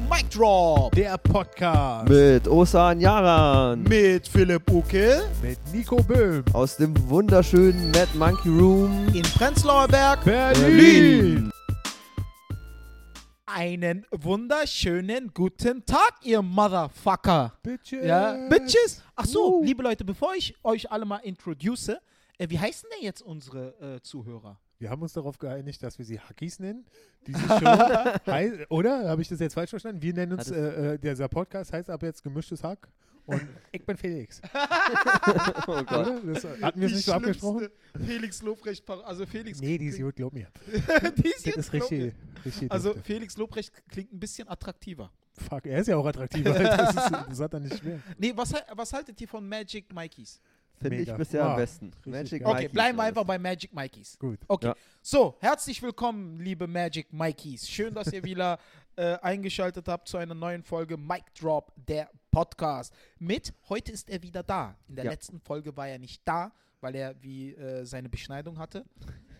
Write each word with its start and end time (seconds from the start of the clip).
Mic 0.00 0.28
Drop 0.30 0.92
Der 0.94 1.16
Podcast 1.18 2.08
Mit 2.08 2.46
Osan 2.48 3.00
Yaran. 3.00 3.82
mit 3.84 4.28
Philipp 4.28 4.70
Uke 4.70 5.22
mit 5.42 5.58
Nico 5.72 5.96
Böhm. 6.02 6.44
Aus 6.52 6.76
dem 6.76 6.94
wunderschönen 7.08 7.90
Mad 7.90 8.08
Monkey 8.14 8.48
Room. 8.48 9.08
in 9.14 9.22
Prenzlauer 9.22 9.88
Berg. 9.88 10.24
Berlin. 10.24 11.50
Einen 13.46 14.04
wunderschönen 14.10 15.30
guten 15.32 15.84
Tag, 15.86 16.14
ihr 16.22 16.42
Motherfucker. 16.42 17.54
Bitches. 17.62 18.04
Ja, 18.04 18.48
Bitches. 18.48 19.02
Ach 19.14 19.24
so, 19.24 19.60
Uh. 19.60 19.64
liebe 19.64 19.82
Leute, 19.82 20.04
bevor 20.04 20.34
ich 20.34 20.54
euch 20.62 20.90
alle 20.92 21.06
mal 21.06 21.18
introduce, 21.18 21.88
äh, 21.88 21.98
wie 22.48 22.58
heißen 22.58 22.88
denn 22.94 23.04
jetzt 23.04 23.22
unsere 23.22 23.96
äh, 23.96 24.00
Zuhörer? 24.02 24.58
Wir 24.78 24.90
haben 24.90 25.00
uns 25.02 25.14
darauf 25.14 25.38
geeinigt, 25.38 25.82
dass 25.82 25.98
wir 25.98 26.04
sie 26.04 26.20
Hackies 26.20 26.58
nennen. 26.58 26.84
Diese 27.26 27.38
Show 27.48 28.20
heißt, 28.26 28.70
oder? 28.70 29.08
Habe 29.08 29.22
ich 29.22 29.28
das 29.28 29.40
jetzt 29.40 29.54
falsch 29.54 29.70
verstanden? 29.70 30.02
Wir 30.02 30.12
nennen 30.12 30.32
uns, 30.32 30.50
äh, 30.50 30.94
äh, 30.94 30.98
dieser 30.98 31.28
Podcast 31.28 31.72
heißt 31.72 31.88
ab 31.88 32.02
jetzt 32.02 32.22
gemischtes 32.22 32.62
Hack. 32.62 32.88
Und 33.24 33.42
ich 33.72 33.84
bin 33.84 33.96
Felix. 33.96 34.40
Oh 35.68 35.82
Gott. 35.82 36.22
Das, 36.24 36.44
hatten 36.62 36.80
wir 36.80 36.86
es 36.86 36.94
nicht 36.94 37.06
so 37.06 37.12
abgesprochen? 37.12 37.68
Felix 38.06 38.40
Lobrecht, 38.40 38.88
also 38.88 39.26
Felix. 39.26 39.60
Nee, 39.60 39.78
die 39.78 39.86
ist 39.86 39.98
gut, 39.98 40.14
glaub 40.14 40.32
mir. 40.32 40.46
die 41.16 41.28
ist 41.28 41.44
Das 41.44 41.56
ist 41.56 41.72
richtig. 41.72 42.14
richtig 42.44 42.70
Also 42.70 42.90
dufte. 42.92 43.02
Felix 43.02 43.36
Lobrecht 43.36 43.72
klingt 43.88 44.12
ein 44.12 44.20
bisschen 44.20 44.48
attraktiver. 44.48 45.10
Fuck, 45.32 45.66
er 45.66 45.80
ist 45.80 45.88
ja 45.88 45.96
auch 45.96 46.06
attraktiver. 46.06 46.52
Das, 46.52 46.94
ist, 46.94 47.10
das 47.10 47.40
hat 47.40 47.54
er 47.54 47.60
nicht 47.60 47.78
schwer. 47.78 47.98
Nee, 48.16 48.32
was, 48.36 48.54
was 48.74 48.92
haltet 48.92 49.20
ihr 49.20 49.28
von 49.28 49.46
Magic 49.46 49.92
Mikeys? 49.92 50.40
Finde 50.80 50.96
ich 50.98 51.12
bisher 51.14 51.44
Ah, 51.44 51.50
am 51.52 51.56
besten. 51.56 51.92
Magic 52.04 52.42
geil. 52.42 52.50
Okay, 52.50 52.58
Mikeys 52.62 52.72
bleiben 52.72 52.98
wir 52.98 53.02
einfach 53.04 53.24
bei 53.24 53.38
Magic 53.38 53.72
Mikeys. 53.74 54.18
Gut. 54.18 54.38
Okay, 54.46 54.66
Ja. 54.68 54.74
so, 55.02 55.36
herzlich 55.40 55.82
willkommen, 55.82 56.38
liebe 56.40 56.66
Magic 56.66 57.12
Mikeys. 57.12 57.68
Schön, 57.68 57.94
dass 57.94 58.12
ihr 58.12 58.22
wieder 58.24 58.58
äh, 58.96 59.16
eingeschaltet 59.20 59.88
habt 59.88 60.08
zu 60.08 60.16
einer 60.18 60.34
neuen 60.34 60.62
Folge 60.62 60.96
Mic 60.96 61.24
Drop, 61.40 61.72
der 61.76 62.10
Podcast. 62.30 62.92
Mit, 63.18 63.54
heute 63.68 63.92
ist 63.92 64.08
er 64.10 64.22
wieder 64.22 64.42
da. 64.42 64.76
In 64.88 64.96
der 64.96 65.06
Ja. 65.06 65.10
letzten 65.12 65.40
Folge 65.40 65.74
war 65.76 65.88
er 65.88 65.98
nicht 65.98 66.20
da, 66.26 66.52
weil 66.80 66.94
er 66.94 67.20
wie 67.22 67.54
äh, 67.54 67.84
seine 67.86 68.08
Beschneidung 68.10 68.58
hatte. 68.58 68.84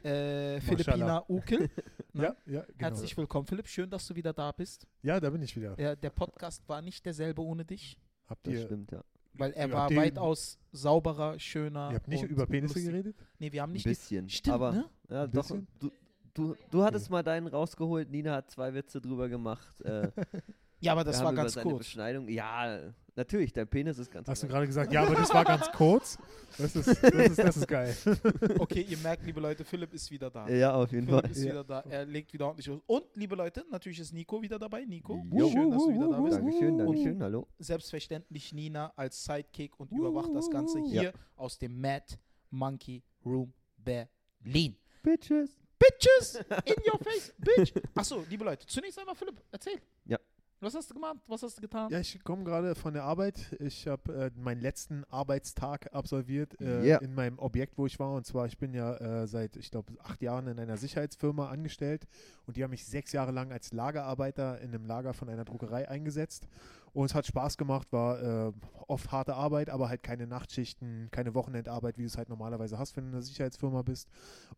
Äh, 0.02 0.60
Philippina 0.60 1.24
Ukel. 1.28 1.68
Ne? 2.16 2.34
Ja, 2.46 2.54
ja, 2.54 2.60
genau. 2.62 2.78
Herzlich 2.78 3.14
willkommen, 3.18 3.46
Philipp. 3.46 3.68
Schön, 3.68 3.90
dass 3.90 4.06
du 4.06 4.14
wieder 4.14 4.32
da 4.32 4.50
bist. 4.50 4.86
Ja, 5.02 5.20
da 5.20 5.28
bin 5.28 5.42
ich 5.42 5.54
wieder. 5.54 5.78
Ja, 5.78 5.94
der 5.94 6.08
Podcast 6.08 6.66
war 6.66 6.80
nicht 6.80 7.04
derselbe 7.04 7.42
ohne 7.42 7.62
dich, 7.62 7.98
Habt 8.26 8.46
Das 8.46 8.54
ihr, 8.54 8.64
stimmt, 8.64 8.90
ja. 8.90 9.02
Weil 9.38 9.52
er 9.52 9.68
Ja, 9.68 9.74
war 9.74 9.88
den- 9.88 9.96
weitaus 9.98 10.58
sauberer, 10.72 11.38
schöner. 11.38 11.90
ihr 11.90 11.96
habt 11.96 12.08
nicht 12.08 12.22
über 12.24 12.46
Penisse 12.46 12.74
lustig- 12.74 12.90
geredet? 12.92 13.16
Nee, 13.38 13.52
wir 13.52 13.62
haben 13.62 13.70
Ein 13.70 13.74
nicht. 13.74 13.84
bisschen. 13.84 14.28
Stimmt, 14.28 14.54
aber, 14.54 14.72
ne? 14.72 14.84
Ja, 15.10 15.22
Ein 15.24 15.30
doch. 15.32 15.42
bisschen? 15.42 15.66
Du, 15.78 15.90
du, 16.34 16.54
du 16.70 16.82
hattest 16.82 17.10
mal 17.10 17.22
deinen 17.22 17.46
rausgeholt. 17.46 18.10
Nina 18.10 18.34
hat 18.36 18.50
zwei 18.50 18.72
Witze 18.74 19.00
drüber 19.00 19.28
gemacht. 19.28 19.80
Äh, 19.82 20.10
Ja, 20.86 20.92
aber 20.92 21.04
das 21.04 21.16
wir 21.16 21.20
war 21.20 21.26
haben 21.28 21.34
über 21.34 21.42
ganz 21.42 21.52
seine 21.54 21.70
kurz. 21.70 21.78
Beschneidung. 21.78 22.28
Ja, 22.28 22.80
natürlich, 23.14 23.52
dein 23.52 23.68
Penis 23.68 23.98
ist 23.98 24.10
ganz 24.10 24.28
Hast 24.28 24.42
du 24.42 24.46
gerade 24.48 24.66
gesagt, 24.66 24.92
ja, 24.92 25.02
aber 25.04 25.14
das 25.14 25.32
war 25.34 25.44
ganz 25.44 25.70
kurz. 25.72 26.18
Das 26.58 26.74
ist, 26.74 26.86
das 26.88 26.98
ist, 27.02 27.38
das 27.38 27.56
ist 27.58 27.68
geil. 27.68 27.94
Okay, 28.58 28.80
ihr 28.88 28.96
merkt, 28.98 29.24
liebe 29.26 29.40
Leute, 29.40 29.64
Philipp 29.64 29.92
ist 29.92 30.10
wieder 30.10 30.30
da. 30.30 30.48
Ja, 30.48 30.74
auf 30.74 30.90
jeden 30.92 31.06
Philipp 31.06 31.20
Fall. 31.22 31.30
ist 31.30 31.38
Ja. 31.42 31.50
wieder 31.50 31.64
da. 31.64 31.80
Er 31.88 32.04
legt 32.06 32.32
wieder 32.32 32.46
ordentlich 32.46 32.66
los. 32.66 32.80
Und, 32.86 33.04
liebe 33.14 33.34
Leute, 33.34 33.64
natürlich 33.70 33.98
ist 34.00 34.12
Nico 34.12 34.40
wieder 34.40 34.58
dabei. 34.58 34.84
Nico, 34.84 35.22
Jo. 35.32 35.50
schön, 35.50 35.70
dass 35.70 35.84
du 35.84 35.92
wieder 35.94 36.08
da 36.08 36.20
bist. 36.20 36.38
Dankeschön, 36.38 36.78
Dankeschön, 36.78 37.22
hallo. 37.22 37.46
Selbstverständlich 37.58 38.52
Nina 38.54 38.92
als 38.96 39.22
Sidekick 39.24 39.78
und 39.78 39.90
überwacht 39.92 40.30
das 40.34 40.50
Ganze 40.50 40.78
Ja. 40.80 40.84
hier 41.02 41.12
aus 41.36 41.58
dem 41.58 41.80
Mad 41.80 42.04
Monkey 42.50 43.02
Room 43.24 43.52
Berlin. 43.76 44.76
Bitches. 45.02 45.56
Bitches 45.78 46.36
in 46.64 46.74
your 46.90 46.98
face, 47.00 47.34
bitch. 47.38 47.72
Achso, 47.94 48.24
liebe 48.30 48.44
Leute, 48.44 48.66
zunächst 48.66 48.98
einmal 48.98 49.14
Philipp, 49.14 49.42
erzähl. 49.52 49.78
Ja. 50.06 50.18
Was 50.60 50.74
hast 50.74 50.88
du 50.90 50.94
gemacht? 50.94 51.18
Was 51.26 51.42
hast 51.42 51.58
du 51.58 51.60
getan? 51.60 51.90
Ja, 51.90 52.00
ich 52.00 52.18
komme 52.24 52.42
gerade 52.42 52.74
von 52.74 52.94
der 52.94 53.04
Arbeit. 53.04 53.54
Ich 53.60 53.86
habe 53.86 54.12
äh, 54.14 54.30
meinen 54.40 54.62
letzten 54.62 55.04
Arbeitstag 55.10 55.92
absolviert 55.94 56.58
äh, 56.60 56.86
Ja. 56.86 56.96
in 56.98 57.14
meinem 57.14 57.38
Objekt, 57.38 57.76
wo 57.76 57.84
ich 57.84 57.98
war. 57.98 58.14
Und 58.14 58.24
zwar, 58.26 58.46
ich 58.46 58.56
bin 58.56 58.72
ja 58.72 58.94
äh, 58.96 59.26
seit, 59.26 59.56
ich 59.56 59.70
glaube, 59.70 59.92
acht 60.02 60.22
Jahren 60.22 60.46
in 60.46 60.58
einer 60.58 60.78
Sicherheitsfirma 60.78 61.50
angestellt. 61.50 62.06
Und 62.46 62.56
die 62.56 62.64
haben 62.64 62.70
mich 62.70 62.86
sechs 62.86 63.12
Jahre 63.12 63.32
lang 63.32 63.52
als 63.52 63.72
Lagerarbeiter 63.72 64.58
in 64.62 64.70
einem 64.74 64.86
Lager 64.86 65.12
von 65.12 65.28
einer 65.28 65.44
Druckerei 65.44 65.88
eingesetzt. 65.90 66.48
Und 66.96 67.04
es 67.04 67.14
hat 67.14 67.26
Spaß 67.26 67.58
gemacht, 67.58 67.92
war 67.92 68.48
äh, 68.48 68.52
oft 68.86 69.12
harte 69.12 69.34
Arbeit, 69.34 69.68
aber 69.68 69.90
halt 69.90 70.02
keine 70.02 70.26
Nachtschichten, 70.26 71.08
keine 71.10 71.34
Wochenendarbeit, 71.34 71.98
wie 71.98 72.02
du 72.02 72.06
es 72.06 72.16
halt 72.16 72.30
normalerweise 72.30 72.78
hast, 72.78 72.96
wenn 72.96 73.04
du 73.04 73.08
in 73.08 73.14
einer 73.16 73.22
Sicherheitsfirma 73.22 73.82
bist. 73.82 74.08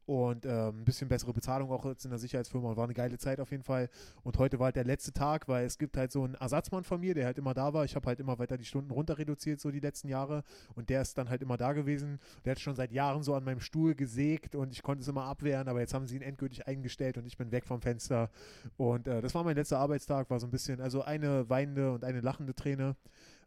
Und 0.07 0.47
ähm, 0.47 0.79
ein 0.79 0.85
bisschen 0.85 1.09
bessere 1.09 1.33
Bezahlung 1.33 1.73
auch 1.73 1.85
als 1.85 2.05
in 2.05 2.11
der 2.11 2.21
Sicherheitsfirma. 2.21 2.77
War 2.77 2.85
eine 2.85 2.95
geile 2.95 3.19
Zeit 3.19 3.41
auf 3.41 3.51
jeden 3.51 3.65
Fall. 3.65 3.91
Und 4.23 4.39
heute 4.39 4.61
war 4.61 4.67
halt 4.67 4.77
der 4.77 4.85
letzte 4.85 5.13
Tag, 5.13 5.49
weil 5.49 5.67
es 5.67 5.79
gibt 5.79 5.97
halt 5.97 6.13
so 6.13 6.23
einen 6.23 6.35
Ersatzmann 6.35 6.85
von 6.85 7.01
mir, 7.01 7.13
der 7.13 7.27
halt 7.27 7.39
immer 7.39 7.55
da 7.55 7.75
war. 7.75 7.85
Ich 7.85 7.97
habe 7.97 8.07
halt 8.07 8.21
immer 8.21 8.39
weiter 8.39 8.57
die 8.57 8.65
Stunden 8.65 8.93
runter 8.93 9.19
reduziert, 9.19 9.59
so 9.59 9.73
die 9.73 9.81
letzten 9.81 10.07
Jahre. 10.07 10.45
Und 10.77 10.91
der 10.91 11.03
ist 11.03 11.19
dann 11.19 11.31
halt 11.31 11.43
immer 11.43 11.57
da 11.57 11.73
gewesen. 11.73 12.21
Der 12.45 12.53
hat 12.53 12.61
schon 12.61 12.77
seit 12.77 12.93
Jahren 12.93 13.25
so 13.25 13.35
an 13.35 13.43
meinem 13.43 13.61
Stuhl 13.61 13.97
gesägt 13.97 14.55
und 14.55 14.73
ich 14.73 14.85
konnte 14.85 15.03
es 15.03 15.09
immer 15.09 15.25
abwehren, 15.25 15.67
aber 15.67 15.81
jetzt 15.81 15.93
haben 15.93 16.07
sie 16.07 16.15
ihn 16.15 16.23
endgültig 16.23 16.69
eingestellt 16.69 17.19
und 17.19 17.27
ich 17.27 17.37
bin 17.37 17.51
weg 17.51 17.67
vom 17.67 17.81
Fenster. 17.81 18.31
Und 18.77 19.09
äh, 19.09 19.21
das 19.23 19.35
war 19.35 19.43
mein 19.43 19.57
letzter 19.57 19.81
Arbeitstag, 19.81 20.31
war 20.31 20.39
so 20.39 20.47
ein 20.47 20.53
bisschen, 20.53 20.81
also 20.81 21.03
eine 21.03 21.51
weinende 21.51 21.91
und 21.91 22.05
eine 22.05 22.28
lachende 22.29 22.55
Träne. 22.55 22.97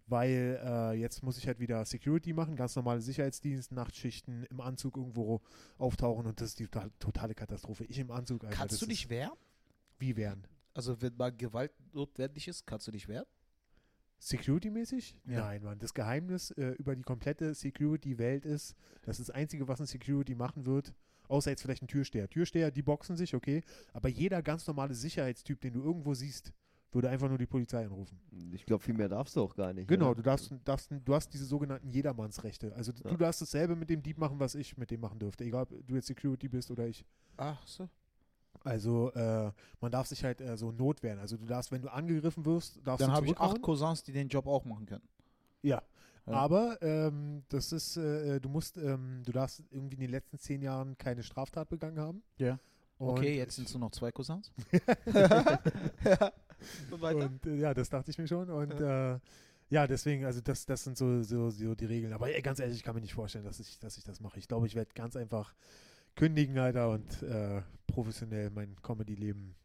Weil 0.07 0.59
äh, 0.61 0.93
jetzt 0.99 1.23
muss 1.23 1.37
ich 1.37 1.47
halt 1.47 1.59
wieder 1.59 1.85
Security 1.85 2.33
machen, 2.33 2.55
ganz 2.57 2.75
normale 2.75 2.99
Sicherheitsdienst, 2.99 3.71
Nachtschichten, 3.71 4.43
im 4.49 4.59
Anzug 4.59 4.97
irgendwo 4.97 5.41
auftauchen 5.77 6.25
und 6.25 6.41
das 6.41 6.49
ist 6.49 6.59
die 6.59 6.65
total- 6.65 6.91
totale 6.99 7.33
Katastrophe. 7.33 7.85
Ich 7.85 7.97
im 7.97 8.11
Anzug, 8.11 8.43
Alter. 8.43 8.57
kannst 8.57 8.81
du 8.81 8.87
dich 8.87 9.09
wehren? 9.09 9.37
Wie 9.99 10.17
wehren? 10.17 10.45
Also, 10.73 11.01
wenn 11.01 11.15
mal 11.15 11.31
Gewalt 11.31 11.71
notwendig 11.93 12.47
ist, 12.49 12.65
kannst 12.65 12.87
du 12.87 12.91
dich 12.91 13.07
wehren? 13.07 13.25
Security-mäßig? 14.19 15.15
Ja. 15.27 15.39
Nein, 15.45 15.63
Mann. 15.63 15.79
Das 15.79 15.93
Geheimnis 15.93 16.51
äh, 16.51 16.71
über 16.77 16.95
die 16.95 17.03
komplette 17.03 17.53
Security-Welt 17.53 18.45
ist, 18.45 18.75
das 19.03 19.19
ist 19.19 19.29
das 19.29 19.35
Einzige, 19.35 19.67
was 19.67 19.79
ein 19.79 19.87
Security 19.87 20.35
machen 20.35 20.65
wird, 20.65 20.93
außer 21.27 21.49
jetzt 21.51 21.61
vielleicht 21.61 21.83
ein 21.83 21.87
Türsteher. 21.87 22.29
Türsteher, 22.29 22.69
die 22.71 22.81
boxen 22.83 23.15
sich, 23.15 23.33
okay, 23.33 23.63
aber 23.93 24.09
jeder 24.09 24.41
ganz 24.43 24.67
normale 24.67 24.93
Sicherheitstyp, 24.93 25.61
den 25.61 25.73
du 25.73 25.81
irgendwo 25.83 26.13
siehst, 26.13 26.51
würde 26.91 27.09
einfach 27.09 27.29
nur 27.29 27.37
die 27.37 27.45
Polizei 27.45 27.85
anrufen. 27.85 28.19
Ich 28.53 28.65
glaube, 28.65 28.83
viel 28.83 28.93
mehr 28.93 29.07
darfst 29.09 29.35
du 29.35 29.41
auch 29.41 29.55
gar 29.55 29.73
nicht. 29.73 29.87
Genau, 29.87 30.07
oder? 30.07 30.15
du 30.15 30.21
darfst, 30.23 30.53
darfst, 30.65 30.91
du 30.91 31.13
hast 31.13 31.33
diese 31.33 31.45
sogenannten 31.45 31.89
Jedermannsrechte. 31.89 32.73
Also 32.75 32.91
Ja. 33.03 33.11
du 33.11 33.17
darfst 33.17 33.41
dasselbe 33.41 33.75
mit 33.75 33.89
dem 33.89 34.01
Dieb 34.01 34.17
machen, 34.17 34.39
was 34.39 34.55
ich 34.55 34.77
mit 34.77 34.91
dem 34.91 34.99
machen 35.01 35.19
dürfte, 35.19 35.43
egal 35.43 35.63
ob 35.63 35.87
du 35.87 35.95
jetzt 35.95 36.07
Security 36.07 36.47
bist 36.49 36.69
oder 36.71 36.87
ich. 36.87 37.05
Ach 37.37 37.65
so. 37.65 37.87
Also 38.63 39.11
äh, 39.13 39.51
man 39.79 39.91
darf 39.91 40.07
sich 40.07 40.23
halt 40.23 40.41
äh, 40.41 40.57
so 40.57 40.71
notwehren. 40.71 41.19
Also 41.19 41.37
du 41.37 41.45
darfst, 41.45 41.71
wenn 41.71 41.81
du 41.81 41.91
angegriffen 41.91 42.45
wirst, 42.45 42.79
darfst 42.85 43.01
Dann 43.01 43.09
du 43.09 43.15
habe 43.15 43.25
ich 43.25 43.37
acht 43.39 43.61
Cousins, 43.61 44.03
die 44.03 44.11
den 44.11 44.27
Job 44.27 44.45
auch 44.45 44.65
machen 44.65 44.85
können. 44.85 45.07
Ja. 45.61 45.81
Ja. 46.27 46.33
Aber 46.33 46.79
ähm, 46.81 47.43
das 47.49 47.71
ist, 47.71 47.97
äh, 47.97 48.39
du 48.39 48.49
musst, 48.49 48.77
ähm, 48.77 49.23
du 49.25 49.31
darfst 49.31 49.63
irgendwie 49.71 49.95
in 49.95 50.01
den 50.01 50.11
letzten 50.11 50.37
zehn 50.37 50.61
Jahren 50.61 50.97
keine 50.97 51.23
Straftat 51.23 51.69
begangen 51.69 51.99
haben. 51.99 52.21
Ja. 52.37 52.59
Und 52.99 53.09
Okay, 53.09 53.37
jetzt 53.37 53.55
sind 53.55 53.67
es 53.67 53.73
nur 53.73 53.81
noch 53.81 53.91
zwei 53.91 54.11
Cousins. 54.11 54.51
Und 56.91 57.01
weiter? 57.01 57.25
Und 57.25 57.45
äh, 57.45 57.55
ja, 57.55 57.73
das 57.73 57.89
dachte 57.89 58.11
ich 58.11 58.17
mir 58.17 58.27
schon. 58.27 58.49
Und 58.49 58.79
ja, 58.79 59.15
äh, 59.15 59.19
ja 59.69 59.87
deswegen, 59.87 60.25
also 60.25 60.41
das, 60.41 60.65
das 60.65 60.83
sind 60.83 60.97
so, 60.97 61.21
so, 61.23 61.49
so 61.49 61.75
die 61.75 61.85
Regeln. 61.85 62.13
Aber 62.13 62.33
ey, 62.33 62.41
ganz 62.41 62.59
ehrlich, 62.59 62.77
ich 62.77 62.83
kann 62.83 62.95
mir 62.95 63.01
nicht 63.01 63.13
vorstellen, 63.13 63.45
dass 63.45 63.59
ich, 63.59 63.79
dass 63.79 63.97
ich 63.97 64.03
das 64.03 64.19
mache. 64.19 64.39
Ich 64.39 64.47
glaube, 64.47 64.67
ich 64.67 64.75
werde 64.75 64.91
ganz 64.93 65.15
einfach 65.15 65.53
kündigen, 66.15 66.57
Alter, 66.57 66.89
und 66.89 67.23
äh, 67.23 67.61
professionell 67.87 68.49
mein 68.49 68.75
Comedy-Leben 68.81 69.55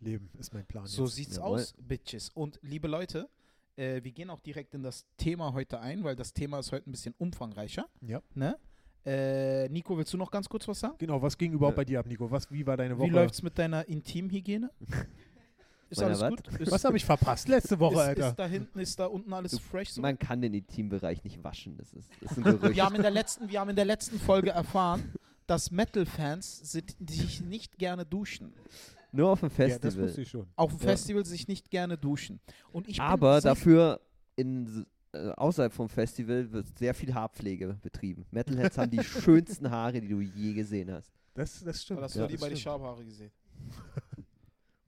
leben, 0.00 0.30
ist 0.38 0.54
mein 0.54 0.66
Plan. 0.66 0.86
So 0.86 1.04
jetzt. 1.04 1.14
sieht's 1.14 1.36
Jawohl. 1.36 1.58
aus, 1.60 1.74
Bitches. 1.78 2.30
Und 2.30 2.58
liebe 2.62 2.88
Leute, 2.88 3.28
äh, 3.76 4.02
wir 4.02 4.12
gehen 4.12 4.30
auch 4.30 4.40
direkt 4.40 4.74
in 4.74 4.82
das 4.82 5.06
Thema 5.16 5.52
heute 5.52 5.80
ein, 5.80 6.04
weil 6.04 6.16
das 6.16 6.32
Thema 6.32 6.58
ist 6.58 6.72
heute 6.72 6.88
ein 6.88 6.92
bisschen 6.92 7.14
umfangreicher. 7.18 7.86
Ja. 8.00 8.22
Ne? 8.34 8.58
Äh, 9.06 9.68
Nico, 9.70 9.96
willst 9.96 10.12
du 10.12 10.18
noch 10.18 10.30
ganz 10.30 10.48
kurz 10.48 10.68
was 10.68 10.80
sagen? 10.80 10.96
Genau, 10.98 11.22
was 11.22 11.38
ging 11.38 11.52
überhaupt 11.52 11.76
Ja. 11.76 11.80
bei 11.82 11.84
dir 11.84 12.00
ab, 12.00 12.06
Nico? 12.06 12.30
Was, 12.30 12.50
wie 12.50 12.66
war 12.66 12.76
deine 12.76 12.98
Woche? 12.98 13.08
Wie 13.08 13.12
läuft's 13.12 13.42
mit 13.42 13.58
deiner 13.58 13.88
Intimhygiene? 13.88 14.70
Ist 15.90 16.02
alles 16.02 16.20
was? 16.20 16.30
gut? 16.30 16.48
Ist, 16.60 16.70
was 16.70 16.84
habe 16.84 16.96
ich 16.96 17.04
verpasst 17.04 17.48
letzte 17.48 17.78
Woche, 17.80 17.94
ist, 17.94 18.00
Alter? 18.00 18.28
ist 18.28 18.38
da 18.38 18.46
hinten, 18.46 18.78
ist 18.78 18.98
da 18.98 19.06
unten 19.06 19.32
alles 19.32 19.52
Du- 19.52 19.58
fresh 19.58 19.90
so? 19.90 20.02
Man 20.02 20.18
kann 20.18 20.40
den 20.42 20.52
Intimbereich 20.54 21.24
nicht 21.24 21.42
waschen. 21.42 21.76
Das 21.78 21.92
ist, 21.92 22.10
das 22.20 22.32
ist 22.32 22.38
ein 22.38 22.42
Gerücht. 22.60 22.76
Wir 22.76 22.84
haben 22.84 22.94
in 22.96 23.02
der 23.02 23.10
letzten, 23.10 23.48
wir 23.48 23.60
haben 23.60 23.70
in 23.70 23.76
der 23.76 23.84
letzten 23.86 24.18
Folge 24.20 24.50
erfahren, 24.50 25.12
dass 25.46 25.70
Metal-Fans 25.70 26.70
sich 26.70 27.40
nicht 27.40 27.78
gerne 27.78 28.04
duschen. 28.04 28.52
Nur 29.12 29.30
auf 29.30 29.40
dem 29.40 29.48
ja, 29.56 29.66
das 29.68 29.78
Festival. 29.78 30.06
wusste 30.08 30.20
ich 30.20 30.28
schon. 30.28 30.46
Auf 30.56 30.70
dem 30.72 30.80
Ja. 30.80 30.86
Festival 30.88 31.24
sich 31.24 31.48
nicht 31.48 31.70
gerne 31.70 31.96
duschen. 31.96 32.40
Und 32.72 32.86
ich 32.88 32.96
bin 32.98 33.06
Aber 33.06 33.40
dafür 33.40 34.00
in, 34.36 34.84
äh, 35.12 35.30
außerhalb 35.30 35.72
vom 35.72 35.88
Festival 35.88 36.52
wird 36.52 36.78
sehr 36.78 36.92
viel 36.92 37.14
Haarpflege 37.14 37.78
betrieben. 37.80 38.26
Metalheads 38.30 38.76
haben 38.76 38.90
die 38.90 39.02
schönsten 39.02 39.70
Haare, 39.70 40.02
die 40.02 40.08
du 40.08 40.20
je 40.20 40.52
gesehen 40.52 40.92
hast. 40.92 41.10
Das, 41.32 41.64
das 41.64 41.82
stimmt. 41.82 41.98
Oder 42.00 42.04
hast 42.04 42.16
Ja, 42.16 42.26
du 42.26 42.28
die 42.28 42.36
bei 42.36 42.50
die. 42.50 42.56
Schabhaare 42.56 43.02
gesehen? 43.02 43.30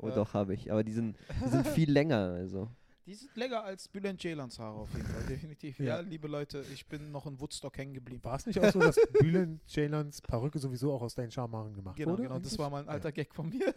Oh, 0.00 0.08
Ja. 0.08 0.14
doch, 0.14 0.34
habe 0.34 0.54
ich. 0.54 0.70
Aber 0.72 0.82
die 0.84 0.92
sind, 0.92 1.16
die 1.44 1.48
sind 1.48 1.66
viel 1.68 1.90
länger. 1.90 2.32
Also. 2.34 2.68
Die 3.06 3.14
sind 3.14 3.34
länger 3.36 3.64
als 3.64 3.88
Bülent 3.88 4.20
Ceylan's 4.20 4.58
Haare 4.58 4.78
auf 4.80 4.92
jeden 4.94 5.06
Fall, 5.06 5.22
definitiv. 5.28 5.78
Ja. 5.80 5.96
Ja. 5.96 6.00
liebe 6.00 6.28
Leute, 6.28 6.64
ich 6.72 6.86
bin 6.86 7.10
noch 7.10 7.26
in 7.26 7.40
Woodstock 7.40 7.76
hängen 7.76 7.92
geblieben. 7.94 8.22
War 8.22 8.36
es 8.36 8.46
nicht 8.46 8.60
auch 8.60 8.70
so, 8.70 8.78
dass 8.78 8.96
Bülent 9.20 9.60
Ceylan's 9.66 10.20
Perücke 10.20 10.58
sowieso 10.60 10.92
auch 10.92 11.02
aus 11.02 11.14
deinen 11.16 11.30
Schamhaaren 11.32 11.74
gemacht 11.74 11.96
Genau, 11.96 12.12
wurde? 12.12 12.22
genau, 12.24 12.38
das 12.38 12.48
eigentlich? 12.52 12.58
war 12.60 12.70
mal 12.70 12.82
ein 12.82 12.88
alter 12.88 13.10
Gag 13.10 13.34
von 13.34 13.48
mir. 13.48 13.72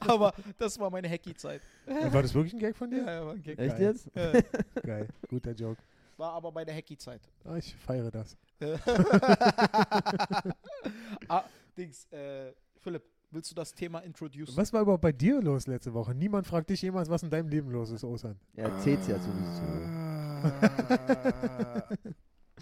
Aber 0.00 0.32
das 0.58 0.78
war 0.80 0.90
meine 0.90 1.08
Hacky-Zeit. 1.08 1.60
Ja. 1.86 2.12
War 2.12 2.22
das 2.22 2.34
wirklich 2.34 2.54
ein 2.54 2.58
Gag 2.60 2.76
von 2.76 2.90
dir? 2.90 3.04
Ja, 3.04 3.12
ja, 3.12 3.26
war 3.26 3.32
ein 3.34 3.42
Gag. 3.42 3.58
Echt 3.58 3.76
Geil. 3.76 3.82
jetzt? 3.82 4.10
Ja, 4.16 4.32
Geil, 4.82 5.08
guter 5.28 5.52
Joke. 5.52 5.80
war 6.16 6.32
aber 6.32 6.50
meine 6.50 6.72
Hacky-Zeit. 6.74 7.20
Ah, 7.44 7.56
ich 7.58 7.74
feiere 7.76 8.10
das. 8.10 8.36
ah, 11.28 11.44
Dings, 11.76 12.06
äh, 12.12 12.52
Philipp, 12.80 13.04
willst 13.32 13.50
du 13.50 13.54
das 13.54 13.74
Thema 13.74 14.00
introducen? 14.00 14.56
Was 14.56 14.72
war 14.72 14.82
überhaupt 14.82 15.02
bei 15.02 15.12
dir 15.12 15.40
los 15.40 15.66
letzte 15.66 15.92
Woche? 15.94 16.14
Niemand 16.14 16.46
fragt 16.46 16.70
dich 16.70 16.82
jemals, 16.82 17.08
was 17.08 17.22
in 17.22 17.30
deinem 17.30 17.48
Leben 17.48 17.70
los 17.70 17.90
ist, 17.90 18.04
Osan. 18.04 18.36
Er 18.54 18.68
erzählt's 18.68 19.08
ja 19.08 19.18
sowieso. 19.18 19.62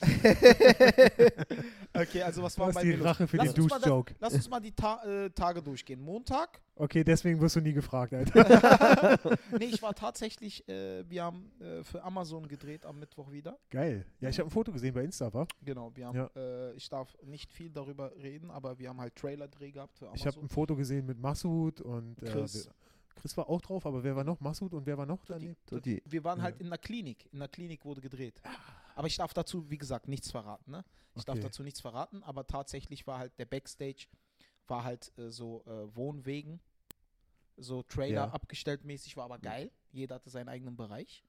okay, 1.95 2.23
also 2.23 2.43
was 2.43 2.59
war 2.59 2.67
Das 2.69 2.75
bei 2.77 2.81
ist 2.83 2.85
die 2.87 2.91
mir 2.93 2.97
los? 2.99 3.07
Rache 3.07 3.27
für 3.27 3.37
Lass 3.37 3.55
den 3.55 3.63
uns 3.63 3.71
mal 3.71 3.77
das- 3.79 3.85
Duschjoke. 3.85 4.15
Lass 4.21 4.35
uns 4.35 4.49
mal 4.49 4.61
die 4.61 4.73
Ta 4.73 5.03
äh, 5.05 5.31
Tage 5.31 5.63
durchgehen. 5.63 6.01
Montag? 6.01 6.61
Okay, 6.77 7.05
deswegen 7.05 7.41
wirst 7.41 7.57
du 7.57 7.61
nie 7.61 7.73
gefragt, 7.73 8.15
Alter. 8.15 9.19
nee, 9.59 9.67
ich 9.67 9.83
war 9.83 9.95
tatsächlich, 9.95 10.67
äh, 10.69 11.05
wir 11.09 11.25
haben 11.25 11.51
äh, 11.61 11.83
für 11.85 12.03
Amazon 12.03 12.49
gedreht 12.49 12.87
am 12.87 12.99
Mittwoch 12.99 13.31
wieder. 13.31 13.59
Geil. 13.71 14.07
Ja, 14.21 14.31
ich 14.31 14.39
habe 14.39 14.49
ein 14.49 14.51
Foto 14.53 14.73
gesehen 14.73 14.95
bei 14.95 15.03
Insta, 15.05 15.33
war. 15.35 15.47
Genau, 15.63 15.95
wir 15.95 16.07
haben, 16.07 16.17
Ja. 16.17 16.31
äh, 16.37 16.73
ich 16.75 16.89
darf 16.89 17.17
nicht 17.25 17.53
viel 17.53 17.71
darüber 17.71 18.13
reden, 18.17 18.51
aber 18.51 18.79
wir 18.79 18.89
haben 18.89 19.01
halt 19.01 19.15
Trailer-Dreh 19.17 19.73
gehabt 19.73 19.99
für 19.99 20.07
Ich 20.15 20.23
habe 20.27 20.37
Amazon. 20.37 20.45
ein 20.45 20.49
Foto 20.49 20.77
gesehen 20.77 21.07
mit 21.07 21.19
Massoud 21.21 21.81
und 21.83 22.23
äh, 22.23 22.31
Chris. 22.31 22.71
Chris 23.17 23.37
war 23.37 23.51
auch 23.51 23.61
drauf, 23.61 23.85
aber 23.85 24.03
wer 24.03 24.17
war 24.17 24.25
noch? 24.25 24.41
Massoud 24.41 24.73
und 24.73 24.87
wer 24.87 24.97
war 24.97 25.05
noch 25.05 25.23
daneben? 25.27 25.55
Tutti. 25.67 26.03
wir 26.07 26.25
waren 26.25 26.39
Ja. 26.39 26.45
halt 26.45 26.59
in 26.61 26.71
der 26.71 26.79
Klinik. 26.79 27.29
In 27.33 27.41
der 27.41 27.49
Klinik 27.49 27.85
wurde 27.85 28.01
gedreht. 28.01 28.41
Aber 29.01 29.07
ich 29.07 29.17
darf 29.17 29.33
dazu, 29.33 29.71
wie 29.71 29.79
gesagt, 29.79 30.09
nichts 30.09 30.31
verraten. 30.31 30.73
Ne? 30.73 30.85
Ich 31.15 31.25
darf 31.25 31.37
Okay. 31.39 31.47
dazu 31.47 31.63
nichts 31.63 31.81
verraten, 31.81 32.23
aber 32.23 32.47
tatsächlich 32.47 33.07
war 33.07 33.19
halt 33.19 33.33
der 33.39 33.47
Backstage, 33.47 34.09
war 34.67 34.85
halt 34.85 35.11
äh, 35.17 35.31
so 35.31 35.65
äh, 35.65 35.97
Wohnwegen, 35.97 36.61
so 37.57 37.83
Trailer 37.83 38.27
Ja. 38.27 38.31
abgestellt 38.31 38.85
mäßig, 38.85 39.17
war 39.17 39.25
aber 39.25 39.39
geil. 39.39 39.71
Jeder 39.91 40.17
hatte 40.17 40.29
seinen 40.29 40.51
eigenen 40.51 40.77
Bereich. 40.77 41.25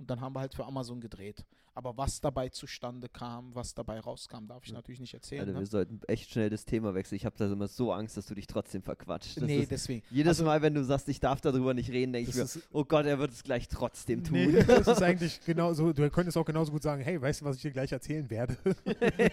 Und 0.00 0.08
dann 0.08 0.20
haben 0.22 0.34
wir 0.34 0.40
halt 0.40 0.54
für 0.54 0.64
Amazon 0.64 0.98
gedreht. 1.00 1.44
Aber 1.74 1.96
was 1.96 2.20
dabei 2.20 2.48
zustande 2.48 3.08
kam, 3.08 3.54
was 3.54 3.74
dabei 3.74 4.00
rauskam, 4.00 4.46
darf 4.48 4.64
ich 4.64 4.72
natürlich 4.72 4.98
nicht 4.98 5.12
erzählen. 5.14 5.42
Alter, 5.42 5.52
ne? 5.52 5.58
wir 5.60 5.66
sollten 5.66 6.00
echt 6.08 6.30
schnell 6.30 6.48
das 6.50 6.64
Thema 6.64 6.94
wechseln. 6.94 7.16
Ich 7.16 7.26
habe 7.26 7.36
da 7.38 7.46
immer 7.52 7.68
so 7.68 7.92
Angst, 7.92 8.16
dass 8.16 8.26
du 8.26 8.34
dich 8.34 8.46
trotzdem 8.46 8.82
verquatscht. 8.82 9.36
Das 9.36 9.44
Nee, 9.44 9.66
deswegen. 9.70 10.02
jedes 10.10 10.30
also- 10.30 10.44
Mal, 10.44 10.62
wenn 10.62 10.74
du 10.74 10.82
sagst, 10.82 11.08
ich 11.10 11.20
darf 11.20 11.40
darüber 11.42 11.74
nicht 11.74 11.90
reden, 11.90 12.12
denke 12.14 12.30
ich 12.30 12.36
mir, 12.36 12.42
ist, 12.42 12.60
oh 12.72 12.84
Gott, 12.84 13.04
er 13.06 13.18
wird 13.18 13.30
es 13.30 13.44
gleich 13.44 13.68
trotzdem 13.68 14.24
tun. 14.24 14.38
Nee. 14.38 14.62
das 14.66 14.88
ist 14.88 15.02
eigentlich 15.02 15.40
genauso, 15.46 15.92
du 15.92 16.10
könntest 16.10 16.36
auch 16.38 16.46
genauso 16.46 16.72
gut 16.72 16.82
sagen, 16.82 17.02
hey, 17.02 17.20
weißt 17.20 17.42
du, 17.42 17.44
was 17.44 17.56
ich 17.56 17.62
dir 17.62 17.70
gleich 17.70 17.92
erzählen 17.92 18.28
werde? 18.30 18.56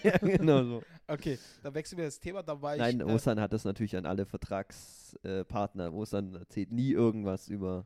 ja, 0.04 0.18
genau 0.18 0.64
so. 0.64 0.84
Okay, 1.08 1.40
dann 1.64 1.74
wechseln 1.74 1.98
wir 1.98 2.06
das 2.06 2.19
Thema. 2.19 2.44
Da 2.44 2.62
war 2.62 2.75
Nein, 2.75 3.00
ich. 3.00 3.08
äh, 3.08 3.10
Osan 3.14 3.40
hat 3.40 3.54
das 3.54 3.64
natürlich 3.64 3.96
an 3.96 4.06
alle 4.06 4.25
Vertragspartner. 4.25 5.94
Osan 5.94 6.36
erzählt 6.36 6.72
nie 6.74 6.92
irgendwas 6.92 7.48
über 7.48 7.86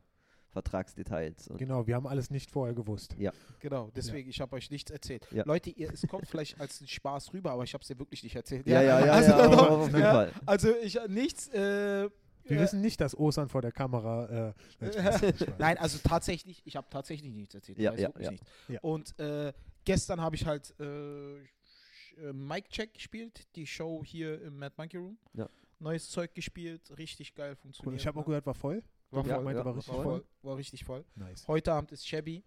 Vertragsdetails. 0.52 1.48
Und 1.48 1.58
genau, 1.58 1.86
wir 1.86 1.94
haben 1.94 2.06
alles 2.06 2.30
nicht 2.30 2.50
vorher 2.50 2.74
gewusst. 2.74 3.16
Genau, 3.60 3.90
deswegen, 3.96 4.28
ich 4.28 4.40
habe 4.40 4.56
euch 4.56 4.70
nichts 4.70 4.90
erzählt. 4.90 5.26
Ja. 5.32 5.44
Leute, 5.46 5.70
ihr, 5.70 5.90
es 5.92 6.06
kommt 6.06 6.28
vielleicht 6.28 6.60
als 6.60 6.80
ein 6.80 6.86
Spaß 6.86 7.32
rüber, 7.32 7.52
aber 7.52 7.64
ich 7.64 7.72
habe 7.74 7.82
es 7.82 7.88
dir 7.88 7.98
wirklich 7.98 8.22
nicht 8.22 8.36
erzählt. 8.36 8.66
ja, 8.66 8.82
ja, 8.82 9.04
ja, 9.04 9.12
also, 9.12 9.30
ja, 9.30 9.48
doch, 9.48 9.70
auf 9.70 9.86
jeden 9.86 10.00
ja, 10.00 10.12
Fall. 10.12 10.32
also 10.46 10.74
ich 10.82 10.96
äh, 10.96 11.08
nichts. 11.08 11.48
Äh, 11.48 12.10
Wir 12.44 12.58
äh, 12.58 12.60
wissen 12.60 12.80
nicht, 12.80 13.00
dass 13.00 13.18
Osan 13.18 13.48
vor 13.48 13.62
der 13.62 13.72
Kamera. 13.72 14.52
Äh, 14.80 14.84
nein, 15.58 15.78
also 15.78 15.98
tatsächlich, 16.02 16.62
ich 16.64 16.76
habe 16.76 16.86
tatsächlich 16.90 17.32
nichts 17.32 17.54
erzählt. 17.54 17.78
Ja, 17.78 17.92
ja, 17.94 18.08
wirklich 18.08 18.40
ja. 18.68 18.74
Ja. 18.74 18.80
Und 18.82 19.18
äh, 19.18 19.52
gestern 19.84 20.20
habe 20.20 20.36
ich 20.36 20.44
halt 20.46 20.74
äh, 20.80 21.36
äh, 21.36 22.32
Mic 22.32 22.68
Check 22.68 22.94
gespielt, 22.94 23.46
die 23.56 23.66
Show 23.66 24.02
hier 24.04 24.40
im 24.42 24.58
Mad 24.58 24.74
Monkey 24.76 24.98
Room. 24.98 25.18
Ja. 25.34 25.48
Neues 25.78 26.10
Zeug 26.10 26.34
gespielt, 26.34 26.96
richtig 26.96 27.34
geil 27.34 27.52
Cool. 27.52 27.56
funktioniert. 27.56 28.00
Ich 28.00 28.06
habe 28.06 28.18
auch 28.20 28.22
ne? 28.22 28.26
gehört, 28.26 28.46
war 28.46 28.54
voll. 28.54 28.82
War 29.12 29.26
Ja, 29.26 29.34
voll, 29.36 29.44
meinte, 29.44 29.58
ja, 29.60 29.64
war 29.64 29.76
richtig 29.76 29.94
war, 29.94 30.02
voll. 30.02 30.20
voll, 30.20 30.24
war 30.42 30.56
richtig 30.56 30.84
voll. 30.84 31.04
Nice. 31.14 31.46
Heute 31.48 31.72
Abend 31.72 31.92
ist 31.92 32.06
Shabby. 32.08 32.44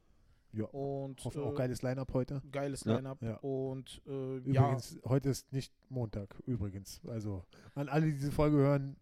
Ja. 0.54 0.66
Und 0.66 1.24
Hoffe 1.26 1.40
äh, 1.40 1.44
auch 1.44 1.54
geiles 1.56 1.82
Line-Up 1.82 2.14
heute. 2.14 2.42
geiles 2.52 2.84
Ja. 2.86 2.96
Line-Up. 2.96 3.22
Ja. 3.22 3.36
Und 3.38 4.02
äh, 4.08 4.38
ja, 4.52 4.62
Übrigens, 4.64 4.98
heute 5.06 5.30
ist 5.30 5.52
nicht 5.52 5.74
Montag, 5.90 6.34
übrigens. 6.46 7.02
Also 7.08 7.44
an 7.76 7.90
alle, 7.90 8.06
die 8.06 8.14
diese 8.14 8.32
Folge 8.32 8.58
hören, 8.58 8.96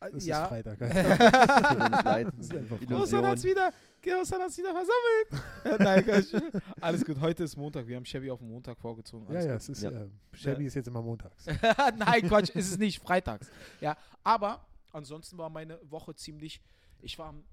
äh, 0.00 0.08
es 0.16 0.24
ja. 0.26 0.42
ist 0.44 0.48
Freitag. 0.48 0.80
Ist 2.38 2.52
Illusion. 2.52 2.92
Osan 3.02 3.26
hat's 3.26 3.44
wieder, 3.44 3.72
Osan 4.20 4.40
hat's 4.40 4.56
wieder 4.58 4.72
versammelt. 4.72 5.80
Nein, 5.80 6.04
Quatsch. 6.04 6.62
alles 6.80 7.04
gut. 7.04 7.20
Heute 7.20 7.44
ist 7.44 7.56
Montag. 7.56 7.86
Wir 7.86 7.96
haben 7.96 8.04
Chevy 8.04 8.30
auf 8.30 8.38
den 8.38 8.48
Montag 8.48 8.78
vorgezogen. 8.78 9.26
ja, 9.26 9.34
Alles 9.34 9.44
ja, 9.46 9.52
gut. 9.52 9.60
es 9.62 9.68
ist, 9.68 9.82
Ja. 9.82 9.90
äh, 9.90 10.08
Shabby 10.32 10.66
ist 10.66 10.74
jetzt 10.74 10.88
immer 10.88 11.02
montags. 11.02 11.46
Nein, 11.98 12.22
Quatsch, 12.28 12.50
ist 12.50 12.70
es 12.72 12.78
nicht. 12.78 13.02
Freitags. 13.02 13.50
Ja, 13.80 13.96
aber 14.22 14.66
ansonsten 14.94 15.38
war 15.38 15.50
meine 15.50 15.78
Woche 15.90 16.14
ziemlich. 16.14 16.60
Ich 17.00 17.18
war 17.18 17.28
am 17.28 17.44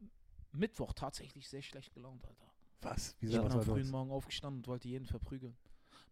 Mittwoch 0.51 0.93
tatsächlich 0.93 1.47
sehr 1.49 1.61
schlecht 1.61 1.93
gelaunt, 1.93 2.25
Alter. 2.25 2.51
Was? 2.81 3.09
Ich 3.19 3.29
Wieso 3.29 3.37
bin 3.37 3.45
was 3.45 3.51
am 3.53 3.57
war 3.59 3.75
frühen? 3.75 3.89
Morgen 3.91 4.11
aufgestanden 4.11 4.59
und 4.59 4.67
wollte 4.67 4.87
jeden 4.87 5.05
verprügeln. 5.05 5.55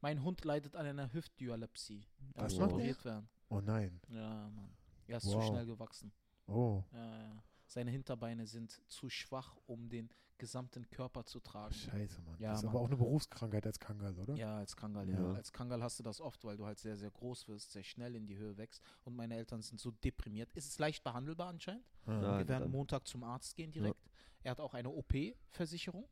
Mein 0.02 0.24
Hund 0.24 0.44
leidet 0.46 0.76
an 0.76 0.86
einer 0.86 1.12
Hüftdialepsie. 1.14 2.06
Er 2.36 2.44
muss 2.44 2.58
er? 2.58 2.66
operiert 2.66 3.04
werden. 3.06 3.30
Oh 3.50 3.60
nein. 3.60 4.00
Ja, 4.10 4.50
Mann. 4.50 4.70
Er 5.08 5.18
ist 5.18 5.26
Wow. 5.26 5.34
zu 5.34 5.42
schnell 5.50 5.66
gewachsen. 5.66 6.12
Oh, 6.48 6.84
Ja, 6.94 7.22
ja. 7.24 7.44
Seine 7.69 7.92
Hinterbeine 7.92 8.48
sind 8.48 8.81
zu 8.88 9.10
schwach, 9.10 9.56
um 9.68 9.89
den 9.89 10.10
gesamten 10.39 10.89
Körper 10.89 11.24
zu 11.25 11.39
tragen. 11.39 11.74
scheiße, 11.74 12.21
Mann. 12.24 12.36
Ja, 12.39 12.50
das 12.51 12.60
ist 12.60 12.63
Mann. 12.66 12.71
aber 12.75 12.81
auch 12.81 12.88
eine 12.88 12.98
Berufskrankheit 12.98 13.66
als 13.68 13.77
Kangal, 13.80 14.18
oder? 14.18 14.33
Ja, 14.36 14.57
als 14.57 14.75
Kangal, 14.75 15.07
ja. 15.07 15.19
Ja. 15.21 15.33
Als 15.33 15.51
Kangal 15.54 15.83
hast 15.83 16.00
du 16.00 16.04
das 16.04 16.19
oft, 16.19 16.44
weil 16.45 16.57
du 16.57 16.66
halt 16.66 16.80
sehr, 16.80 16.95
sehr 16.98 17.12
groß 17.12 17.48
wirst, 17.48 17.71
sehr 17.71 17.83
schnell 17.83 18.16
in 18.16 18.25
die 18.25 18.38
Höhe 18.38 18.57
wächst 18.57 18.81
und 19.04 19.16
meine 19.16 19.36
Eltern 19.36 19.62
sind 19.62 19.80
so 19.80 19.92
deprimiert. 19.92 20.51
Ist 20.54 20.68
es 20.68 20.80
leicht 20.80 21.04
behandelbar 21.04 21.50
anscheinend? 21.50 21.86
Ja. 22.07 22.39
Wir 22.39 22.48
werden 22.48 22.62
dann- 22.63 22.71
Montag 22.71 23.06
zum 23.06 23.24
Arzt 23.24 23.56
gehen 23.56 23.71
direkt. 23.71 24.00
Er 24.42 24.51
hat 24.51 24.62
auch 24.62 24.74
eine 24.74 24.89
OP-Versicherung. 24.89 26.07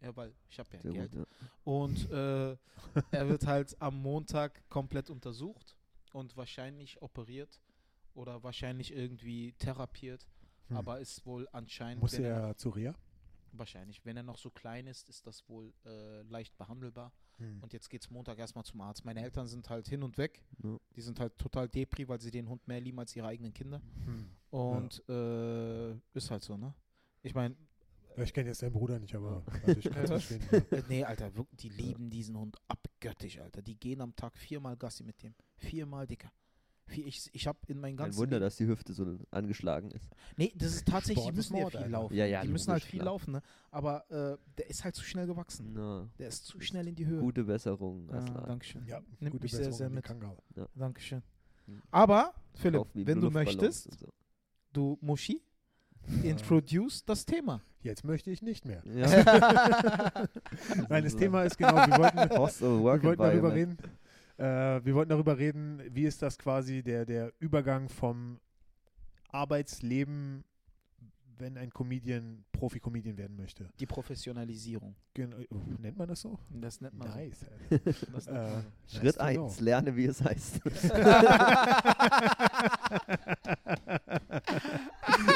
Ja, 0.00 0.14
weil 0.16 0.34
ich 0.50 0.58
habe 0.58 0.68
ja 0.74 0.80
Sehr 0.82 0.92
Geld. 0.92 1.12
gut, 1.12 1.20
ja. 1.20 1.48
Und 1.64 2.10
äh, 2.10 2.56
er 3.12 3.28
wird 3.28 3.46
halt 3.46 3.80
am 3.80 4.00
Montag 4.02 4.68
komplett 4.68 5.08
untersucht 5.08 5.76
und 6.12 6.36
wahrscheinlich 6.36 7.00
operiert 7.00 7.60
oder 8.14 8.42
wahrscheinlich 8.42 8.92
irgendwie 8.92 9.52
therapiert. 9.54 10.26
Hm. 10.68 10.76
Aber 10.76 11.00
ist 11.00 11.24
wohl 11.26 11.48
anscheinend, 11.52 12.02
Muss 12.02 12.14
er, 12.14 12.36
er 12.48 12.56
zu 12.56 12.70
Rea? 12.70 12.94
wahrscheinlich, 13.52 14.04
wenn 14.04 14.16
er 14.18 14.22
noch 14.22 14.36
so 14.36 14.50
klein 14.50 14.86
ist, 14.86 15.08
ist 15.08 15.26
das 15.26 15.48
wohl 15.48 15.72
äh, 15.86 16.20
leicht 16.22 16.56
behandelbar. 16.58 17.10
Hm. 17.38 17.62
Und 17.62 17.72
jetzt 17.72 17.88
geht's 17.88 18.10
Montag 18.10 18.38
erstmal 18.38 18.64
zum 18.64 18.80
Arzt. 18.82 19.04
Meine 19.04 19.22
Eltern 19.22 19.46
sind 19.46 19.68
halt 19.70 19.88
hin 19.88 20.02
und 20.02 20.18
weg. 20.18 20.42
Ja. 20.62 20.76
Die 20.94 21.00
sind 21.00 21.18
halt 21.20 21.38
total 21.38 21.68
depri, 21.68 22.06
weil 22.06 22.20
sie 22.20 22.30
den 22.30 22.48
Hund 22.48 22.66
mehr 22.68 22.80
lieben 22.80 22.98
als 22.98 23.14
ihre 23.16 23.26
eigenen 23.26 23.54
Kinder. 23.54 23.80
Hm. 24.04 24.28
Und 24.50 25.02
äh, 25.08 25.92
ist 26.12 26.30
halt 26.30 26.42
so, 26.42 26.56
ne? 26.56 26.74
Ich 27.22 27.34
meine, 27.34 27.56
Ja, 28.16 28.22
ich 28.22 28.32
kenne 28.34 28.48
jetzt 28.48 28.62
deinen 28.62 28.72
Bruder 28.72 28.98
nicht, 28.98 29.14
aber 29.14 29.42
also 29.66 29.78
ich 29.78 29.90
kann 29.90 30.04
es 30.04 30.08
verstehen. 30.10 30.42
Ja. 30.50 30.58
äh, 30.78 30.82
nee, 30.88 31.04
Alter, 31.04 31.34
wirklich, 31.34 31.58
die 31.58 31.68
lieben 31.70 32.10
diesen 32.10 32.36
Hund 32.36 32.56
abgöttisch, 32.68 33.38
Alter. 33.38 33.62
Die 33.62 33.78
gehen 33.78 34.00
am 34.00 34.14
Tag 34.14 34.36
viermal 34.36 34.76
Gassi 34.76 35.02
mit 35.02 35.22
dem. 35.22 35.34
Viermal, 35.56 36.06
Dicker. 36.06 36.30
Vier, 36.88 37.04
ich 37.06 37.28
ich 37.32 37.46
habe 37.48 37.58
in 37.66 37.80
meinem 37.80 37.96
Kein 37.96 38.06
ganzen 38.06 38.18
Wunder, 38.18 38.36
Leben- 38.36 38.44
dass 38.46 38.56
die 38.56 38.66
Hüfte 38.66 38.92
so 38.92 39.18
angeschlagen 39.32 39.90
ist. 39.90 40.08
Nee, 40.36 40.52
das 40.56 40.72
ist 40.74 40.86
tatsächlich, 40.86 41.18
Sport 41.18 41.32
die 41.32 41.36
müssen 41.36 41.56
ja 41.56 41.68
viel 41.68 41.76
Alter. 41.78 41.88
laufen. 41.90 42.14
Ja, 42.14 42.26
ja, 42.26 42.42
die 42.42 42.48
müssen 42.48 42.70
halt 42.70 42.84
viel 42.84 43.00
klar. 43.00 43.12
laufen, 43.12 43.32
ne? 43.32 43.42
Aber 43.72 44.08
äh, 44.10 44.36
der 44.56 44.70
ist 44.70 44.84
halt 44.84 44.94
zu 44.94 45.02
schnell 45.04 45.26
gewachsen. 45.26 45.72
Na, 45.72 46.08
Der 46.18 46.28
ist 46.28 46.46
zu 46.46 46.60
schnell 46.60 46.86
in 46.86 46.94
die 46.94 47.06
Höhe. 47.06 47.20
gute 47.20 47.42
Besserung, 47.44 48.08
Ah, 48.12 48.18
Aslan. 48.18 48.44
Dankeschön. 48.46 48.86
ja, 48.86 49.00
Nimmt 49.18 49.32
gute 49.32 49.42
mich 49.42 49.50
sehr, 49.50 49.58
Besserung 49.60 49.78
sehr 49.78 49.88
den 49.88 49.94
mit. 49.96 50.04
Kangal. 50.04 50.36
Dankeschön. 50.76 51.22
Hm. 51.66 51.82
Aber, 51.90 52.32
Philipp, 52.54 52.86
wie 52.94 53.04
wenn 53.06 53.20
du 53.20 53.30
möchtest, 53.30 53.98
so. 53.98 54.06
du 54.72 54.96
Muschi, 55.00 55.42
introduce 56.22 57.04
das 57.04 57.26
Thema. 57.26 57.60
Jetzt 57.82 58.04
möchte 58.04 58.30
ich 58.30 58.42
nicht 58.42 58.64
mehr. 58.64 58.82
Ja. 58.86 59.06
Nein, 60.88 61.04
das 61.04 61.16
Thema 61.16 61.42
ist 61.44 61.56
genau, 61.58 61.74
wir 61.76 61.98
wollten, 61.98 62.16
wir 62.18 63.02
wollten 63.02 63.18
darüber 63.22 63.52
reden. 63.54 63.76
Äh, 64.38 64.84
wir 64.84 64.94
wollten 64.94 65.10
darüber 65.10 65.38
reden, 65.38 65.82
wie 65.92 66.04
ist 66.04 66.20
das 66.22 66.38
quasi 66.38 66.82
der, 66.82 67.04
der 67.06 67.32
Übergang 67.38 67.88
vom 67.88 68.38
Arbeitsleben, 69.30 70.44
wenn 71.38 71.56
ein 71.58 71.70
Comedian 71.70 72.44
Profi-Comedian 72.52 73.16
werden 73.18 73.36
möchte. 73.36 73.68
Die 73.78 73.84
Professionalisierung. 73.86 74.96
Gen 75.14 75.34
oh, 75.50 75.56
nennt 75.80 75.96
man 75.98 76.08
das 76.08 76.20
so? 76.22 76.38
Das 76.50 76.80
nennt 76.80 76.94
man 76.94 77.08
Nice. 77.08 77.40
so. 77.40 77.46
Das 78.12 78.26
nennt 78.26 78.38
Äh, 78.38 78.50
man 78.52 78.64
Schritt 78.86 79.04
Nice 79.04 79.14
to 79.16 79.22
1, 79.22 79.36
know. 79.56 79.64
lerne, 79.64 79.96
wie 79.96 80.04
es 80.06 80.22
heißt. 80.24 80.60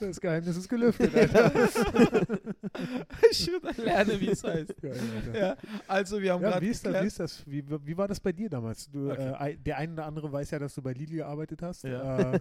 das 0.00 0.20
Geheimnis 0.20 0.56
ist 0.56 0.68
gelüftet, 0.68 1.14
Alter. 1.14 1.52
ich 3.30 3.46
würde 3.48 3.82
lernen, 3.82 4.20
wie 4.20 4.28
es 4.28 4.42
heißt. 4.44 4.76
Geil. 4.80 5.00
Ja, 5.34 5.56
also 5.86 6.20
wir 6.20 6.32
haben 6.32 6.42
Ja, 6.42 6.50
gerade 6.50 6.66
wie 6.66 6.70
ist, 6.70 6.84
das, 6.86 7.02
wie 7.02 7.06
ist 7.06 7.20
das? 7.20 7.46
Wie, 7.46 7.64
wie 7.86 7.96
war 7.96 8.08
das 8.08 8.20
bei 8.20 8.32
dir 8.32 8.48
damals? 8.48 8.90
Du, 8.90 9.10
Okay. 9.10 9.52
äh, 9.52 9.56
der 9.58 9.76
eine 9.78 9.92
oder 9.92 10.06
andere 10.06 10.30
weiß 10.32 10.50
ja, 10.52 10.58
dass 10.58 10.74
du 10.74 10.82
bei 10.82 10.92
Lidl 10.92 11.16
gearbeitet 11.16 11.62
hast. 11.62 11.84
Ja. 11.84 12.32
Äh, 12.32 12.40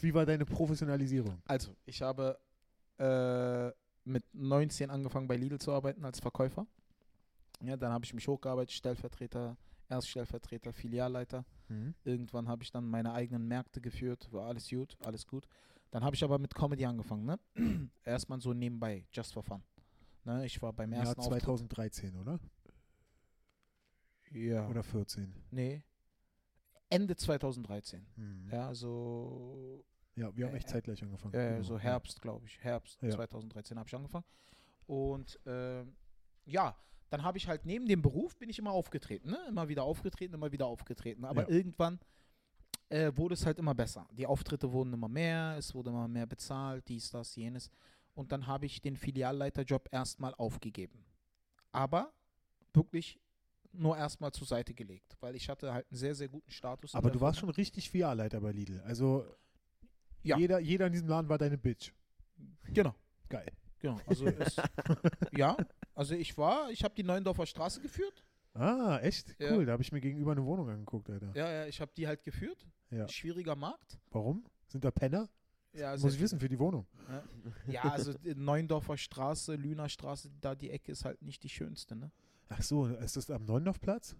wie 0.00 0.12
war 0.14 0.26
deine 0.26 0.44
Professionalisierung? 0.44 1.40
Also, 1.46 1.74
ich 1.86 2.00
habe 2.02 2.38
äh, 2.98 3.70
mit 4.04 4.24
19 4.32 4.90
angefangen 4.90 5.26
bei 5.28 5.36
Lidl 5.36 5.58
zu 5.58 5.72
arbeiten 5.72 6.04
als 6.04 6.20
Verkäufer. 6.20 6.66
Ja, 7.62 7.76
dann 7.76 7.92
habe 7.92 8.04
ich 8.04 8.12
mich 8.14 8.26
hochgearbeitet, 8.28 8.72
Stellvertreter, 8.72 9.56
Erststellvertreter, 9.88 10.72
Filialleiter. 10.72 11.44
Mhm. 11.68 11.94
Irgendwann 12.04 12.48
habe 12.48 12.62
ich 12.62 12.70
dann 12.70 12.86
meine 12.88 13.12
eigenen 13.12 13.46
Märkte 13.48 13.80
geführt, 13.80 14.28
war 14.32 14.46
alles 14.48 14.68
gut, 14.68 14.96
alles 15.04 15.26
gut. 15.26 15.46
Dann 15.94 16.02
habe 16.02 16.16
ich 16.16 16.24
aber 16.24 16.40
mit 16.40 16.52
Comedy 16.52 16.84
angefangen, 16.84 17.24
ne? 17.24 17.38
Erstmal 18.04 18.40
so 18.40 18.52
nebenbei, 18.52 19.06
just 19.12 19.32
for 19.32 19.44
fun. 19.44 19.62
Ne? 20.24 20.44
Ich 20.44 20.60
war 20.60 20.72
beim 20.72 20.92
Jahr 20.92 21.04
ersten 21.04 21.20
Auftritt. 21.20 21.42
2013, 21.44 22.16
oder? 22.16 22.40
Ja. 24.32 24.66
Oder 24.68 24.82
14. 24.82 25.32
Nee. 25.52 25.84
Ende 26.90 27.14
2013. 27.14 28.04
Mhm. 28.16 28.48
Ja, 28.50 28.74
so 28.74 29.84
Ja, 30.16 30.36
wir 30.36 30.48
haben 30.48 30.56
echt 30.56 30.66
Äh, 30.66 30.72
zeitgleich 30.72 31.00
angefangen. 31.00 31.32
Äh, 31.34 31.50
Genau, 31.50 31.62
so 31.62 31.74
ja. 31.74 31.80
Herbst, 31.80 32.20
glaube 32.20 32.44
ich. 32.46 32.58
Herbst 32.58 33.00
Ja. 33.00 33.10
2013 33.10 33.78
habe 33.78 33.88
ich 33.88 33.94
angefangen. 33.94 34.24
Und 34.88 35.38
ähm, 35.46 35.94
ja, 36.44 36.76
dann 37.10 37.22
habe 37.22 37.38
ich 37.38 37.46
halt 37.46 37.66
neben 37.66 37.86
dem 37.86 38.02
Beruf 38.02 38.36
bin 38.36 38.48
ich 38.48 38.58
immer 38.58 38.72
aufgetreten, 38.72 39.30
ne? 39.30 39.38
Immer 39.48 39.68
wieder 39.68 39.84
aufgetreten, 39.84 40.34
immer 40.34 40.50
wieder 40.50 40.66
aufgetreten. 40.66 41.24
Aber 41.24 41.42
Ja. 41.42 41.48
irgendwann 41.50 42.00
äh, 42.88 43.12
wurde 43.16 43.34
es 43.34 43.44
halt 43.46 43.58
immer 43.58 43.74
besser. 43.74 44.06
Die 44.12 44.26
Auftritte 44.26 44.70
wurden 44.72 44.92
immer 44.92 45.08
mehr, 45.08 45.56
es 45.58 45.74
wurde 45.74 45.90
immer 45.90 46.08
mehr 46.08 46.26
bezahlt, 46.26 46.88
dies, 46.88 47.10
das, 47.10 47.34
jenes. 47.36 47.70
Und 48.14 48.30
dann 48.32 48.46
habe 48.46 48.66
ich 48.66 48.80
den 48.80 48.96
Filialleiterjob 48.96 49.88
erstmal 49.90 50.34
aufgegeben. 50.34 51.04
Aber 51.72 52.12
wirklich 52.72 53.18
nur 53.72 53.96
erstmal 53.96 54.30
zur 54.32 54.46
Seite 54.46 54.72
gelegt, 54.72 55.16
weil 55.20 55.34
ich 55.34 55.48
hatte 55.48 55.72
halt 55.72 55.86
einen 55.90 55.98
sehr, 55.98 56.14
sehr 56.14 56.28
guten 56.28 56.50
Status. 56.50 56.94
Aber 56.94 57.10
du 57.10 57.20
warst 57.20 57.40
schon 57.40 57.50
richtig 57.50 57.90
Filialleiter 57.90 58.40
bei 58.40 58.52
Lidl. 58.52 58.80
Also 58.82 59.24
Ja. 60.22 60.38
jeder, 60.38 60.60
jeder 60.60 60.86
in 60.86 60.92
diesem 60.92 61.08
Laden 61.08 61.28
war 61.28 61.38
deine 61.38 61.58
Bitch. 61.58 61.92
Genau. 62.72 62.94
Geil. 63.28 63.50
Genau, 63.80 63.98
also 64.06 64.26
es, 64.26 64.56
ja, 65.32 65.56
also 65.94 66.14
ich 66.14 66.38
war, 66.38 66.70
ich 66.70 66.84
habe 66.84 66.94
die 66.94 67.02
Neuendorfer 67.02 67.44
Straße 67.44 67.80
geführt. 67.80 68.24
Ah, 68.54 68.98
echt? 69.02 69.34
Ja. 69.40 69.52
Cool. 69.52 69.66
Da 69.66 69.72
habe 69.72 69.82
ich 69.82 69.90
mir 69.92 70.00
gegenüber 70.00 70.32
eine 70.32 70.44
Wohnung 70.44 70.68
angeguckt, 70.70 71.10
Alter. 71.10 71.32
Ja, 71.34 71.50
ja, 71.50 71.66
ich 71.66 71.80
habe 71.80 71.90
die 71.96 72.06
halt 72.06 72.22
geführt. 72.22 72.66
Ja. 72.90 73.08
Schwieriger 73.08 73.56
Markt. 73.56 73.98
Warum? 74.10 74.44
Sind 74.68 74.84
da 74.84 74.90
Penner? 74.90 75.28
Ja, 75.72 75.90
also, 75.90 76.06
Muss 76.06 76.14
ich 76.14 76.20
wissen 76.20 76.38
für 76.38 76.48
die 76.48 76.58
Wohnung. 76.60 76.86
ja, 77.66 77.82
also 77.82 78.12
die 78.16 78.34
Neuendorfer 78.36 78.96
Straße, 78.96 79.56
Lüner 79.56 79.88
Straße, 79.88 80.30
da 80.40 80.54
die 80.54 80.70
Ecke 80.70 80.92
ist 80.92 81.04
halt 81.04 81.20
nicht 81.20 81.42
die 81.42 81.48
schönste, 81.48 81.96
ne? 81.96 82.12
Ach 82.48 82.62
so, 82.62 82.86
ist 82.86 83.16
das 83.16 83.28
am 83.30 83.44
Neundorfplatz? 83.44 84.14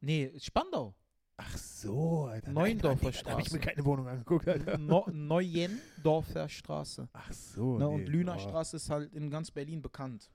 Nee, 0.00 0.30
Spandau. 0.38 0.94
Ach 1.38 1.56
so, 1.56 2.24
Alter. 2.26 2.52
Neuendorfer 2.52 3.10
Nein, 3.10 3.22
Da 3.24 3.30
habe 3.30 3.40
ich 3.40 3.50
mir 3.50 3.58
Straße. 3.60 3.74
keine 3.74 3.84
Wohnung 3.86 4.08
angeguckt, 4.08 4.46
Alter. 4.46 4.76
No, 4.76 5.06
Neuendorfer 5.10 6.50
Straße. 6.50 7.08
Ach 7.14 7.32
so. 7.32 7.78
Ne, 7.78 7.86
nee. 7.86 7.94
und 7.94 8.06
Lüner 8.06 8.34
Oh. 8.36 8.40
Straße 8.40 8.76
ist 8.76 8.90
halt 8.90 9.14
in 9.14 9.30
ganz 9.30 9.50
Berlin 9.50 9.80
bekannt, 9.80 10.30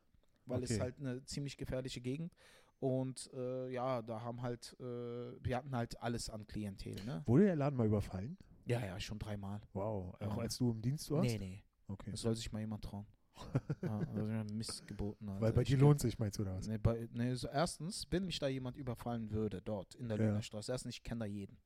weil 0.47 0.63
es 0.63 0.71
Okay. 0.71 0.81
halt 0.81 0.99
eine 0.99 1.23
ziemlich 1.25 1.57
gefährliche 1.57 2.01
Gegend. 2.01 2.33
Und 2.79 3.32
äh, 3.34 3.70
ja, 3.72 4.01
da 4.01 4.22
haben 4.22 4.41
halt, 4.41 4.75
äh, 4.79 4.84
wir 4.84 5.58
hatten 5.58 5.75
halt 5.75 6.00
alles 6.01 6.29
an 6.29 6.46
Klientel, 6.46 6.96
ne? 7.05 7.24
Wurde 7.25 7.46
der 7.46 7.55
Laden 7.55 7.77
mal 7.77 7.88
überfallen? 7.88 8.38
Ja, 8.65 8.84
ja, 8.84 9.00
schon 9.00 9.17
dreimal. 9.20 9.62
Wow. 9.74 10.15
Auch 10.15 10.20
Ja. 10.22 10.38
als 10.38 10.58
du 10.58 10.72
im 10.72 10.82
Dienst 10.82 11.10
warst? 11.12 11.29
Nee, 11.29 11.38
nee. 11.38 11.63
Okay. 11.88 12.12
Das 12.12 12.22
soll 12.22 12.36
sich 12.36 12.51
mal 12.51 12.60
jemand 12.60 12.84
trauen. 12.84 13.05
ja, 13.82 14.00
also 14.00 14.53
Mist 14.53 14.88
geboten. 14.88 15.27
Alter. 15.29 15.41
Weil 15.41 15.53
bei 15.53 15.63
dir 15.63 15.77
lohnt 15.77 16.00
sich, 16.00 16.17
meinst 16.17 16.39
du 16.39 16.44
das? 16.44 16.67
Nee, 16.67 16.77
bei, 16.77 17.08
nee, 17.13 17.34
so 17.34 17.48
erstens, 17.48 18.08
wenn 18.10 18.25
mich 18.25 18.39
da 18.39 18.48
jemand 18.48 18.77
überfallen 18.77 19.29
würde, 19.32 19.62
dort 19.62 19.96
in 19.96 20.08
der 20.08 20.17
Ja. 20.17 20.25
Lüner 20.27 20.41
Straße, 20.41 20.72
erstens, 20.72 20.96
ich 20.96 21.03
kenne 21.03 21.20
da 21.20 21.25
jeden. 21.25 21.58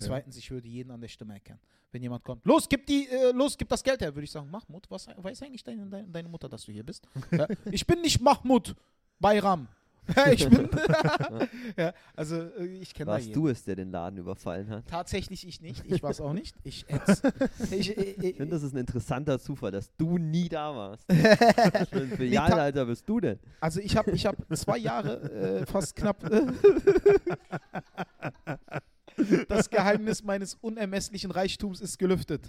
Ja. 0.00 0.06
Zweitens, 0.06 0.36
ich 0.36 0.50
würde 0.50 0.68
jeden 0.68 0.90
an 0.90 1.00
der 1.00 1.08
Stimme 1.08 1.34
erkennen. 1.34 1.60
Wenn 1.92 2.02
jemand 2.02 2.24
kommt, 2.24 2.44
los, 2.44 2.68
gib 2.68 2.86
die, 2.86 3.08
äh, 3.08 3.30
los, 3.32 3.56
gib 3.56 3.68
das 3.68 3.82
Geld 3.82 4.00
her, 4.00 4.14
würde 4.14 4.24
ich 4.24 4.30
sagen, 4.30 4.50
Mahmoud, 4.50 4.90
was 4.90 5.06
weiß 5.06 5.42
eigentlich 5.42 5.62
deine, 5.62 5.86
deine, 5.86 6.08
deine 6.08 6.28
Mutter, 6.28 6.48
dass 6.48 6.64
du 6.64 6.72
hier 6.72 6.84
bist? 6.84 7.06
ja, 7.30 7.46
ich 7.70 7.86
bin 7.86 8.00
nicht 8.00 8.20
Mahmoud 8.20 8.74
Bayram. 9.20 9.68
ich 10.32 10.48
bin. 10.48 10.68
ja, 11.76 11.92
also 12.14 12.36
äh, 12.36 12.66
ich 12.80 12.92
kenne 12.94 13.10
Warst 13.10 13.34
du 13.34 13.48
es, 13.48 13.64
der 13.64 13.76
den 13.76 13.90
Laden 13.90 14.18
überfallen 14.18 14.68
hat? 14.68 14.86
Tatsächlich 14.86 15.46
ich 15.46 15.60
nicht. 15.60 15.84
Ich 15.86 16.02
war 16.02 16.10
es 16.10 16.20
auch 16.20 16.32
nicht. 16.32 16.56
Ich, 16.62 16.84
ich, 17.70 17.96
ich, 17.96 18.18
Ich 18.18 18.36
finde, 18.36 18.54
das 18.54 18.62
ist 18.62 18.74
ein 18.74 18.78
interessanter 18.78 19.38
Zufall, 19.38 19.70
dass 19.70 19.90
du 19.96 20.18
nie 20.18 20.48
da 20.48 20.74
warst. 20.74 21.08
ein 21.08 22.10
Filialleiter 22.16 22.86
bist 22.86 23.08
du 23.08 23.20
denn? 23.20 23.38
Also 23.60 23.80
ich 23.80 23.96
habe 23.96 24.10
ich 24.10 24.26
hab 24.26 24.36
zwei 24.56 24.78
Jahre, 24.78 25.22
äh, 25.32 25.66
fast 25.66 25.96
knapp, 25.96 26.22
äh, 26.30 26.46
das 29.48 29.70
Geheimnis 29.70 30.22
meines 30.22 30.54
unermesslichen 30.60 31.30
Reichtums 31.30 31.80
ist 31.80 31.98
gelüftet. 31.98 32.42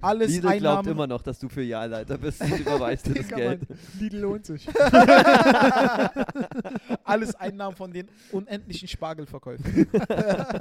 Alles 0.00 0.30
Lidl 0.30 0.40
glaubt 0.40 0.56
Einnahmen, 0.56 0.88
immer 0.88 1.06
noch, 1.06 1.22
dass 1.22 1.38
du 1.38 1.48
Filialleiter 1.48 2.18
bist 2.18 2.40
und 2.40 2.58
überweist 2.58 3.06
dir 3.06 3.14
das 3.16 3.28
Geld. 3.28 3.66
Lidl 3.98 4.18
lohnt 4.18 4.46
sich. 4.46 4.68
alles 7.04 7.34
Einnahmen 7.34 7.76
von 7.76 7.92
den 7.92 8.08
unendlichen 8.32 8.88
Spargelverkäufen. 8.88 9.86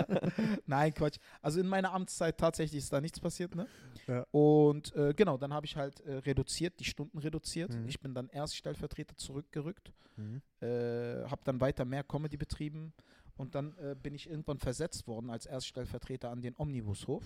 Nein, 0.66 0.94
Quatsch. 0.94 1.18
Also 1.42 1.60
in 1.60 1.68
meiner 1.68 1.94
Amtszeit 1.94 2.38
tatsächlich 2.38 2.84
ist 2.84 2.94
da 2.94 3.02
nichts 3.02 3.20
passiert, 3.20 3.56
ne? 3.56 3.68
Ja. 4.08 4.26
Und 4.32 4.96
äh, 4.96 5.14
genau, 5.14 5.38
dann 5.38 5.54
habe 5.54 5.66
ich 5.66 5.76
halt 5.76 6.00
äh, 6.02 6.16
reduziert, 6.18 6.80
die 6.80 6.86
Stunden 6.86 7.18
reduziert. 7.18 7.74
Mhm. 7.74 7.88
Ich 7.88 8.00
bin 8.00 8.14
dann 8.14 8.30
Erststellvertreter 8.30 9.16
zurückgerückt. 9.18 9.94
Mhm. 10.20 10.42
äh, 10.60 11.24
habe 11.30 11.42
dann 11.46 11.62
weiter 11.62 11.86
mehr 11.86 12.04
Comedy 12.04 12.36
betrieben 12.36 12.94
und 13.38 13.56
dann 13.56 13.78
äh, 13.78 13.96
bin 13.96 14.14
ich 14.14 14.30
irgendwann 14.30 14.60
versetzt 14.60 15.08
worden 15.08 15.30
als 15.30 15.46
Erststellvertreter 15.46 16.30
an 16.30 16.42
den 16.42 16.56
Omnibushof, 16.58 17.24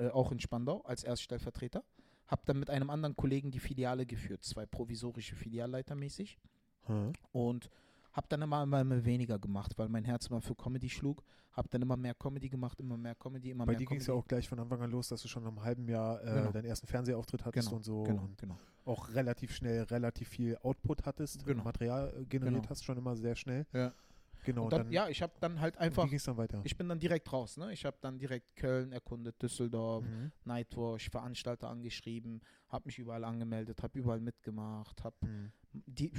äh, 0.00 0.08
auch 0.10 0.32
in 0.32 0.40
Spandau 0.40 0.80
als 0.82 1.04
Erststellvertreter. 1.04 1.84
Habe 2.26 2.42
dann 2.46 2.58
mit 2.58 2.70
einem 2.70 2.90
anderen 2.90 3.16
Kollegen 3.16 3.50
die 3.50 3.58
Filiale 3.58 4.06
geführt, 4.06 4.44
zwei 4.44 4.64
provisorische 4.66 5.34
Filialleiter 5.36 5.94
mäßig 5.94 6.38
Hm. 6.86 7.12
und 7.32 7.68
habe 8.12 8.26
dann 8.28 8.42
immer, 8.42 8.62
immer, 8.64 8.80
immer 8.80 9.04
weniger 9.04 9.38
gemacht, 9.38 9.78
weil 9.78 9.88
mein 9.88 10.04
Herz 10.04 10.26
immer 10.28 10.40
für 10.40 10.54
Comedy 10.54 10.88
schlug. 10.88 11.22
Habe 11.52 11.68
dann 11.70 11.82
immer 11.82 11.96
mehr 11.96 12.14
Comedy 12.14 12.48
gemacht, 12.48 12.80
immer 12.80 12.96
mehr 12.96 13.14
Comedy, 13.16 13.50
immer 13.50 13.66
Bei 13.66 13.72
mehr 13.72 13.78
dir 13.78 13.86
ging 13.86 13.98
es 13.98 14.06
ja 14.06 14.14
auch 14.14 14.26
gleich 14.26 14.48
von 14.48 14.58
Anfang 14.60 14.80
an 14.82 14.90
los, 14.90 15.08
dass 15.08 15.20
du 15.22 15.28
schon 15.28 15.42
nach 15.42 15.50
einem 15.50 15.62
halben 15.62 15.88
Jahr 15.88 16.20
äh, 16.22 16.34
Genau. 16.34 16.52
deinen 16.52 16.64
ersten 16.64 16.86
Fernsehauftritt 16.86 17.44
hattest 17.44 17.68
genau, 17.68 17.76
und 17.76 17.82
so 17.84 18.02
genau, 18.04 18.22
und 18.22 18.38
genau. 18.38 18.56
auch 18.84 19.12
relativ 19.14 19.52
schnell 19.54 19.82
relativ 19.84 20.28
viel 20.28 20.56
Output 20.62 21.04
hattest, 21.06 21.44
Genau. 21.44 21.62
Material 21.64 22.08
äh, 22.20 22.24
generiert 22.24 22.62
Genau. 22.62 22.70
hast, 22.70 22.84
schon 22.84 22.96
immer 22.98 23.14
sehr 23.16 23.34
schnell. 23.36 23.66
Ja. 23.72 23.92
Genau. 24.44 24.64
Und 24.64 24.72
dann, 24.72 24.90
ja, 24.90 25.08
ich 25.08 25.20
habe 25.22 25.32
dann 25.40 25.60
halt 25.60 25.76
einfach, 25.78 26.04
wie 26.06 26.10
ging 26.10 26.16
es 26.18 26.24
dann 26.24 26.36
weiter? 26.36 26.60
ich 26.64 26.76
bin 26.76 26.88
dann 26.88 26.98
direkt 26.98 27.30
raus, 27.32 27.56
ne? 27.56 27.72
Ich 27.72 27.84
habe 27.84 27.96
dann 28.00 28.18
direkt 28.18 28.56
Köln 28.56 28.92
erkundet, 28.92 29.40
Düsseldorf, 29.42 30.04
Mhm. 30.04 30.32
Nightwatch, 30.44 31.10
Veranstalter 31.10 31.68
angeschrieben, 31.68 32.40
habe 32.68 32.86
mich 32.86 32.98
überall 32.98 33.24
angemeldet, 33.24 33.82
habe 33.82 33.98
überall 33.98 34.20
mitgemacht, 34.20 35.02
habe 35.04 35.16
Mhm. 35.26 35.52
die 35.72 36.12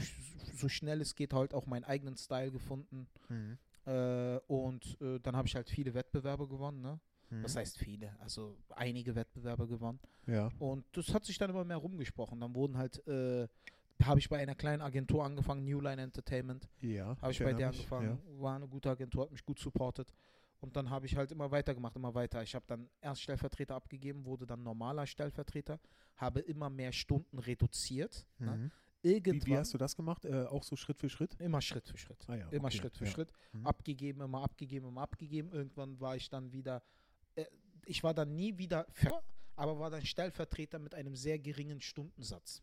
so 0.53 0.69
schnell 0.69 1.01
es 1.01 1.15
geht 1.15 1.33
halt 1.33 1.53
auch 1.53 1.65
meinen 1.65 1.83
eigenen 1.83 2.15
Style 2.17 2.51
gefunden 2.51 3.07
Mhm. 3.29 3.57
äh, 3.85 4.37
und 4.47 5.01
äh, 5.01 5.19
dann 5.19 5.35
habe 5.35 5.47
ich 5.47 5.55
halt 5.55 5.69
viele 5.69 5.93
Wettbewerbe 5.93 6.47
gewonnen, 6.47 6.81
ne? 6.81 6.99
Mhm. 7.31 7.41
Das 7.43 7.55
heißt 7.55 7.77
viele, 7.77 8.15
also 8.19 8.57
einige 8.75 9.15
Wettbewerbe 9.15 9.67
gewonnen 9.67 9.99
Ja. 10.27 10.49
und 10.59 10.85
das 10.91 11.13
hat 11.13 11.25
sich 11.25 11.37
dann 11.37 11.49
immer 11.49 11.63
mehr 11.63 11.77
rumgesprochen. 11.77 12.39
Dann 12.41 12.53
wurden 12.53 12.77
halt 12.77 13.05
äh, 13.07 13.47
habe 14.03 14.19
ich 14.19 14.29
bei 14.29 14.37
einer 14.39 14.55
kleinen 14.55 14.81
Agentur 14.81 15.23
angefangen, 15.23 15.63
New 15.63 15.79
Line 15.79 16.01
Entertainment. 16.01 16.67
Ja. 16.81 17.17
Habe 17.21 17.31
ich 17.31 17.39
bei 17.39 17.53
der 17.53 17.69
mich, 17.69 17.79
angefangen, 17.79 18.19
war 18.39 18.55
eine 18.55 18.67
gute 18.67 18.89
Agentur, 18.89 19.23
hat 19.23 19.31
mich 19.31 19.45
gut 19.45 19.59
supportet. 19.59 20.13
Und 20.59 20.75
dann 20.75 20.89
habe 20.89 21.07
ich 21.07 21.15
halt 21.15 21.31
immer 21.31 21.49
weitergemacht, 21.49 21.95
immer 21.95 22.13
weiter. 22.13 22.43
Ich 22.43 22.53
habe 22.53 22.65
dann 22.67 22.87
erst 23.01 23.23
Stellvertreter 23.23 23.75
abgegeben, 23.75 24.25
wurde 24.25 24.45
dann 24.45 24.61
normaler 24.61 25.07
Stellvertreter, 25.07 25.79
habe 26.17 26.39
immer 26.39 26.69
mehr 26.69 26.91
Stunden 26.91 27.39
reduziert. 27.39 28.27
Ja. 28.39 28.45
Ne? 28.45 28.57
Mhm. 28.57 28.71
Irgendwann, 29.03 29.41
Wie, 29.41 29.45
wie 29.47 29.57
hast 29.57 29.73
du 29.73 29.79
das 29.79 29.95
gemacht? 29.95 30.25
Äh, 30.25 30.45
auch 30.45 30.63
so 30.63 30.75
Schritt 30.75 30.99
für 30.99 31.09
Schritt? 31.09 31.35
immer 31.39 31.59
Schritt 31.61 31.87
für 31.87 31.97
Schritt. 31.97 32.23
Ah 32.27 32.35
ja, 32.35 32.47
immer 32.49 32.65
okay, 32.65 32.77
Schritt 32.77 32.97
für 32.97 33.05
ja. 33.05 33.11
Schritt. 33.11 33.31
Mhm. 33.51 33.65
Abgegeben, 33.65 34.21
immer 34.21 34.43
abgegeben, 34.43 34.87
immer 34.87 35.01
abgegeben. 35.01 35.51
Irgendwann 35.51 35.99
war 35.99 36.15
ich 36.15 36.29
dann 36.29 36.51
wieder, 36.51 36.83
äh, 37.33 37.45
ich 37.85 38.03
war 38.03 38.13
dann 38.13 38.35
nie 38.35 38.59
wieder, 38.59 38.85
aber 39.55 39.79
war 39.79 39.89
dann 39.89 40.05
Stellvertreter 40.05 40.77
mit 40.77 40.93
einem 40.93 41.15
sehr 41.15 41.39
geringen 41.39 41.81
Stundensatz. 41.81 42.61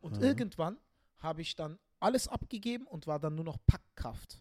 Und 0.00 0.16
Mhm. 0.18 0.22
irgendwann 0.22 0.78
habe 1.18 1.42
ich 1.42 1.56
dann 1.56 1.78
alles 2.00 2.28
abgegeben 2.28 2.86
und 2.86 3.06
war 3.06 3.18
dann 3.18 3.34
nur 3.34 3.44
noch 3.44 3.58
Packkraft. 3.66 4.40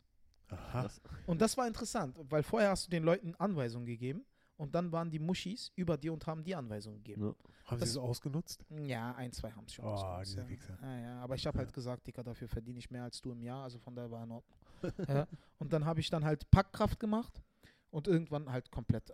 Aha. 0.50 0.90
Und 1.26 1.42
das 1.42 1.58
war 1.58 1.68
interessant, 1.68 2.16
weil 2.30 2.44
vorher 2.44 2.70
hast 2.70 2.86
du 2.88 2.90
den 2.92 3.04
Leuten 3.04 3.36
Anweisungen 3.36 3.86
gegeben 3.86 4.26
und 4.56 4.76
dann 4.76 4.92
waren 4.92 5.10
die 5.12 5.20
Muschis 5.20 5.72
über 5.76 5.98
dir 5.98 6.14
und 6.14 6.26
haben 6.28 6.44
die 6.44 6.56
Anweisungen 6.56 6.98
gegeben. 7.04 7.26
Ja. 7.26 7.36
Haben 7.66 7.80
das- 7.82 7.90
sie 7.94 7.98
es 8.00 8.04
ausgenutzt? 8.04 8.64
Ja, 8.70 9.14
ein, 9.16 9.34
zwei 9.34 9.52
haben 9.52 9.66
es 9.66 9.74
schon 9.74 9.84
Oh, 9.86 9.90
ausgenutzt, 9.90 10.38
diese 10.50 10.72
ja. 10.72 10.78
Ja, 10.82 11.00
ja, 11.02 11.20
aber 11.22 11.36
ich 11.36 11.46
habe 11.46 11.58
halt 11.58 11.74
gesagt, 11.74 12.08
Dicker, 12.08 12.24
dafür 12.24 12.48
verdiene 12.48 12.80
ich 12.80 12.90
mehr 12.90 13.04
als 13.04 13.20
du 13.22 13.32
im 13.32 13.42
Jahr, 13.42 13.64
also 13.64 13.78
von 13.80 13.94
daher 13.94 14.10
war 14.12 14.24
in 14.24 14.32
Ordnung. 14.32 14.58
ja. 15.10 15.28
Und 15.60 15.74
dann 15.74 15.84
habe 15.86 16.00
ich 16.00 16.10
dann 16.10 16.24
halt 16.24 16.50
Packkraft 16.52 16.98
gemacht 17.00 17.42
und 17.90 18.08
irgendwann 18.08 18.50
halt 18.52 18.72
komplett 18.72 19.12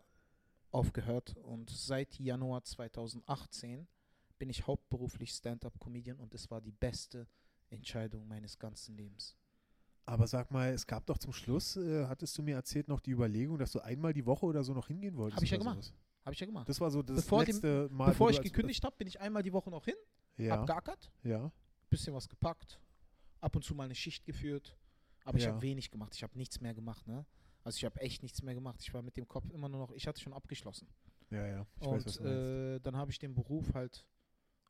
aufgehört 0.72 1.36
und 1.38 1.70
seit 1.70 2.20
Januar 2.20 2.64
2018 2.64 3.88
bin 4.44 4.50
ich 4.50 4.68
hauptberuflich 4.68 5.32
Stand-up-Comedian 5.32 6.20
und 6.20 6.34
es 6.34 6.52
war 6.52 6.60
die 6.60 6.74
beste 6.74 7.26
Entscheidung 7.70 8.28
meines 8.28 8.60
ganzen 8.60 8.94
Lebens. 8.98 9.38
Aber 10.06 10.28
sag 10.28 10.52
mal, 10.52 10.74
es 10.74 10.86
gab 10.86 11.06
doch 11.06 11.18
zum 11.18 11.32
Schluss, 11.32 11.78
äh, 11.78 12.06
hattest 12.08 12.38
du 12.38 12.44
mir 12.44 12.56
erzählt, 12.56 12.90
noch 12.90 13.00
die 13.00 13.12
Überlegung, 13.12 13.58
dass 13.58 13.72
du 13.72 13.80
einmal 13.80 14.12
die 14.12 14.26
Woche 14.26 14.46
oder 14.46 14.62
so 14.62 14.74
noch 14.74 14.88
hingehen 14.88 15.16
wolltest? 15.16 15.38
Hab 15.38 15.44
ich 15.46 15.52
ja 15.52 15.58
gemacht. 15.58 15.82
sowas. 15.82 15.94
Habe 16.26 16.34
ich 16.34 16.40
ja 16.42 16.46
gemacht. 16.46 16.68
Das 16.68 16.82
war 16.82 16.92
so 16.92 17.02
das 17.02 17.16
Bevor 17.24 17.46
dem- 17.46 17.54
letzte 17.54 17.88
Mal. 17.90 18.08
Bevor 18.08 18.32
ich 18.32 18.42
gekündigt 18.42 18.84
habe, 18.84 18.94
bin 18.98 19.08
ich 19.08 19.22
einmal 19.22 19.44
die 19.44 19.54
Woche 19.54 19.70
noch 19.70 19.86
hin, 19.86 19.96
Ja, 20.36 20.58
hab 20.68 20.98
ja, 21.24 21.50
bisschen 21.90 22.14
was 22.14 22.28
gepackt, 22.28 22.82
hab 23.38 23.46
ab 23.46 23.56
und 23.56 23.64
zu 23.64 23.74
mal 23.76 23.86
eine 23.86 23.96
Schicht 23.96 24.26
geführt, 24.26 24.78
aber 25.24 25.38
ich 25.38 25.46
Ja. 25.46 25.52
habe 25.52 25.62
wenig 25.62 25.90
gemacht. 25.90 26.14
Ich 26.16 26.24
habe 26.24 26.38
nichts 26.38 26.60
mehr 26.60 26.74
gemacht, 26.74 27.08
ne? 27.08 27.26
Also 27.64 27.78
ich 27.78 27.86
habe 27.86 27.98
echt 28.02 28.24
nichts 28.24 28.42
mehr 28.42 28.56
gemacht. 28.56 28.82
Ich 28.82 28.94
war 28.94 29.02
mit 29.04 29.16
dem 29.16 29.26
Kopf 29.26 29.50
immer 29.52 29.70
nur 29.70 29.80
noch, 29.80 29.92
ich 29.94 30.06
hatte 30.06 30.20
schon 30.20 30.34
abgeschlossen. 30.34 30.90
Ja, 31.30 31.48
ja. 31.48 31.66
Ich 31.80 31.88
weiß, 31.88 32.06
was 32.06 32.18
und 32.18 32.26
du 32.26 32.76
äh, 32.76 32.80
dann 32.82 32.98
habe 32.98 33.10
ich 33.10 33.20
den 33.20 33.34
Beruf 33.34 33.74
halt 33.74 34.06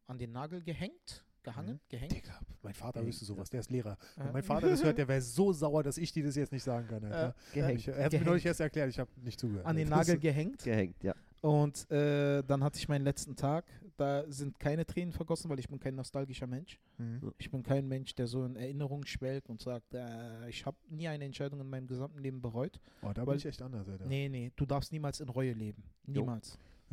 an 0.08 0.18
den 0.18 0.32
Nagel 0.32 0.62
gehängt, 0.62 1.26
gehangen, 1.44 1.76
Mhm. 1.76 1.80
gehängt. 1.90 2.12
Digga, 2.14 2.40
mein 2.62 2.74
Vater 2.74 3.02
Ey, 3.02 3.08
wüsste 3.08 3.26
sowas, 3.26 3.50
der 3.50 3.60
ist 3.62 3.70
Lehrer. 3.72 3.98
Ja. 4.18 4.26
Wenn 4.26 4.34
mein 4.34 4.44
Vater 4.44 4.70
das 4.70 4.84
hört, 4.84 4.98
der 4.98 5.08
wäre 5.08 5.22
so 5.22 5.52
sauer, 5.54 5.84
dass 5.84 5.98
ich 5.98 6.12
dir 6.12 6.24
das 6.26 6.36
jetzt 6.36 6.52
nicht 6.52 6.64
sagen 6.64 6.88
kann. 6.88 7.04
Alter. 7.04 7.36
Gehängt. 7.54 7.80
Ich, 7.80 7.88
er 7.88 7.94
hat 7.96 8.00
mir 8.04 8.10
Gehängt. 8.10 8.26
neulich 8.28 8.46
erst 8.46 8.60
erklärt, 8.62 8.90
ich 8.90 9.00
habe 9.00 9.10
nicht 9.22 9.40
zugehört. 9.40 9.66
an 9.66 9.76
den 9.76 9.88
Nagel 9.90 10.18
gehängt. 10.20 10.64
Gehängt, 10.64 11.04
ja. 11.04 11.14
Und 11.42 11.92
äh, 11.92 12.42
dann 12.44 12.64
hatte 12.64 12.80
ich 12.80 12.88
meinen 12.88 13.04
letzten 13.04 13.36
Tag. 13.36 13.66
Da 13.98 14.24
sind 14.32 14.60
keine 14.60 14.86
Tränen 14.86 15.12
vergossen, 15.12 15.50
weil 15.52 15.60
ich 15.60 15.68
bin 15.68 15.78
kein 15.80 15.94
nostalgischer 15.94 16.48
Mensch. 16.48 16.80
Mhm. 16.98 17.34
Ich 17.38 17.52
bin 17.52 17.62
kein 17.62 17.86
Mensch, 17.88 18.16
der 18.16 18.28
so 18.28 18.46
in 18.46 18.56
Erinnerungen 18.56 19.06
schwelgt 19.06 19.50
und 19.50 19.62
sagt, 19.62 19.94
äh, 19.94 20.48
ich 20.50 20.66
habe 20.66 20.78
nie 20.90 21.08
eine 21.10 21.26
Entscheidung 21.26 21.60
in 21.60 21.70
meinem 21.70 21.86
gesamten 21.86 22.20
Leben 22.20 22.42
bereut. 22.42 22.80
Oh, 23.02 23.08
da 23.08 23.22
bin 23.22 23.28
Weil- 23.28 23.38
ich 23.38 23.46
echt 23.46 23.62
anders, 23.62 23.88
Alter. 23.90 24.06
Nee, 24.06 24.30
nee, 24.30 24.52
du 24.56 24.66
darfst 24.66 24.92
niemals 24.94 25.20
in 25.20 25.28
Reue 25.30 25.52
leben. 25.52 25.84
Jo. 26.08 26.26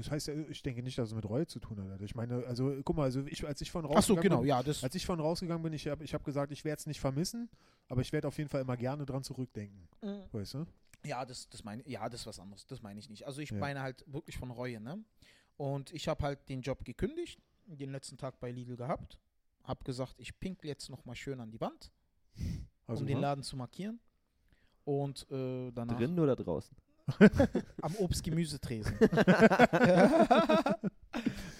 Das 0.03 0.11
heißt, 0.11 0.29
ich 0.29 0.63
denke 0.63 0.83
nicht, 0.83 0.97
dass 0.99 1.09
es 1.11 1.15
mit 1.15 1.29
Reue 1.29 1.47
zu 1.47 1.59
tun 1.61 1.79
hat. 1.91 2.01
Ich 2.03 2.15
meine, 2.15 2.45
also 2.47 2.75
guck 2.85 2.97
mal, 2.97 3.05
also 3.05 3.25
ich, 3.27 3.47
als 3.47 3.61
ich 3.61 3.71
von 3.71 3.85
Ach 3.85 3.89
so, 3.89 3.95
rausgegangen 3.95 4.23
genau, 4.23 4.41
bin, 4.41 4.49
ja, 4.49 4.63
das. 4.63 4.83
als 4.83 4.95
ich 4.95 5.05
von 5.07 5.21
rausgegangen 5.21 5.63
bin, 5.63 5.73
ich 5.73 5.87
habe 5.89 6.05
ich 6.05 6.15
hab 6.15 6.25
gesagt, 6.25 6.53
ich 6.53 6.65
werde 6.65 6.81
es 6.81 6.87
nicht 6.87 7.01
vermissen, 7.01 7.49
aber 7.89 8.01
ich 8.01 8.13
werde 8.13 8.29
auf 8.29 8.39
jeden 8.39 8.49
Fall 8.49 8.61
immer 8.63 8.77
gerne 8.77 9.05
dran 9.07 9.23
zurückdenken. 9.23 9.89
Mhm. 10.03 10.23
Weißt 10.33 10.55
du? 10.55 10.67
Ja, 11.05 11.25
das, 11.25 11.49
das 11.49 11.65
meine 11.65 11.87
ja, 11.89 12.09
das 12.09 12.21
ist 12.23 12.27
was 12.27 12.39
anderes. 12.41 12.67
Das 12.67 12.83
meine 12.83 12.99
ich 13.01 13.09
nicht. 13.09 13.27
Also 13.27 13.41
ich 13.41 13.51
Ja. 13.51 13.59
meine 13.59 13.81
halt 13.81 14.05
wirklich 14.07 14.37
von 14.39 14.51
Reue, 14.51 14.81
ne? 14.81 15.03
Und 15.57 15.93
ich 15.93 16.09
habe 16.09 16.25
halt 16.25 16.49
den 16.49 16.63
Job 16.63 16.85
gekündigt, 16.85 17.41
den 17.67 17.91
letzten 17.91 18.17
Tag 18.17 18.41
bei 18.41 18.51
Lidl 18.51 18.77
gehabt, 18.77 19.19
habe 19.65 19.85
gesagt, 19.85 20.15
ich 20.19 20.39
pinkel 20.41 20.69
jetzt 20.69 20.89
noch 20.89 21.05
mal 21.05 21.15
schön 21.15 21.41
an 21.41 21.51
die 21.51 21.61
Wand, 21.61 21.93
Also, 22.87 23.03
um 23.03 23.07
den 23.07 23.17
ne? 23.17 23.23
Laden 23.23 23.43
zu 23.45 23.57
markieren. 23.57 24.01
Und 24.85 25.31
äh, 25.31 25.71
danach 25.73 25.97
Drinnen 25.99 26.19
oder 26.19 26.35
draußen? 26.37 26.75
Am 27.83 27.95
Obst-Gemüsetresen. 27.97 28.97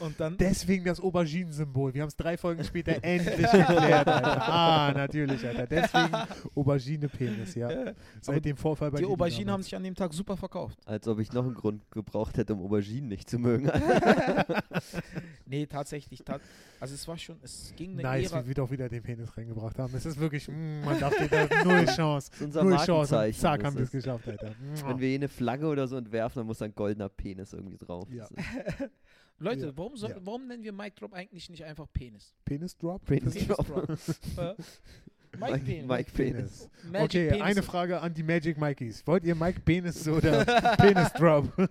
Und 0.01 0.19
dann 0.19 0.37
Deswegen 0.39 0.85
das 0.85 1.01
Auberginen-Symbol. 1.01 1.95
Wir 1.95 2.03
haben 2.03 2.09
es 2.09 2.17
drei 2.17 2.37
Folgen 2.37 2.65
später 2.65 2.93
endlich 3.03 3.51
geklärt, 3.51 4.09
Alter. 4.09 4.43
Ah, 4.43 4.93
natürlich, 4.93 5.47
Alter. 5.47 5.67
Deswegen 5.67 6.15
Aubergine-Penis, 6.55 7.55
ja. 7.55 7.93
Seit 8.21 8.45
dem 8.45 8.57
Vorfall 8.57 8.91
bei 8.91 8.99
die 8.99 9.05
Auberginen 9.05 9.41
haben 9.41 9.47
damals. 9.47 9.67
sich 9.67 9.77
an 9.77 9.85
dem 9.85 9.95
Tag 9.95 10.13
super 10.13 10.37
verkauft. 10.37 10.79
Als 10.87 11.07
ob 11.07 11.19
ich 11.19 11.33
noch 11.33 11.45
einen 11.45 11.55
Grund 11.55 11.83
gebraucht 11.91 12.39
hätte, 12.39 12.55
um 12.55 12.63
Auberginen 12.63 13.09
nicht 13.09 13.29
zu 13.29 13.39
mögen. 13.39 13.71
nee, 15.47 15.67
tatsächlich. 15.67 16.23
Tat, 16.25 16.41
also 16.81 16.95
es 16.95 17.07
war 17.07 17.19
schon, 17.19 17.37
es 17.43 17.73
ging 17.77 17.93
eine 17.93 18.03
Nice, 18.03 18.33
Ära. 18.33 18.43
wie 18.45 18.49
wir 18.49 18.55
doch 18.55 18.71
wieder 18.71 18.89
den 18.89 19.03
Penis 19.03 19.37
reingebracht 19.37 19.79
haben. 19.79 19.95
Es 19.95 20.07
ist 20.07 20.19
wirklich, 20.19 20.49
mm, 20.49 20.81
man 20.85 20.99
dachte, 20.99 21.29
da 21.29 21.65
null 21.65 21.87
Chance. 21.87 22.31
Das 22.31 22.41
ist 22.41 22.47
unser 22.47 22.65
Null 22.65 22.77
Chance. 22.79 23.27
Und 23.27 23.35
zack, 23.35 23.65
haben 23.65 23.77
wir 23.77 23.85
es 23.85 23.91
geschafft, 23.91 24.29
Alter. 24.29 24.53
Wenn 24.87 24.99
wir 24.99 25.09
hier 25.09 25.19
eine 25.19 25.29
Flagge 25.29 25.67
oder 25.67 25.87
so 25.87 25.97
entwerfen, 25.97 26.41
dann 26.41 26.47
muss 26.47 26.59
da 26.59 26.65
ein 26.65 26.75
goldener 26.75 27.09
Penis 27.09 27.53
irgendwie 27.53 27.77
drauf. 27.77 28.09
Ja. 28.11 28.29
Leute, 29.41 29.67
Ja, 29.67 29.73
warum, 29.77 29.97
soll, 29.97 30.11
ja. 30.11 30.17
warum 30.21 30.47
nennen 30.47 30.63
wir 30.63 30.73
Mic 30.73 30.95
Drop 30.97 31.13
eigentlich 31.15 31.49
nicht 31.51 31.65
einfach 31.65 31.87
Penis? 31.93 32.33
Penis-Drop? 32.45 33.05
Penis 33.05 33.35
Penis 33.35 33.49
Drop. 33.49 33.67
Drop. 33.67 34.59
Mike 35.39 35.53
Mike, 35.53 35.65
Penis. 35.65 35.87
Mike 35.87 36.11
Penis. 36.13 36.69
Magic 36.91 37.05
okay, 37.05 37.29
Penis. 37.29 37.43
eine 37.43 37.63
Frage 37.63 38.01
an 38.01 38.13
die 38.13 38.23
Magic 38.25 38.59
Mikeys. 38.59 39.07
Wollt 39.07 39.23
ihr 39.25 39.37
Mike 39.37 39.61
Penis 39.61 40.07
oder 40.09 40.45
Penis 40.77 41.13
Drop? 41.13 41.47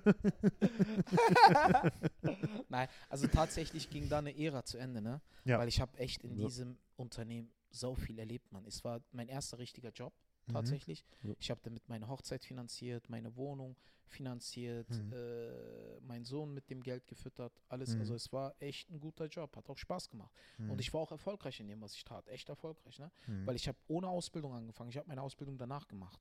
Nein, 2.69 2.87
also 3.09 3.27
tatsächlich 3.27 3.89
ging 3.89 4.07
da 4.09 4.19
eine 4.19 4.37
Ära 4.37 4.63
zu 4.63 4.77
Ende, 4.77 5.01
ne? 5.01 5.21
Ja. 5.45 5.59
Weil 5.59 5.67
ich 5.67 5.81
habe 5.81 5.97
echt 5.97 6.23
in 6.23 6.37
Ja. 6.37 6.45
diesem 6.47 6.77
Unternehmen 6.95 7.49
so 7.71 7.95
viel 7.95 8.17
erlebt, 8.19 8.51
Mann. 8.51 8.65
Es 8.65 8.83
war 8.83 9.01
mein 9.11 9.27
erster 9.27 9.59
richtiger 9.59 9.91
Job. 9.91 10.13
Tatsächlich. 10.53 11.05
Ja. 11.23 11.33
Ich 11.39 11.49
habe 11.51 11.61
damit 11.63 11.87
meine 11.89 12.07
Hochzeit 12.07 12.43
finanziert, 12.43 13.09
meine 13.09 13.35
Wohnung 13.35 13.75
finanziert, 14.05 14.89
Mhm. 14.89 15.13
äh, 15.13 15.99
meinen 16.01 16.25
Sohn 16.25 16.53
mit 16.53 16.69
dem 16.69 16.81
Geld 16.81 17.05
gefüttert, 17.07 17.53
alles. 17.69 17.93
Mhm. 17.93 18.01
Also 18.01 18.15
es 18.15 18.31
war 18.33 18.55
echt 18.59 18.89
ein 18.89 18.99
guter 18.99 19.25
Job, 19.27 19.55
hat 19.55 19.69
auch 19.69 19.77
Spaß 19.77 20.09
gemacht. 20.09 20.33
Mhm. 20.57 20.71
Und 20.71 20.81
ich 20.81 20.91
war 20.93 21.01
auch 21.01 21.11
erfolgreich 21.11 21.59
in 21.59 21.67
dem, 21.67 21.79
was 21.81 21.93
ich 21.93 22.03
tat. 22.03 22.27
Echt 22.27 22.49
erfolgreich, 22.49 22.97
ne? 22.99 23.11
Mhm. 23.27 23.45
Weil 23.45 23.55
ich 23.55 23.67
habe 23.67 23.77
ohne 23.87 24.07
Ausbildung 24.07 24.53
angefangen. 24.53 24.89
Ich 24.89 24.97
habe 24.97 25.07
meine 25.07 25.21
Ausbildung 25.21 25.57
danach 25.57 25.87
gemacht. 25.87 26.19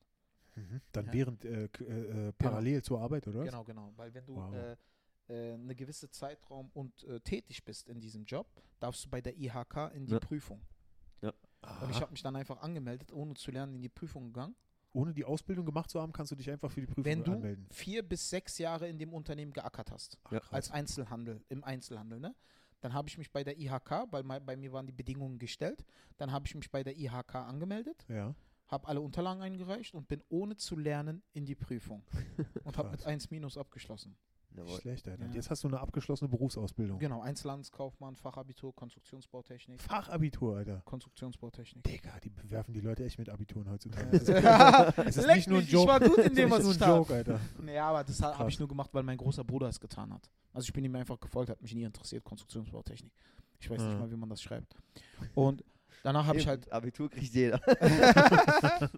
Mhm. 0.55 0.81
Dann 0.92 1.07
Ja. 1.07 1.12
während, 1.12 1.44
äh, 1.44 1.64
äh, 1.64 2.29
äh, 2.29 2.33
parallel 2.33 2.83
zur 2.83 3.00
Arbeit, 3.00 3.26
oder? 3.26 3.44
Genau, 3.44 3.64
genau. 3.64 3.92
Weil 3.96 4.12
wenn 4.12 4.26
du 4.26 4.37
Wow. 4.37 4.55
äh, 4.55 4.76
äh, 5.31 5.55
eine 5.55 5.74
gewisse 5.74 6.11
Zeitraum 6.11 6.70
und 6.74 7.05
äh, 7.05 7.20
tätig 7.20 7.64
bist 7.64 7.88
in 7.88 8.00
diesem 8.00 8.24
Job, 8.24 8.46
darfst 8.81 9.05
du 9.05 9.09
bei 9.11 9.20
der 9.20 9.37
IHK 9.38 9.90
in 9.94 10.07
die 10.07 10.12
Ja. 10.12 10.20
Prüfung. 10.20 10.61
Und 11.81 11.90
ich 11.90 12.00
habe 12.00 12.11
mich 12.11 12.22
dann 12.22 12.37
einfach 12.37 12.61
angemeldet, 12.61 13.12
ohne 13.12 13.35
zu 13.35 13.50
lernen, 13.50 13.74
in 13.74 13.83
die 13.83 13.88
Prüfung 13.88 14.26
gegangen. 14.26 14.54
Ohne 14.92 15.12
die 15.12 15.24
Ausbildung 15.24 15.66
gemacht 15.66 15.90
zu 15.90 16.00
haben, 16.00 16.12
kannst 16.12 16.33
du 16.33 16.37
dich 16.37 16.50
einfach 16.50 16.70
für 16.70 16.81
die 16.81 16.87
Prüfung 16.87 17.04
Wenn 17.04 17.22
du 17.22 17.33
anmelden. 17.33 17.66
vier 17.70 18.02
bis 18.02 18.31
sechs 18.31 18.59
Jahre 18.59 18.88
in 18.88 18.98
dem 18.98 19.12
Unternehmen 19.12 19.52
geackert 19.52 19.90
hast, 19.90 20.18
Ach, 20.24 20.50
als 20.50 20.70
Einzelhandel, 20.70 21.44
im 21.48 21.62
Einzelhandel, 21.62 22.20
ne? 22.20 22.35
Dann 22.81 22.94
habe 22.94 23.09
ich 23.09 23.18
mich 23.18 23.31
bei 23.31 23.44
der 23.44 23.59
IHK, 23.59 24.07
weil 24.11 24.22
bei 24.22 24.57
mir 24.57 24.72
waren 24.72 24.87
die 24.87 24.92
Bedingungen 24.92 25.38
gestellt, 25.38 25.85
dann 26.16 26.33
habe 26.33 26.46
ich 26.46 26.54
mich 26.54 26.70
bei 26.70 26.83
der 26.85 26.96
IHK 26.96 27.35
angemeldet, 27.35 28.07
ja. 28.09 28.35
habe 28.68 28.88
alle 28.88 29.00
Unterlagen 29.00 29.42
eingereicht 29.42 29.94
und 29.94 30.09
bin 30.09 30.22
ohne 30.28 30.57
zu 30.57 30.76
lernen 30.76 31.22
in 31.33 31.44
die 31.44 31.57
Prüfung. 31.57 32.04
und 32.64 32.78
habe 32.78 32.90
mit 32.90 33.00
Krass. 33.00 33.09
1 33.09 33.31
minus 33.31 33.59
abgeschlossen. 33.59 34.16
Jawohl. 34.59 34.81
schlecht, 34.81 35.09
Alter. 35.09 35.25
Und 35.25 35.31
Ja. 35.31 35.37
jetzt 35.37 35.51
hast 35.51 35.64
du 35.64 35.68
eine 35.68 35.81
abgeschlossene 35.81 36.29
Berufsausbildung. 36.29 36.99
Genau, 36.99 37.21
Einzelhandelskaufmann, 37.23 38.16
Fachabitur, 38.16 38.75
Konstruktionsbautechnik. 38.75 39.81
Fachabitur, 39.81 40.57
Alter. 40.57 40.83
Konstruktionsbautechnik. 40.85 41.85
Digga, 41.85 42.18
die 42.23 42.31
bewerfen 42.31 42.75
die 42.75 42.81
Leute 42.81 43.05
echt 43.05 43.18
mit 43.18 43.29
Abituren 43.29 43.71
heutzutage. 43.71 44.09
Es 45.09 45.16
ist, 45.16 45.27
Leck 45.27 45.37
nicht 45.37 45.49
nur 45.49 45.59
ein 45.61 45.66
Joke. 45.66 45.83
Ich 45.83 45.88
war 45.88 46.01
gut 46.01 46.18
in 46.18 46.25
Es 46.27 46.33
dem, 46.35 46.51
was 46.51 46.59
ich 46.61 46.64
nur 46.64 46.73
ein 46.75 46.79
tat. 46.79 46.88
Joke, 46.97 47.14
Alter. 47.14 47.40
Ja, 47.66 47.88
aber 47.88 48.05
das 48.05 48.21
habe 48.23 48.49
ich 48.51 48.59
nur 48.59 48.68
gemacht, 48.68 48.90
weil 48.92 49.03
mein 49.03 49.16
großer 49.16 49.44
Bruder 49.44 49.68
es 49.68 49.81
getan 49.81 50.12
hat. 50.12 50.31
Also 50.53 50.66
ich 50.66 50.73
bin 50.73 50.85
ihm 50.85 50.94
einfach 50.97 51.18
gefolgt, 51.21 51.51
hat 51.51 51.61
mich 51.62 51.75
nie 51.75 51.85
interessiert, 51.85 52.25
Konstruktionsbautechnik. 52.25 53.12
Ich 53.61 53.68
weiß 53.71 53.81
Ah. 53.81 53.88
nicht 53.88 53.99
mal, 54.01 54.11
wie 54.11 54.16
man 54.16 54.29
das 54.29 54.40
schreibt. 54.42 54.75
Und 55.35 55.64
danach 56.02 56.26
habe 56.26 56.38
ich 56.38 56.46
halt, 56.46 56.70
Abitur 56.72 57.11
kriegt 57.11 57.32
jeder. 57.34 57.61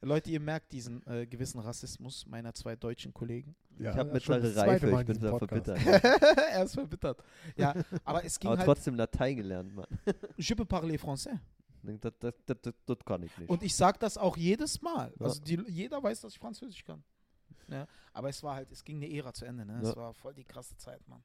Leute, 0.00 0.30
ihr 0.30 0.40
merkt 0.40 0.72
diesen 0.72 1.06
äh, 1.06 1.26
gewissen 1.26 1.60
Rassismus 1.60 2.26
meiner 2.26 2.52
zwei 2.54 2.76
deutschen 2.76 3.12
Kollegen. 3.12 3.54
Ja, 3.78 3.90
ich 3.92 3.96
habe 3.96 4.12
mittlere 4.12 4.56
Reife, 4.56 4.88
ich 4.88 4.92
in 4.92 5.06
bin 5.06 5.30
Podcast. 5.30 5.64
verbittert. 5.66 6.04
er 6.50 6.64
ist 6.64 6.74
verbittert. 6.74 7.22
Ja, 7.56 7.74
aber 8.04 8.24
es 8.24 8.38
ging 8.38 8.50
Aber 8.50 8.58
halt, 8.58 8.66
trotzdem 8.66 8.94
Latein 8.94 9.36
gelernt, 9.36 9.74
Mann. 9.74 9.86
je 10.36 10.54
peux 10.54 10.64
parler 10.64 10.94
français. 10.94 11.38
Das, 11.82 12.12
das, 12.18 12.34
das, 12.46 12.56
das, 12.62 12.74
das 12.86 12.98
kann 13.04 13.22
ich 13.22 13.36
nicht. 13.36 13.50
Und 13.50 13.62
ich 13.62 13.74
sage 13.74 13.98
das 13.98 14.16
auch 14.16 14.36
jedes 14.36 14.80
Mal. 14.80 15.12
Ja. 15.18 15.26
Also 15.26 15.42
die, 15.42 15.60
jeder 15.68 16.02
weiß, 16.02 16.20
dass 16.22 16.32
ich 16.32 16.38
Französisch 16.38 16.84
kann. 16.84 17.02
Ja, 17.68 17.86
aber 18.12 18.28
es 18.28 18.42
war 18.42 18.56
halt, 18.56 18.70
es 18.72 18.84
ging 18.84 18.96
eine 18.96 19.10
Ära 19.12 19.32
zu 19.32 19.44
Ende, 19.44 19.64
ne? 19.64 19.80
Es 19.82 19.88
Ja. 19.88 19.96
war 19.96 20.14
voll 20.14 20.34
die 20.34 20.44
krasse 20.44 20.76
Zeit, 20.76 21.06
Mann. 21.08 21.22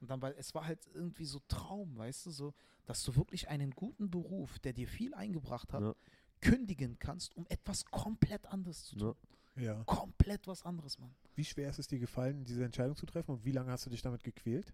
Und 0.00 0.08
dann, 0.10 0.22
weil 0.22 0.34
es 0.38 0.54
war 0.54 0.64
halt 0.66 0.86
irgendwie 0.94 1.24
so 1.24 1.40
Traum, 1.48 1.96
weißt 1.96 2.26
du, 2.26 2.30
so, 2.30 2.54
dass 2.86 3.02
du 3.04 3.16
wirklich 3.16 3.48
einen 3.48 3.70
guten 3.72 4.10
Beruf, 4.10 4.58
der 4.60 4.72
dir 4.72 4.88
viel 4.88 5.12
eingebracht 5.14 5.72
hat, 5.72 5.82
Ja. 5.82 5.94
kündigen 6.40 6.98
kannst, 6.98 7.36
um 7.36 7.46
etwas 7.48 7.84
komplett 7.86 8.46
anderes 8.46 8.84
zu 8.84 8.96
tun. 8.96 9.16
Ja. 9.56 9.62
Ja. 9.62 9.84
Komplett 9.84 10.46
was 10.46 10.62
anderes, 10.64 10.98
Mann. 11.00 11.12
Wie 11.34 11.44
schwer 11.44 11.68
ist 11.68 11.80
es 11.80 11.88
dir 11.88 11.98
gefallen, 11.98 12.44
diese 12.44 12.64
Entscheidung 12.64 12.94
zu 12.94 13.06
treffen 13.06 13.32
und 13.32 13.44
wie 13.44 13.50
lange 13.50 13.72
hast 13.72 13.86
du 13.86 13.90
dich 13.90 14.02
damit 14.02 14.22
gequält? 14.22 14.72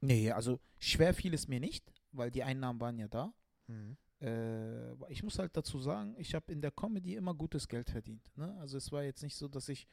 Nee, 0.00 0.32
also 0.32 0.58
schwer 0.80 1.14
fiel 1.14 1.32
es 1.32 1.46
mir 1.46 1.60
nicht, 1.60 1.92
weil 2.10 2.30
die 2.32 2.42
Einnahmen 2.42 2.80
waren 2.80 2.98
ja 2.98 3.06
da. 3.06 3.32
Mhm. 3.68 3.96
Äh, 4.20 4.88
aber 4.90 5.10
ich 5.10 5.22
muss 5.22 5.38
halt 5.38 5.56
dazu 5.56 5.78
sagen, 5.78 6.14
ich 6.18 6.34
habe 6.34 6.50
in 6.52 6.60
der 6.60 6.72
Comedy 6.72 7.14
immer 7.14 7.34
gutes 7.34 7.68
Geld 7.68 7.88
verdient. 7.88 8.28
Ne? 8.36 8.52
Also 8.58 8.78
es 8.78 8.90
war 8.90 9.04
jetzt 9.04 9.22
nicht 9.22 9.36
so, 9.36 9.46
dass 9.48 9.68
ich 9.68 9.86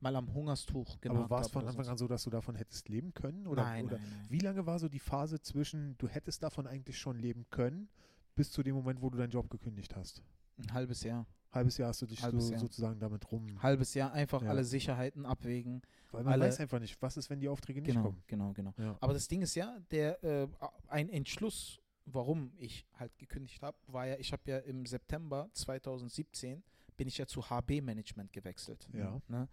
mal 0.00 0.14
am 0.16 0.32
Hungerstuch 0.32 1.00
genagt 1.00 1.20
Aber 1.20 1.30
war 1.30 1.40
es 1.40 1.48
von 1.48 1.66
Anfang 1.66 1.86
an 1.88 1.98
so, 1.98 2.06
dass 2.08 2.24
du 2.24 2.30
davon 2.30 2.54
hättest 2.54 2.88
leben 2.88 3.12
können? 3.14 3.46
Oder, 3.46 3.62
nein, 3.64 3.86
oder 3.86 3.98
nein, 3.98 4.08
nein. 4.10 4.26
wie 4.30 4.38
lange 4.38 4.66
war 4.66 4.78
so 4.78 4.88
die 4.88 4.98
Phase 4.98 5.40
zwischen, 5.40 5.96
du 5.98 6.08
hättest 6.08 6.42
davon 6.42 6.66
eigentlich 6.66 6.98
schon 6.98 7.18
leben 7.18 7.46
können, 7.50 7.88
bis 8.34 8.50
zu 8.52 8.62
dem 8.62 8.74
Moment, 8.76 9.02
wo 9.02 9.10
du 9.10 9.18
deinen 9.18 9.30
Job 9.30 9.50
gekündigt 9.50 9.96
hast? 9.96 10.22
Ein 10.58 10.72
halbes 10.72 11.02
Jahr. 11.02 11.26
Halbes 11.50 11.78
Jahr 11.78 11.88
hast 11.88 12.02
du 12.02 12.06
dich 12.06 12.20
so, 12.20 12.38
sozusagen 12.40 13.00
damit 13.00 13.30
rum. 13.32 13.46
Halbes 13.62 13.94
Jahr 13.94 14.12
einfach 14.12 14.42
Ja. 14.42 14.50
alle 14.50 14.64
Sicherheiten 14.64 15.24
abwägen. 15.24 15.80
Weil 16.10 16.22
man 16.24 16.34
alle- 16.34 16.44
weiß 16.44 16.60
einfach 16.60 16.78
nicht, 16.78 17.00
was 17.00 17.16
ist, 17.16 17.30
wenn 17.30 17.40
die 17.40 17.48
Aufträge 17.48 17.80
nicht 17.80 17.90
Genau, 17.90 18.02
kommen. 18.02 18.22
genau, 18.26 18.52
genau. 18.52 18.74
Ja. 18.76 18.96
Aber 19.00 19.14
das 19.14 19.28
Ding 19.28 19.40
ist 19.42 19.54
ja, 19.54 19.78
der 19.90 20.22
äh, 20.22 20.46
ein 20.88 21.08
Entschluss, 21.08 21.80
warum 22.04 22.52
ich 22.58 22.86
halt 22.98 23.16
gekündigt 23.18 23.62
habe, 23.62 23.76
war 23.86 24.06
ja, 24.06 24.16
ich 24.18 24.32
habe 24.32 24.42
ja 24.46 24.58
im 24.58 24.84
September 24.86 25.48
2017 25.54 26.62
bin 26.96 27.08
ich 27.08 27.16
ja 27.18 27.26
zu 27.26 27.48
HB 27.48 27.80
Management 27.80 28.32
gewechselt. 28.32 28.88
Ja. 28.92 29.20
Ne? 29.28 29.48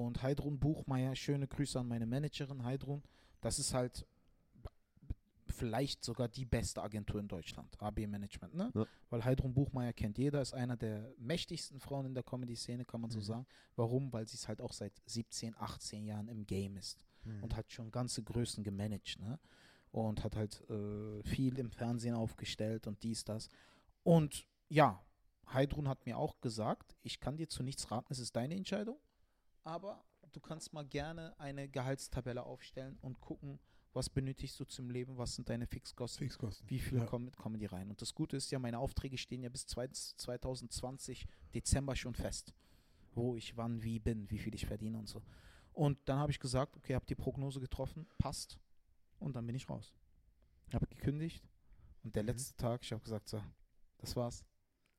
Und 0.00 0.22
Heidrun 0.22 0.58
Buchmeier, 0.58 1.14
schöne 1.14 1.46
Grüße 1.46 1.78
an 1.78 1.86
meine 1.88 2.06
Managerin 2.06 2.64
Heidrun. 2.64 3.02
Das 3.42 3.58
ist 3.58 3.74
halt 3.74 4.06
vielleicht 5.48 6.02
sogar 6.02 6.28
die 6.28 6.46
beste 6.46 6.82
Agentur 6.82 7.20
in 7.20 7.28
Deutschland, 7.28 7.76
HB 7.78 8.06
Management, 8.06 8.54
ne? 8.54 8.70
Ja. 8.74 8.86
Weil 9.10 9.22
Heidrun 9.24 9.52
Buchmeier 9.52 9.92
kennt 9.92 10.16
jeder, 10.16 10.40
ist 10.40 10.54
einer 10.54 10.76
der 10.78 11.12
mächtigsten 11.18 11.78
Frauen 11.78 12.06
in 12.06 12.14
der 12.14 12.22
Comedy-Szene, 12.22 12.84
kann 12.86 13.02
man 13.02 13.10
so 13.10 13.18
Mhm. 13.18 13.22
sagen. 13.24 13.46
Warum? 13.76 14.12
Weil 14.12 14.26
sie 14.26 14.36
es 14.36 14.48
halt 14.48 14.62
auch 14.62 14.72
seit 14.72 14.92
17, 15.06 15.54
18 15.58 16.04
Jahren 16.06 16.28
im 16.28 16.46
Game 16.46 16.76
ist. 16.76 17.04
Mhm. 17.24 17.40
und 17.44 17.54
hat 17.54 17.70
schon 17.70 17.92
ganze 17.92 18.20
Größen 18.24 18.64
gemanagt, 18.64 19.16
ne? 19.20 19.38
Und 19.92 20.24
hat 20.24 20.34
halt 20.34 20.60
äh, 20.68 21.22
viel 21.22 21.56
im 21.58 21.70
Fernsehen 21.70 22.16
aufgestellt 22.16 22.88
und 22.88 23.00
dies, 23.04 23.22
das. 23.22 23.48
Und 24.02 24.44
ja, 24.68 25.00
Heidrun 25.52 25.86
hat 25.86 26.04
mir 26.04 26.18
auch 26.18 26.40
gesagt, 26.40 26.96
ich 27.02 27.20
kann 27.20 27.36
dir 27.36 27.48
zu 27.48 27.62
nichts 27.62 27.90
raten, 27.92 28.12
es 28.12 28.18
ist 28.18 28.34
deine 28.34 28.56
Entscheidung, 28.56 28.98
aber 29.64 30.04
du 30.32 30.40
kannst 30.40 30.72
mal 30.72 30.84
gerne 30.86 31.38
eine 31.38 31.68
Gehaltstabelle 31.68 32.42
aufstellen 32.44 32.98
und 33.02 33.20
gucken, 33.20 33.58
was 33.94 34.08
benötigst 34.08 34.58
du 34.58 34.64
zum 34.64 34.90
Leben, 34.90 35.18
was 35.18 35.34
sind 35.34 35.50
deine 35.50 35.66
Fixkosten, 35.66 36.26
Fixkosten. 36.26 36.68
wie 36.70 36.78
viel 36.78 36.98
Ja. 36.98 37.04
kommen, 37.04 37.30
kommen 37.32 37.58
die 37.58 37.66
rein. 37.66 37.90
Und 37.90 38.00
das 38.00 38.14
Gute 38.14 38.36
ist 38.38 38.50
ja, 38.50 38.58
meine 38.58 38.78
Aufträge 38.78 39.18
stehen 39.18 39.42
ja 39.42 39.50
bis 39.50 39.66
zwei- 39.66 39.88
2020 39.88 41.26
Dezember 41.54 41.94
schon 41.94 42.14
fest, 42.14 42.54
wo 43.14 43.36
ich 43.36 43.56
wann 43.56 43.82
wie 43.82 43.98
bin, 43.98 44.30
wie 44.30 44.38
viel 44.38 44.54
ich 44.54 44.64
verdiene 44.66 44.98
und 44.98 45.08
so. 45.08 45.22
Und 45.74 45.98
dann 46.06 46.18
habe 46.18 46.32
ich 46.32 46.40
gesagt, 46.40 46.76
okay, 46.76 46.94
habe 46.94 47.04
die 47.06 47.14
Prognose 47.14 47.60
getroffen, 47.60 48.06
passt. 48.18 48.58
Und 49.18 49.36
dann 49.36 49.46
bin 49.46 49.54
ich 49.56 49.68
raus. 49.68 49.92
Habe 50.72 50.86
gekündigt. 50.86 51.46
Und 52.02 52.16
der 52.16 52.22
Mhm. 52.22 52.28
letzte 52.30 52.56
Tag, 52.56 52.82
ich 52.82 52.92
habe 52.92 53.02
gesagt, 53.02 53.28
so, 53.28 53.42
das 53.98 54.16
war's. 54.16 54.44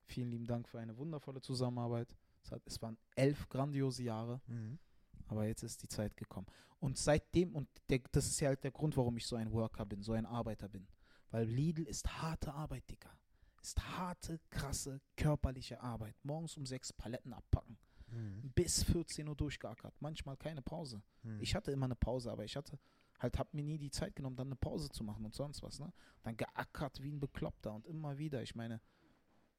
Vielen 0.06 0.30
lieben 0.30 0.46
Dank 0.46 0.68
für 0.70 0.80
eine 0.80 0.96
wundervolle 0.98 1.42
Zusammenarbeit. 1.42 2.16
Es, 2.44 2.52
hat, 2.52 2.62
es 2.66 2.82
waren 2.82 2.98
elf 3.16 3.48
grandiose 3.50 4.04
Jahre. 4.04 4.42
Mhm. 4.48 4.80
Aber 5.28 5.48
jetzt 5.48 5.64
ist 5.64 5.82
die 5.82 5.88
Zeit 5.88 6.16
gekommen. 6.18 6.48
Und 6.80 6.98
seitdem, 6.98 7.56
und 7.56 7.70
der, 7.90 8.00
das 8.12 8.28
ist 8.28 8.40
ja 8.42 8.50
halt 8.50 8.64
der 8.64 8.72
Grund, 8.72 8.98
warum 8.98 9.16
ich 9.18 9.26
so 9.26 9.36
ein 9.36 9.52
Worker 9.52 9.86
bin, 9.86 10.04
so 10.04 10.14
ein 10.14 10.26
Arbeiter 10.26 10.68
bin. 10.68 10.88
Weil 11.32 11.46
Lidl 11.46 11.84
ist 11.84 12.22
harte 12.22 12.54
Arbeit, 12.54 12.90
Digga. 12.90 13.10
Ist 13.62 13.80
harte, 13.98 14.40
krasse, 14.50 15.00
körperliche 15.16 15.82
Arbeit. 15.82 16.16
Morgens 16.24 16.58
um 16.58 16.66
sechs 16.66 16.92
Paletten 16.92 17.34
abpacken. 17.34 17.78
Mhm. 18.08 18.52
Bis 18.54 18.84
14 18.84 19.28
Uhr 19.28 19.36
durchgeackert. 19.36 19.96
Manchmal 20.02 20.36
keine 20.36 20.62
Pause. 20.62 21.02
Mhm. 21.24 21.40
Ich 21.40 21.56
hatte 21.56 21.72
immer 21.72 21.86
eine 21.86 21.96
Pause, 21.96 22.32
aber 22.32 22.44
ich 22.44 22.58
hatte 22.58 22.78
halt, 23.20 23.40
hab 23.40 23.54
mir 23.54 23.64
nie 23.64 23.78
die 23.78 23.90
Zeit 23.90 24.16
genommen, 24.16 24.36
dann 24.36 24.48
eine 24.50 24.56
Pause 24.56 24.90
zu 24.90 25.04
machen 25.04 25.26
und 25.26 25.34
sonst 25.34 25.64
was, 25.64 25.80
ne? 25.80 25.92
Dann 26.22 26.36
geackert 26.38 27.02
wie 27.02 27.12
ein 27.12 27.20
Bekloppter 27.20 27.74
und 27.74 27.88
immer 27.88 28.18
wieder. 28.18 28.44
Ich 28.44 28.54
meine, 28.54 28.82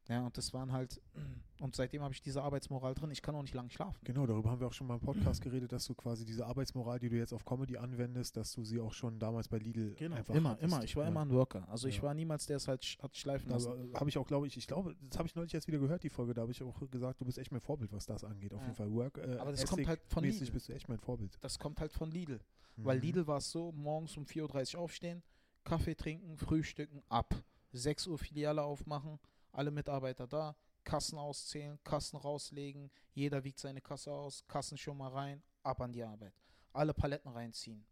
ja, 0.09 0.27
und 0.27 0.37
das 0.37 0.53
waren 0.53 0.73
halt, 0.73 1.01
und 1.61 1.75
seitdem 1.77 2.03
habe 2.03 2.13
ich 2.13 2.21
diese 2.21 2.43
Arbeitsmoral 2.43 2.95
drin. 2.95 3.11
Ich 3.11 3.23
kann 3.23 3.35
auch 3.35 3.43
nicht 3.43 3.55
lange 3.55 3.71
schlafen. 3.71 3.99
Genau, 4.05 4.27
darüber 4.27 4.51
haben 4.51 4.61
wir 4.61 4.67
auch 4.67 4.73
schon 4.73 4.87
mal 4.87 4.95
im 4.95 5.01
Podcast 5.01 5.41
geredet, 5.43 5.73
dass 5.73 5.87
du 5.87 5.95
quasi 5.95 6.25
diese 6.27 6.45
Arbeitsmoral, 6.47 6.99
die 6.99 7.09
du 7.09 7.17
jetzt 7.17 7.33
auf 7.33 7.45
Comedy 7.45 7.77
anwendest, 7.79 8.37
dass 8.37 8.53
du 8.53 8.65
sie 8.65 8.81
auch 8.81 8.93
schon 8.93 9.19
damals 9.19 9.49
bei 9.49 9.59
Lidl 9.59 9.95
einfach 10.13 10.35
immer, 10.35 10.51
hattest. 10.51 10.65
immer. 10.73 10.85
Ich 10.85 10.95
war 10.97 11.05
ja. 11.05 11.09
immer 11.11 11.23
ein 11.23 11.31
Worker. 11.31 11.67
Also 11.71 11.89
ich 11.89 11.97
Ja. 11.97 12.03
war 12.03 12.15
niemals 12.15 12.47
der, 12.47 12.57
es 12.59 12.69
halt 12.69 12.83
sch- 12.83 13.01
hat 13.03 13.17
schleifen 13.17 13.49
lassen. 13.51 13.71
Also, 13.71 13.95
habe 13.99 14.11
ich 14.11 14.19
auch, 14.19 14.27
glaube 14.27 14.47
ich, 14.47 14.57
ich 14.57 14.67
glaube, 14.67 14.95
das 15.09 15.19
habe 15.19 15.27
ich 15.29 15.35
neulich 15.35 15.55
erst 15.55 15.67
wieder 15.69 15.79
gehört, 15.79 16.03
die 16.03 16.11
Folge, 16.11 16.35
da 16.35 16.43
habe 16.43 16.53
ich 16.53 16.63
auch 16.63 16.79
gesagt, 16.91 17.21
du 17.21 17.25
bist 17.25 17.39
echt 17.39 17.51
mein 17.53 17.61
Vorbild, 17.61 17.93
was 17.93 18.05
das 18.07 18.25
angeht. 18.25 18.53
Auf 18.53 18.61
Ja. 18.61 18.67
jeden 18.67 18.77
Fall 18.77 18.93
Work. 18.93 19.19
Äh, 19.19 19.37
Aber 19.39 19.53
das 19.53 19.65
kommt 19.67 19.87
halt 19.87 20.01
von 20.09 20.23
Lidl. 20.25 20.51
bist 20.51 20.69
du 20.69 20.73
echt 20.75 20.89
mein 20.89 20.99
Vorbild. 20.99 21.39
Das 21.41 21.59
kommt 21.59 21.81
halt 21.81 21.93
von 21.93 22.11
Lidl. 22.11 22.41
Weil 22.77 22.97
Mhm. 22.97 23.03
Lidl 23.05 23.27
war 23.29 23.39
es 23.39 23.51
so, 23.53 23.71
morgens 23.73 24.17
um 24.17 24.25
4.30 24.25 24.75
Uhr 24.75 24.81
aufstehen, 24.83 25.23
Kaffee 25.63 25.95
trinken, 25.95 26.37
frühstücken, 26.37 27.03
ab. 27.09 27.35
6 27.73 28.07
Uhr 28.09 28.19
Filiale 28.19 28.63
aufmachen, 28.63 29.19
alle 29.55 29.71
Mitarbeiter 29.71 30.27
da, 30.27 30.57
Kassen 30.85 31.19
auszählen, 31.19 31.79
Kassen 31.83 32.17
rauslegen, 32.19 32.91
jeder 33.13 33.43
wiegt 33.45 33.59
seine 33.59 33.81
Kasse 33.81 34.13
aus, 34.13 34.45
Kassen 34.47 34.77
schon 34.77 34.99
mal 34.99 35.11
rein, 35.11 35.43
ab 35.63 35.81
an 35.81 35.93
die 35.93 36.03
Arbeit. 36.03 36.35
Alle 36.73 36.93
Paletten 36.93 37.31
reinziehen. 37.31 37.87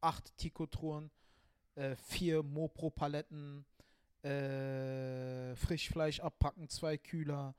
Acht 0.00 0.36
Tikotruhen, 0.36 1.10
äh, 1.74 1.96
vier 1.96 2.42
Mopro-Paletten, 2.42 3.64
äh, 4.22 5.56
Frischfleisch 5.56 6.20
abpacken, 6.20 6.68
zwei 6.68 6.96
Kühler, 6.98 7.54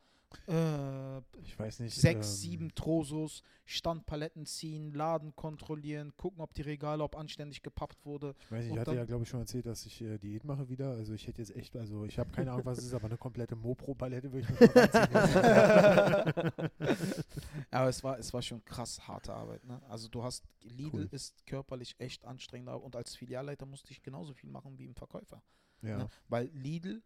äh, 0.48 1.18
Ich 1.42 1.58
weiß 1.58 1.80
nicht. 1.80 1.96
sechs, 1.96 2.28
ähm, 2.28 2.36
sieben 2.36 2.76
Trosos, 2.76 3.44
Standpaletten 3.66 4.46
ziehen, 4.46 4.94
Laden 4.94 5.36
kontrollieren, 5.36 6.13
gucken, 6.18 6.42
ob 6.42 6.54
die 6.54 6.62
Regale, 6.62 7.04
ob 7.04 7.16
anständig 7.18 7.62
gepappt 7.63 8.06
wurde. 8.06 8.36
Ich 8.40 8.52
weiß 8.52 8.63
nicht, 8.66 8.74
ich 8.74 8.80
hatte 8.80 8.96
ja, 8.96 9.06
glaube 9.06 9.24
ich, 9.24 9.30
schon 9.30 9.40
erzählt, 9.42 9.66
dass 9.66 9.86
ich 9.86 10.02
äh, 10.02 10.18
Diät 10.18 10.44
mache 10.44 10.70
wieder. 10.70 10.92
Also 10.92 11.13
ich 11.13 11.28
hätte 11.28 11.42
jetzt 11.42 11.56
echt, 11.56 11.76
also 11.76 12.06
ich 12.06 12.18
habe 12.20 12.30
keine 12.32 12.52
Ahnung, 12.52 12.66
was 12.66 12.78
es 12.80 12.86
ist, 12.86 12.94
aber 12.94 13.06
eine 13.08 13.18
komplette 13.18 13.56
Mopro-Palette 13.56 14.32
würde 14.32 14.48
ich 14.50 14.60
mir. 14.60 14.68
Aber 17.72 17.90
es 17.90 18.04
war, 18.04 18.18
es 18.20 18.34
war 18.34 18.42
schon 18.42 18.63
krass 18.66 19.08
harte 19.08 19.34
Arbeit. 19.34 19.63
Ne? 19.66 19.82
Also 19.90 20.08
du 20.08 20.24
hast, 20.24 20.46
Lidl 20.62 21.02
Cool. 21.02 21.10
ist 21.12 21.46
körperlich 21.46 21.96
echt 22.00 22.26
anstrengend 22.26 22.70
und 22.70 22.96
als 22.96 23.16
Filialleiter 23.16 23.66
musste 23.66 23.92
ich 23.92 24.02
genauso 24.02 24.34
viel 24.34 24.50
machen 24.50 24.78
wie 24.78 24.86
im 24.86 24.96
Verkäufer. 24.96 25.42
ja. 25.82 25.98
Ne? 25.98 26.10
Weil 26.30 26.48
Lidl 26.54 27.02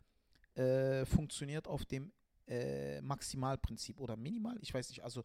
äh, 0.56 1.06
funktioniert 1.06 1.68
auf 1.68 1.86
dem 1.86 2.12
äh, 2.52 3.02
Maximalprinzip 3.02 4.00
oder 4.00 4.18
Minimal, 4.18 4.58
ich 4.62 4.74
weiß 4.74 4.90
nicht, 4.90 5.04
also 5.04 5.24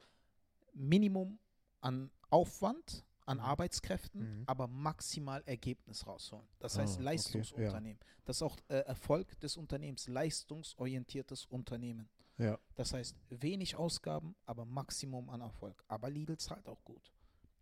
Minimum 0.72 1.38
an 1.80 2.10
Aufwand, 2.30 3.04
an 3.24 3.38
Mhm. 3.38 3.44
Arbeitskräften, 3.44 4.20
Mhm. 4.20 4.44
aber 4.46 4.68
maximal 4.68 5.42
Ergebnis 5.46 6.06
rausholen. 6.06 6.46
Das 6.60 6.76
Ah, 6.76 6.82
heißt 6.82 6.94
okay, 6.96 7.02
Leistungsunternehmen. 7.04 7.98
Das 8.24 8.36
ist 8.36 8.42
auch 8.42 8.56
äh, 8.68 8.78
Erfolg 8.80 9.38
des 9.40 9.56
Unternehmens, 9.56 10.06
leistungsorientiertes 10.06 11.46
Unternehmen. 11.46 12.08
ja. 12.38 12.58
Das 12.76 12.92
heißt 12.92 13.16
wenig 13.30 13.74
Ausgaben, 13.76 14.36
aber 14.44 14.64
Maximum 14.64 15.28
an 15.30 15.40
Erfolg. 15.40 15.82
Aber 15.88 16.08
Lidl 16.10 16.36
zahlt 16.36 16.68
auch 16.68 16.84
gut. 16.84 17.10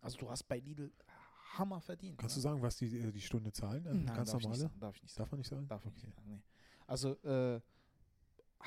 Also 0.01 0.17
du 0.17 0.29
hast 0.29 0.43
bei 0.43 0.59
Lidl 0.59 0.91
Hammer 1.53 1.79
verdient. 1.81 2.17
Kannst 2.19 2.35
du 2.35 2.39
ne? 2.39 2.43
sagen, 2.43 2.61
was 2.61 2.75
die, 2.77 2.99
äh, 2.99 3.11
die 3.11 3.21
Stunde 3.21 3.51
zahlen? 3.51 3.87
Also 3.87 3.97
Nein, 3.97 4.13
ganz 4.15 4.29
darf 4.31 4.41
ich 4.41 4.47
nicht 4.49 4.59
normale? 4.59 4.59
sagen, 4.69 4.79
darf 4.79 4.95
ich 4.97 5.01
nicht 5.03 5.13
sagen. 5.13 5.23
Darf 5.23 5.31
man 5.31 5.37
nicht 5.39 5.49
sagen? 5.49 5.67
Darf 5.67 5.81
ich 5.85 5.87
Okay. 5.87 6.05
nicht 6.05 6.15
sagen, 6.15 6.27
nee. 6.29 6.41
Also, 6.85 7.13
äh, 7.23 7.61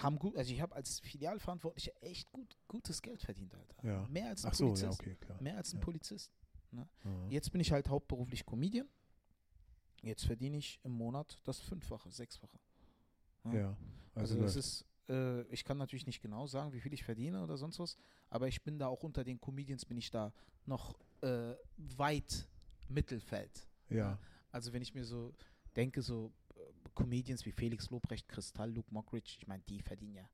haben 0.03 0.19
gut, 0.19 0.37
also 0.37 0.53
ich 0.53 0.61
habe 0.61 0.75
als 0.75 1.01
Filialverantwortlicher 1.01 1.93
echt 2.03 2.31
gut, 2.33 2.57
gutes 2.69 3.03
Geld 3.03 3.23
verdient, 3.23 3.55
Alter. 3.55 3.77
Ja. 3.87 4.07
Mehr 4.09 4.29
als 4.29 4.45
ein 4.45 4.53
so, 4.55 4.65
Polizist. 4.67 4.83
ja, 4.85 4.91
okay, 4.91 5.15
klar. 5.17 5.43
Mehr 5.43 5.57
als 5.57 5.73
ein 5.73 5.79
Ja. 5.79 5.85
Polizist. 5.85 6.33
Aha. 6.73 6.87
Jetzt 7.31 7.51
bin 7.51 7.61
ich 7.61 7.73
halt 7.73 7.89
hauptberuflich 7.89 8.45
Comedian. 8.45 8.89
Jetzt 10.03 10.25
verdiene 10.27 10.59
ich 10.59 10.79
im 10.85 10.93
Monat 10.93 11.39
das 11.45 11.59
Fünffache, 11.61 12.11
Sechsfache. 12.11 12.59
Ja. 13.53 13.77
Also, 14.15 14.35
Also, 14.35 14.41
das 14.43 14.57
ist, 14.57 14.85
äh, 15.09 15.43
ich 15.53 15.65
kann 15.65 15.79
natürlich 15.79 16.07
nicht 16.07 16.21
genau 16.21 16.47
sagen, 16.47 16.73
wie 16.73 16.81
viel 16.81 16.93
ich 16.93 17.03
verdiene 17.05 17.43
oder 17.43 17.57
sonst 17.57 17.79
was, 17.79 17.97
aber 18.31 18.47
ich 18.49 18.63
bin 18.63 18.79
da 18.79 18.87
auch 18.89 19.03
unter 19.03 19.25
den 19.25 19.41
Comedians, 19.41 19.85
bin 19.85 19.97
ich 19.97 20.11
da 20.11 20.33
noch 20.67 20.97
äh, 21.23 21.55
weit 21.77 22.47
Mittelfeld. 22.89 23.67
ja. 23.89 24.19
Also 24.51 24.73
wenn 24.73 24.81
ich 24.81 24.95
mir 24.95 25.05
so 25.05 25.35
denke, 25.77 26.01
so 26.01 26.33
Comedians 26.99 27.45
wie 27.47 27.53
Felix 27.53 27.91
Lobrecht, 27.91 28.29
Kristall, 28.29 28.73
Luke 28.73 28.93
Mockridge, 28.93 29.37
ich 29.39 29.47
meine, 29.47 29.63
die 29.69 29.81
verdienen 29.81 30.15
ja 30.17 30.29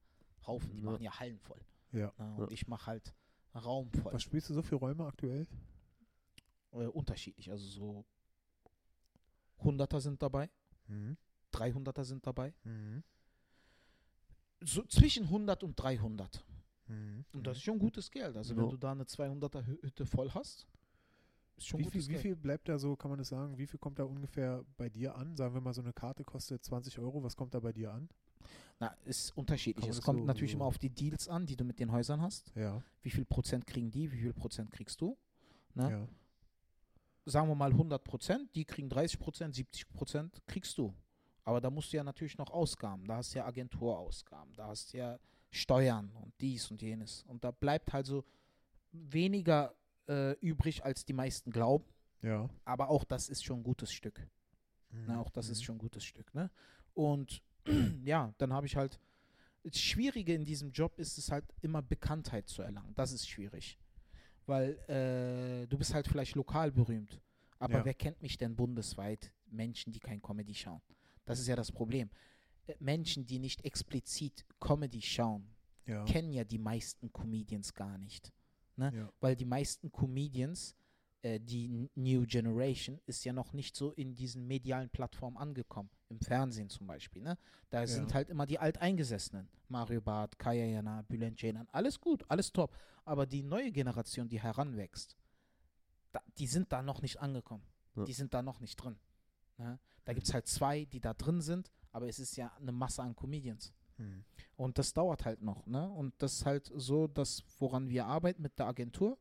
Haufen, 0.46 0.74
die 0.76 0.82
Ja. 0.82 0.90
machen 0.90 1.02
ja 1.02 1.18
Hallen 1.18 1.38
voll. 1.38 1.60
Ja. 1.92 2.12
Ne? 2.18 2.34
Und 2.36 2.52
ich 2.52 2.66
mache 2.66 2.86
halt 2.86 3.14
Raum 3.54 3.90
voll. 3.92 4.12
Was 4.12 4.22
spielst 4.22 4.50
du 4.50 4.54
so 4.54 4.62
für 4.62 4.76
Räume 4.76 5.06
aktuell? 5.06 5.46
Äh, 6.72 6.86
unterschiedlich, 6.86 7.50
also 7.50 7.66
so 7.66 8.04
100er 9.62 10.00
sind 10.00 10.20
dabei, 10.22 10.50
Mhm. 10.88 11.16
300er 11.52 12.04
sind 12.04 12.26
dabei. 12.26 12.52
Mhm. 12.64 13.04
So 14.60 14.82
zwischen 14.84 15.28
100 15.28 15.62
und 15.62 15.76
300. 15.76 16.44
Mhm. 16.88 17.24
Und 17.32 17.46
das 17.46 17.58
ist 17.58 17.62
schon 17.62 17.78
gutes 17.78 18.10
Geld. 18.10 18.36
Also 18.36 18.56
wenn 18.56 18.64
Ja. 18.64 18.70
du 18.70 18.76
da 18.76 18.92
eine 18.92 19.04
200er 19.06 19.60
Hü- 19.62 19.82
Hütte 19.82 20.04
voll 20.06 20.30
hast, 20.32 20.66
ist 21.56 21.66
schon 21.66 21.80
Wie 21.80 21.84
viel, 21.84 22.06
wie 22.08 22.16
viel 22.16 22.36
bleibt 22.36 22.68
da 22.68 22.78
so, 22.78 22.96
kann 22.96 23.10
man 23.10 23.18
das 23.18 23.28
sagen, 23.28 23.56
wie 23.58 23.66
viel 23.66 23.78
kommt 23.78 23.98
da 23.98 24.04
ungefähr 24.04 24.64
bei 24.76 24.88
dir 24.88 25.14
an? 25.16 25.36
Sagen 25.36 25.54
wir 25.54 25.60
mal, 25.60 25.72
so 25.74 25.82
eine 25.82 25.92
Karte 25.92 26.24
kostet 26.24 26.64
20 26.64 26.98
Euro, 26.98 27.22
was 27.22 27.36
kommt 27.36 27.54
da 27.54 27.60
bei 27.60 27.72
dir 27.72 27.92
an? 27.92 28.08
Na, 28.80 28.88
ist 29.04 29.36
unterschiedlich. 29.36 29.86
Es 29.88 30.02
kommt 30.02 30.20
so- 30.20 30.24
natürlich 30.26 30.50
so- 30.52 30.56
immer 30.58 30.64
auf 30.66 30.78
die 30.78 30.90
Deals 30.90 31.28
an, 31.28 31.46
die 31.46 31.56
du 31.56 31.64
mit 31.64 31.78
den 31.78 31.92
Häusern 31.92 32.20
hast. 32.20 32.52
Ja, 32.56 32.82
Wie 33.02 33.10
viel 33.10 33.24
Prozent 33.24 33.66
kriegen 33.66 33.90
die, 33.90 34.10
wie 34.10 34.18
viel 34.18 34.32
Prozent 34.32 34.70
kriegst 34.72 35.00
du? 35.00 35.16
Ne? 35.74 35.90
ja. 35.90 36.08
sagen 37.26 37.48
wir 37.48 37.54
mal 37.54 37.72
100 37.72 38.04
Prozent, 38.04 38.54
die 38.54 38.64
kriegen 38.66 38.88
30 38.90 39.18
Prozent, 39.18 39.54
70 39.54 39.88
Prozent 39.88 40.42
kriegst 40.46 40.76
du. 40.76 40.92
Aber 41.42 41.58
da 41.60 41.70
musst 41.70 41.90
du 41.92 41.96
ja 41.96 42.04
natürlich 42.04 42.36
noch 42.36 42.50
Ausgaben. 42.50 43.06
Da 43.06 43.16
hast 43.16 43.34
du 43.34 43.38
ja 43.38 43.46
Agenturausgaben, 43.46 44.54
da 44.54 44.66
hast 44.66 44.92
du 44.92 44.98
ja 44.98 45.18
Steuern 45.50 46.10
und 46.16 46.34
dies 46.40 46.70
und 46.70 46.82
jenes. 46.82 47.22
Und 47.26 47.42
da 47.42 47.50
bleibt 47.50 47.92
halt 47.94 48.06
so 48.06 48.24
weniger 48.92 49.74
äh, 50.08 50.32
übrig, 50.40 50.84
als 50.84 51.04
die 51.04 51.12
meisten 51.12 51.50
glauben. 51.50 51.84
Ja. 52.22 52.48
Aber 52.64 52.88
auch 52.88 53.04
das 53.04 53.28
ist 53.28 53.44
schon 53.44 53.60
ein 53.60 53.62
gutes 53.64 53.92
Stück. 53.92 54.26
Ne? 55.06 55.18
Auch 55.18 55.30
das 55.30 55.48
ist 55.48 55.60
Mhm. 55.60 55.64
schon 55.64 55.74
ein 55.76 55.78
gutes 55.80 56.04
Stück. 56.04 56.34
Ne? 56.34 56.50
Und 56.94 57.42
ja, 58.04 58.32
dann 58.38 58.52
habe 58.52 58.66
ich 58.66 58.76
halt. 58.76 58.98
Das 59.64 59.80
Schwierige 59.80 60.34
in 60.34 60.44
diesem 60.44 60.72
Job 60.72 60.98
ist 60.98 61.16
es 61.16 61.30
halt 61.32 61.44
immer 61.62 61.80
Bekanntheit 61.80 62.48
zu 62.48 62.60
erlangen. 62.62 62.94
Das 62.94 63.12
ist 63.12 63.26
schwierig. 63.28 63.78
Weil 64.46 64.74
äh, 64.90 65.66
du 65.66 65.78
bist 65.78 65.94
halt 65.94 66.06
vielleicht 66.06 66.34
lokal 66.34 66.70
berühmt. 66.70 67.18
Aber 67.58 67.78
Ja. 67.78 67.84
wer 67.86 67.94
kennt 67.94 68.20
mich 68.20 68.36
denn 68.36 68.54
bundesweit? 68.56 69.32
Menschen, 69.46 69.90
die 69.92 70.00
kein 70.00 70.20
Comedy 70.20 70.54
schauen. 70.54 70.82
Das 71.24 71.38
ist 71.40 71.46
ja 71.46 71.56
das 71.56 71.72
Problem. 71.72 72.10
Äh, 72.66 72.74
Menschen, 72.78 73.24
die 73.24 73.38
nicht 73.38 73.64
explizit 73.64 74.44
Comedy 74.60 75.00
schauen, 75.00 75.48
Ja. 75.86 76.04
kennen 76.04 76.32
ja 76.34 76.44
die 76.44 76.58
meisten 76.58 77.10
Comedians 77.12 77.72
gar 77.72 77.96
nicht. 77.96 78.32
Ja. 78.76 79.12
Weil 79.20 79.36
die 79.36 79.44
meisten 79.44 79.90
Comedians, 79.92 80.74
äh, 81.22 81.40
die 81.40 81.90
New 81.94 82.24
Generation, 82.26 83.00
ist 83.06 83.24
ja 83.24 83.32
noch 83.32 83.52
nicht 83.52 83.76
so 83.76 83.92
in 83.92 84.14
diesen 84.14 84.46
medialen 84.46 84.90
Plattformen 84.90 85.36
angekommen. 85.36 85.90
Im 86.08 86.20
Fernsehen 86.20 86.68
zum 86.68 86.86
Beispiel. 86.86 87.22
Ne? 87.22 87.36
Da 87.70 87.86
sind 87.86 88.14
halt 88.14 88.30
immer 88.30 88.46
die 88.46 88.58
Alteingesessenen. 88.58 89.48
Mario 89.68 90.00
Barth, 90.00 90.38
Kaya 90.38 90.64
Jana, 90.66 91.02
Bülent 91.02 91.38
Ceylan. 91.38 91.68
Alles 91.72 92.00
gut, 92.00 92.24
alles 92.28 92.52
top. 92.52 92.76
Aber 93.04 93.26
die 93.26 93.42
neue 93.42 93.72
Generation, 93.72 94.28
die 94.28 94.40
heranwächst, 94.40 95.16
da, 96.12 96.20
die 96.38 96.46
sind 96.46 96.72
da 96.72 96.82
noch 96.82 97.02
nicht 97.02 97.20
angekommen. 97.20 97.64
Ja. 97.96 98.04
Die 98.04 98.12
sind 98.12 98.32
da 98.34 98.42
noch 98.42 98.60
nicht 98.60 98.76
drin. 98.76 98.96
Ne? 99.58 99.78
Da 100.04 100.12
gibt 100.12 100.26
es 100.26 100.34
halt 100.34 100.46
zwei, 100.46 100.84
die 100.84 101.00
da 101.00 101.14
drin 101.14 101.40
sind, 101.40 101.70
aber 101.90 102.08
es 102.08 102.18
ist 102.18 102.36
ja 102.36 102.52
eine 102.60 102.72
Masse 102.72 103.02
an 103.02 103.16
Comedians. 103.16 103.72
Hm. 103.96 104.24
Und 104.56 104.78
das 104.78 104.92
dauert 104.92 105.24
halt 105.24 105.42
noch, 105.42 105.66
ne? 105.66 105.88
Und 105.90 106.14
das 106.18 106.34
ist 106.34 106.46
halt 106.46 106.70
so, 106.74 107.06
dass 107.08 107.42
woran 107.58 107.88
wir 107.88 108.06
arbeiten 108.06 108.42
mit 108.42 108.58
der 108.58 108.66
Agentur, 108.66 109.18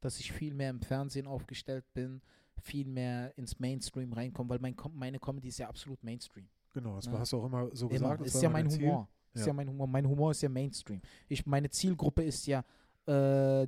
dass 0.00 0.20
ich 0.20 0.30
viel 0.32 0.52
mehr 0.54 0.70
im 0.70 0.80
Fernsehen 0.80 1.26
aufgestellt 1.26 1.84
bin, 1.94 2.20
viel 2.60 2.86
mehr 2.86 3.36
ins 3.38 3.58
Mainstream 3.58 4.12
reinkomme, 4.12 4.50
weil 4.50 4.58
mein, 4.58 4.74
meine 4.92 5.18
Comedy 5.18 5.48
ist 5.48 5.58
ja 5.58 5.68
absolut 5.68 6.02
Mainstream. 6.02 6.46
Genau, 6.72 6.96
das 6.96 7.06
Ja. 7.06 7.18
hast 7.18 7.32
du 7.32 7.38
auch 7.38 7.46
immer 7.46 7.68
so 7.74 7.86
Immer. 7.88 7.92
gesagt. 8.16 8.20
das 8.20 8.26
Ist 8.34 8.42
ja 8.42 8.48
immer 8.48 8.52
mein 8.58 8.70
Ziel. 8.70 8.86
Humor. 8.88 9.08
Ist 9.32 9.40
Ja. 9.40 9.46
ja 9.48 9.52
mein 9.52 9.68
Humor. 9.68 9.86
Mein 9.86 10.06
Humor 10.08 10.30
ist 10.32 10.42
ja 10.42 10.48
Mainstream. 10.48 11.00
Ich, 11.28 11.44
meine 11.46 11.70
Zielgruppe 11.70 12.22
ist 12.22 12.46
ja 12.46 12.64
äh, 13.06 13.66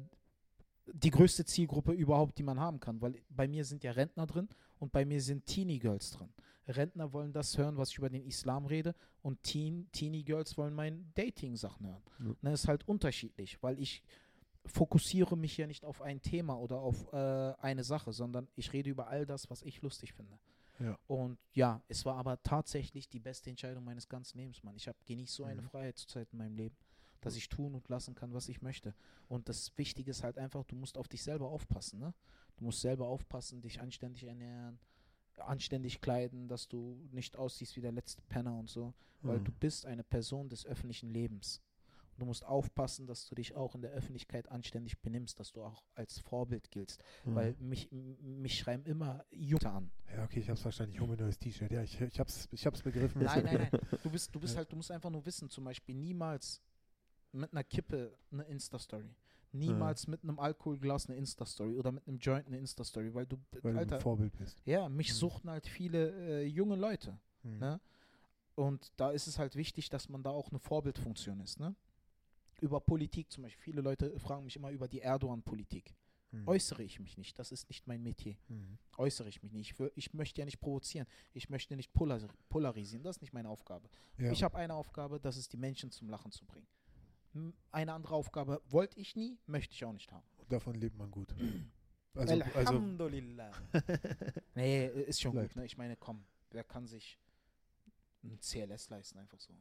die 0.93 1.11
größte 1.11 1.45
Zielgruppe 1.45 1.93
überhaupt, 1.93 2.39
die 2.39 2.43
man 2.43 2.61
haben 2.61 2.79
kann, 2.79 3.01
weil 3.01 3.21
bei 3.29 3.49
mir 3.49 3.65
sind 3.65 3.83
ja 3.83 3.93
Rentner 3.93 4.27
drin 4.27 4.49
und 4.79 4.93
bei 4.93 5.05
mir 5.05 5.21
sind 5.21 5.45
Teenie 5.47 5.79
Girls 5.79 6.11
drin. 6.13 6.29
Rentner 6.69 7.13
wollen 7.13 7.33
das 7.33 7.57
hören, 7.59 7.77
was 7.77 7.91
ich 7.91 7.99
über 7.99 8.09
den 8.11 8.25
Islam 8.25 8.67
rede 8.67 8.95
und 9.23 9.43
Teen, 9.43 9.89
Teenie 9.93 10.25
Girls 10.25 10.57
wollen 10.57 10.75
meine 10.75 11.05
Dating-Sachen 11.15 11.87
hören. 11.87 12.03
Ja. 12.21 12.35
Das 12.43 12.63
ist 12.63 12.69
halt 12.69 12.87
unterschiedlich, 12.89 13.63
weil 13.63 13.79
ich 13.79 14.03
fokussiere 14.65 15.37
mich 15.37 15.57
ja 15.57 15.67
nicht 15.67 15.85
auf 15.85 16.03
ein 16.03 16.21
Thema 16.23 16.59
oder 16.59 16.79
auf 16.81 17.13
äh, 17.13 17.53
eine 17.61 17.85
Sache, 17.85 18.13
sondern 18.13 18.49
ich 18.57 18.73
rede 18.73 18.91
über 18.91 19.07
all 19.09 19.25
das, 19.27 19.49
was 19.49 19.63
ich 19.63 19.81
lustig 19.83 20.13
finde. 20.13 20.39
Ja. 20.81 20.99
Und 21.07 21.39
ja, 21.53 21.83
es 21.89 22.05
war 22.05 22.17
aber 22.17 22.43
tatsächlich 22.43 23.09
die 23.09 23.21
beste 23.21 23.49
Entscheidung 23.49 23.85
meines 23.85 24.09
ganzen 24.09 24.39
Lebens, 24.39 24.63
Mann. 24.63 24.77
Ich 24.77 24.89
habe 24.89 24.99
genießt 25.07 25.35
so 25.35 25.45
eine 25.45 25.63
Mhm. 25.63 25.67
Freiheit 25.67 25.99
zurzeit 25.99 26.29
in 26.33 26.39
meinem 26.39 26.57
Leben, 26.57 26.77
dass 27.21 27.37
ich 27.37 27.49
tun 27.49 27.75
und 27.75 27.89
lassen 27.89 28.15
kann, 28.15 28.35
was 28.35 28.49
ich 28.49 28.61
möchte. 28.61 28.95
Und 29.29 29.49
das 29.49 29.73
Wichtige 29.79 30.11
ist 30.11 30.23
halt 30.23 30.37
einfach, 30.37 30.65
du 30.65 30.75
musst 30.77 30.99
auf 30.99 31.09
dich 31.09 31.23
selber 31.23 31.49
aufpassen, 31.49 32.01
ne? 32.01 32.13
Du 32.57 32.65
musst 32.65 32.81
selber 32.81 33.07
aufpassen, 33.07 33.61
dich 33.61 33.81
anständig 33.81 34.25
ernähren, 34.25 34.79
anständig 35.39 36.01
kleiden, 36.01 36.49
dass 36.49 36.69
du 36.69 36.99
nicht 37.13 37.37
aussiehst 37.37 37.77
wie 37.77 37.81
der 37.81 37.93
letzte 37.93 38.23
Penner 38.23 38.55
und 38.59 38.69
so, 38.71 38.95
weil 39.23 39.39
Mhm. 39.41 39.45
du 39.45 39.53
bist 39.53 39.87
eine 39.87 40.05
Person 40.05 40.49
des 40.49 40.65
öffentlichen 40.67 41.09
Lebens. 41.11 41.61
Du 42.19 42.25
musst 42.25 42.47
aufpassen, 42.47 43.07
dass 43.07 43.29
du 43.29 43.35
dich 43.35 43.55
auch 43.55 43.75
in 43.75 43.83
der 43.83 43.91
Öffentlichkeit 43.91 44.51
anständig 44.51 44.99
benimmst, 45.01 45.39
dass 45.39 45.53
du 45.53 45.63
auch 45.63 45.85
als 45.95 46.19
Vorbild 46.21 46.71
giltst. 46.71 47.03
Mhm. 47.27 47.35
Weil 47.35 47.55
mich, 47.59 47.91
mich 47.93 48.59
schreiben 48.59 48.87
immer 48.87 49.27
Junge 49.31 49.71
an. 49.71 49.91
Ja, 50.15 50.25
okay, 50.25 50.41
ich 50.41 50.49
hab's 50.49 50.63
verstanden. 50.63 50.95
Ich 50.95 51.01
hole 51.01 51.11
mir 51.11 51.17
ein 51.19 51.25
neues 51.25 51.39
T-Shirt. 51.39 51.71
Ja, 51.71 51.83
ich, 51.83 52.01
ich, 52.01 52.19
hab's, 52.19 52.49
ich 52.53 52.65
hab's 52.65 52.81
begriffen. 52.83 53.23
Nein, 53.23 53.45
nein, 53.45 53.69
nein. 53.71 53.81
Du 54.03 54.09
bist, 54.11 54.35
du 54.35 54.41
bist 54.41 54.57
halt, 54.57 54.73
du 54.73 54.77
musst 54.77 54.91
einfach 54.91 55.11
nur 55.11 55.27
wissen, 55.27 55.51
zum 55.51 55.65
Beispiel 55.65 55.95
niemals 55.95 56.63
mit 57.33 57.53
einer 57.53 57.65
Kippe 57.65 58.17
eine 58.33 58.45
Insta-Story. 58.45 59.11
Niemals 59.59 60.07
mit 60.07 60.23
einem 60.23 60.39
Alkoholglas 60.39 61.09
eine 61.09 61.17
Insta-Story 61.19 61.77
oder 61.77 61.93
mit 61.93 62.07
einem 62.07 62.19
Joint 62.19 62.47
eine 62.47 62.59
Insta-Story, 62.59 63.15
weil 63.15 63.27
du, 63.27 63.37
Weil 63.63 63.73
du 63.75 63.79
Alter, 63.79 63.95
ein 63.97 64.01
Vorbild 64.01 64.37
bist. 64.37 64.61
ja, 64.65 64.89
mich 64.89 65.11
Mhm. 65.11 65.15
suchten 65.15 65.51
halt 65.51 65.67
viele 65.67 66.43
äh, 66.43 66.47
junge 66.47 66.77
Leute. 66.77 67.19
Mhm. 67.43 67.59
Ne? 67.59 67.81
Und 68.55 68.93
da 68.97 69.11
ist 69.11 69.27
es 69.27 69.39
halt 69.39 69.55
wichtig, 69.57 69.89
dass 69.91 70.09
man 70.09 70.23
da 70.23 70.31
auch 70.31 70.51
eine 70.51 70.59
Vorbildfunktion 70.59 71.41
ist. 71.41 71.61
Ne? 71.61 71.75
Über 72.61 72.81
Politik 72.81 73.31
zum 73.31 73.43
Beispiel. 73.43 73.63
Viele 73.63 73.83
Leute 73.83 74.19
fragen 74.19 74.45
mich 74.45 74.57
immer 74.57 74.71
über 74.71 74.89
die 74.89 75.01
Erdogan-Politik. 75.01 75.95
Mhm. 76.31 76.49
Äußere 76.49 76.83
ich 76.83 76.99
mich 76.99 77.19
nicht. 77.19 77.39
Das 77.39 77.53
ist 77.53 77.69
nicht 77.69 77.87
mein 77.87 78.03
Metier. 78.03 78.37
Mhm. 78.49 78.79
Äußere 78.97 79.29
ich 79.29 79.43
mich 79.43 79.53
nicht. 79.53 79.79
Ich, 79.79 79.91
ich 79.95 80.15
möchte 80.15 80.41
ja 80.41 80.45
nicht 80.47 80.59
provozieren. 80.59 81.07
Ich 81.35 81.51
möchte 81.51 81.77
nicht 81.77 81.93
polar 81.93 82.21
polarisieren. 82.49 83.03
Das 83.05 83.17
ist 83.17 83.21
nicht 83.23 83.33
meine 83.35 83.49
Aufgabe. 83.51 83.89
Ja. 84.19 84.33
Ich 84.33 84.43
habe 84.43 84.57
eine 84.57 84.75
Aufgabe, 84.75 85.21
das 85.21 85.37
ist 85.37 85.53
die 85.53 85.57
Menschen 85.59 85.91
zum 85.91 86.09
Lachen 86.09 86.33
zu 86.33 86.45
bringen. 86.47 86.67
Eine 87.73 87.93
andere 87.93 88.15
Aufgabe 88.15 88.63
wollte 88.69 88.99
ich 89.01 89.17
nie, 89.17 89.39
möchte 89.47 89.75
ich 89.75 89.85
auch 89.85 89.93
nicht 89.93 90.13
haben. 90.13 90.27
Davon 90.49 90.75
lebt 90.75 90.97
man 90.99 91.11
gut. 91.11 91.35
Also, 92.19 92.33
also 92.33 92.59
Alhamdulillah. 92.59 93.53
nee, 94.55 94.87
äh, 94.87 95.03
ist 95.03 95.21
schon 95.21 95.35
Läuft. 95.35 95.51
gut. 95.51 95.57
Ne? 95.57 95.67
Ich 95.67 95.77
meine, 95.77 95.97
komm, 95.97 96.25
wer 96.51 96.65
kann 96.65 96.87
sich 96.87 97.19
ein 98.25 98.41
CLS 98.41 98.89
leisten, 98.89 99.19
einfach 99.19 99.39
so. 99.39 99.53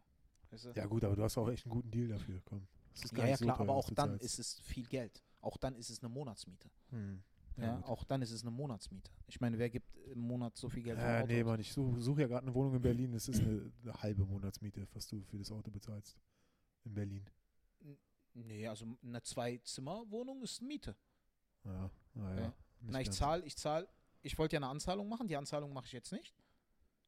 Weißt 0.51 0.65
du? 0.65 0.71
ja 0.73 0.85
gut, 0.85 1.03
aber 1.03 1.17
du 1.17 1.23
hast 1.23 1.37
auch 1.37 1.49
echt 1.49 1.65
einen 1.65 1.73
guten 1.73 1.91
Deal 1.91 2.07
dafür. 2.07 2.41
Komm. 2.45 2.65
Das 2.93 3.03
ist 3.03 3.13
gar 3.13 3.25
ja, 3.25 3.31
ja 3.31 3.37
so 3.37 3.43
klar, 3.43 3.57
teuer, 3.57 3.63
aber 3.65 3.73
auch 3.75 3.89
dann 3.89 4.17
ist 4.19 4.39
es 4.39 4.59
viel 4.61 4.85
Geld. 4.85 5.21
Auch 5.41 5.57
dann 5.57 5.75
ist 5.75 5.89
es 5.89 5.99
eine 5.99 6.07
Monatsmiete. 6.07 6.69
Mhm. 6.91 7.23
Ja, 7.57 7.75
gut. 7.75 7.85
auch 7.85 8.03
dann 8.03 8.21
ist 8.21 8.31
es 8.31 8.41
eine 8.41 8.51
Monatsmiete. 8.51 9.11
Ich 9.27 9.39
meine, 9.39 9.57
wer 9.57 9.69
gibt 9.69 9.93
im 10.07 10.19
Monat 10.19 10.55
so 10.57 10.69
viel 10.69 10.83
Geld 10.83 10.97
Äh, 10.99 11.01
Auto 11.01 11.27
nee? 11.27 11.43
Mann, 11.43 11.59
ich 11.59 11.71
suche 11.71 12.01
such 12.01 12.19
ja 12.19 12.27
gerade 12.27 12.45
eine 12.47 12.55
Wohnung 12.55 12.75
in 12.75 12.81
Berlin. 12.81 13.11
Das 13.11 13.27
ist 13.27 13.41
eine, 13.41 13.71
eine 13.83 13.93
halbe 13.93 14.25
Monatsmiete, 14.25 14.87
was 14.93 15.07
du 15.07 15.21
für 15.23 15.37
das 15.37 15.51
Auto 15.51 15.71
bezahlst. 15.71 16.17
In 16.85 16.93
Berlin. 16.93 17.25
Nee, 18.35 18.67
also 18.67 18.85
eine 19.03 19.21
Zwei-Zimmer-Wohnung 19.23 20.43
ist 20.43 20.61
Miete. 20.61 20.95
Ja, 21.63 21.89
naja. 22.13 22.41
Ja. 22.41 22.53
Na, 22.81 23.01
ich 23.01 23.09
zahle, 23.11 23.43
ich 23.45 23.55
zahle, 23.57 23.87
ich 24.21 24.37
wollte 24.37 24.55
ja 24.55 24.59
eine 24.59 24.67
Anzahlung 24.67 25.07
machen, 25.09 25.27
die 25.27 25.35
Anzahlung 25.37 25.73
mache 25.73 25.85
ich 25.85 25.93
jetzt 25.93 26.11
nicht. 26.11 26.35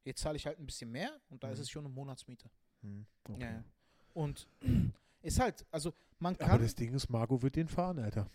Jetzt 0.04 0.20
zahle 0.20 0.36
ich 0.36 0.46
halt 0.46 0.58
ein 0.58 0.66
bisschen 0.66 0.90
mehr 0.90 1.20
und 1.28 1.44
da 1.44 1.50
ist 1.50 1.58
Mhm. 1.58 1.62
es 1.62 1.70
schon 1.70 1.84
eine 1.84 1.94
Monatsmiete. 1.94 2.50
Hm, 2.82 3.06
okay. 3.28 3.40
Ja, 3.42 3.50
ja. 3.52 3.64
Und 4.14 4.48
ist 5.22 5.38
halt, 5.38 5.66
also 5.70 5.92
man 6.18 6.34
Aber 6.36 6.46
kann. 6.46 6.62
das 6.62 6.74
Ding 6.74 6.92
ist, 6.94 7.08
Marco 7.10 7.40
wird 7.42 7.54
den 7.56 7.68
fahren, 7.68 7.98
Alter. 8.00 8.28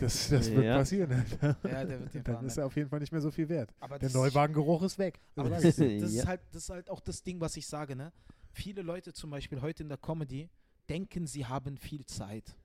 Das, 0.00 0.28
das 0.30 0.50
wird 0.52 0.64
Ja. 0.64 0.76
passieren, 0.78 1.12
Alter. 1.12 1.56
Ja, 1.68 1.84
der 1.84 2.00
wird 2.00 2.14
den 2.14 2.22
Dann 2.24 2.34
fahren, 2.36 2.46
ist 2.46 2.56
er 2.56 2.66
auf 2.66 2.76
jeden 2.76 2.88
Fall 2.88 3.00
nicht 3.00 3.12
mehr 3.12 3.20
so 3.20 3.30
viel 3.30 3.48
wert. 3.48 3.74
aber 3.80 3.98
Der 3.98 4.10
Neuwagengeruch 4.10 4.82
ist 4.82 4.98
weg. 4.98 5.20
aber 5.34 5.50
das, 5.50 5.62
Das 5.62 5.78
ist, 5.78 6.02
das, 6.02 6.12
Ja. 6.14 6.22
ist 6.22 6.26
halt, 6.28 6.40
das 6.52 6.62
ist 6.62 6.70
halt 6.70 6.88
auch 6.88 7.00
das 7.00 7.22
Ding, 7.22 7.40
was 7.40 7.56
ich 7.56 7.66
sage, 7.66 7.96
ne? 7.96 8.12
Viele 8.52 8.80
Leute 8.82 9.12
zum 9.12 9.30
Beispiel 9.30 9.60
heute 9.60 9.82
in 9.82 9.88
der 9.90 9.98
Comedy 9.98 10.48
denken, 10.88 11.26
sie 11.26 11.46
haben 11.46 11.76
viel 11.76 12.04
Zeit. 12.06 12.56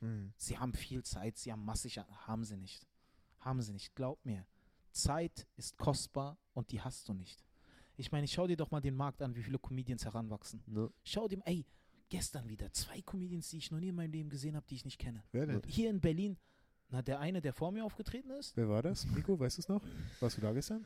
Hm. 0.00 0.32
Sie 0.36 0.58
haben 0.58 0.72
viel 0.72 1.02
Zeit, 1.02 1.38
sie 1.38 1.52
haben 1.52 1.64
massig, 1.64 1.98
haben 1.98 2.44
sie 2.44 2.56
nicht. 2.56 2.86
Haben 3.40 3.62
sie 3.62 3.72
nicht, 3.72 3.94
glaub 3.94 4.24
mir. 4.24 4.46
Zeit 4.90 5.46
ist 5.56 5.76
kostbar 5.76 6.38
und 6.54 6.72
die 6.72 6.80
hast 6.80 7.08
du 7.08 7.14
nicht. 7.14 7.44
Ich 7.96 8.12
meine, 8.12 8.28
schau 8.28 8.46
dir 8.46 8.56
doch 8.56 8.70
mal 8.70 8.80
den 8.80 8.94
Markt 8.94 9.22
an, 9.22 9.34
wie 9.34 9.42
viele 9.42 9.58
Comedians 9.58 10.04
heranwachsen. 10.04 10.62
Ne? 10.66 10.90
Schau 11.02 11.26
dir, 11.26 11.40
ey, 11.44 11.66
gestern 12.08 12.48
wieder 12.48 12.72
zwei 12.72 13.02
Comedians, 13.02 13.50
die 13.50 13.58
ich 13.58 13.70
noch 13.70 13.80
nie 13.80 13.88
in 13.88 13.94
meinem 13.94 14.12
Leben 14.12 14.30
gesehen 14.30 14.56
habe, 14.56 14.66
die 14.68 14.76
ich 14.76 14.84
nicht 14.84 14.98
kenne. 14.98 15.22
Wer 15.32 15.46
denn? 15.46 15.62
Hier 15.66 15.90
in 15.90 16.00
Berlin, 16.00 16.36
na, 16.90 17.02
der 17.02 17.18
eine, 17.20 17.40
der 17.40 17.52
vor 17.52 17.72
mir 17.72 17.84
aufgetreten 17.84 18.30
ist, 18.30 18.56
Wer 18.56 18.68
war 18.68 18.82
das? 18.82 19.04
Nico, 19.06 19.38
weißt 19.38 19.58
du 19.58 19.62
es 19.62 19.68
noch? 19.68 19.82
Warst 20.20 20.36
du 20.36 20.40
da 20.40 20.52
gestern? 20.52 20.84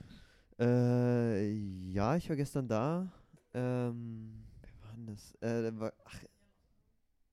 Äh, 0.58 1.52
ja, 1.90 2.16
ich 2.16 2.28
war 2.28 2.36
gestern 2.36 2.66
da. 2.66 3.12
Ähm, 3.54 4.44
wer 4.60 4.86
war 4.86 4.94
denn 4.94 5.06
das? 5.06 5.34
Äh, 5.36 5.70
da 5.70 5.78
war, 5.78 5.92
ach, 6.04 6.22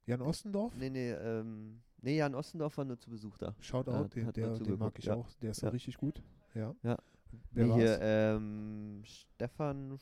Jan 0.10 0.22
Ostendorf? 0.22 0.76
nee, 0.78 0.89
nee, 0.89 1.12
ähm, 1.12 1.80
nee, 2.02 2.17
Jan 2.17 2.36
Ostendorf 2.36 2.78
war 2.78 2.86
nur 2.86 2.98
zu 3.00 3.10
Besuch 3.10 3.38
da. 3.38 3.56
Shoutout, 3.60 3.91
Hat- 3.93 4.15
den, 4.15 4.32
der, 4.34 4.58
den 4.58 4.78
mag 4.80 4.98
ich 4.98 5.06
ja. 5.06 5.15
auch. 5.15 5.28
Der 5.41 5.52
ist 5.52 5.62
Ja. 5.62 5.67
so 5.69 5.72
richtig 5.74 5.98
gut. 5.98 6.22
Ja. 6.56 6.76
Ja. 6.84 6.98
Wer 7.52 7.65
nee, 7.65 7.69
war's? 7.72 7.80
hier, 7.80 8.00
ähm, 8.02 9.02
Stefan 9.06 10.00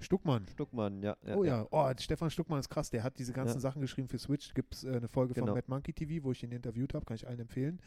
Stuckmann. 0.00 0.46
Stuckmann, 0.48 1.00
ja. 1.02 1.16
ja 1.24 1.36
oh 1.36 1.44
ja, 1.44 1.64
oh, 1.70 1.88
Stefan 1.96 2.28
Stuckmann 2.30 2.58
ist 2.58 2.68
krass. 2.68 2.90
Der 2.90 3.04
hat 3.04 3.16
diese 3.20 3.32
ganzen 3.32 3.54
Ja. 3.58 3.60
Sachen 3.60 3.80
geschrieben 3.80 4.08
für 4.08 4.18
Switch. 4.18 4.52
Gibt 4.52 4.74
es 4.74 4.82
äh, 4.82 4.96
eine 4.96 5.06
Folge 5.06 5.34
Genau. 5.34 5.46
von 5.46 5.54
Mad 5.54 5.66
Monkey 5.68 5.92
TV, 5.92 6.24
wo 6.24 6.32
ich 6.32 6.42
ihn 6.42 6.50
interviewt 6.50 6.94
habe, 6.94 7.04
kann 7.04 7.14
ich 7.14 7.28
allen 7.28 7.38
empfehlen. 7.38 7.80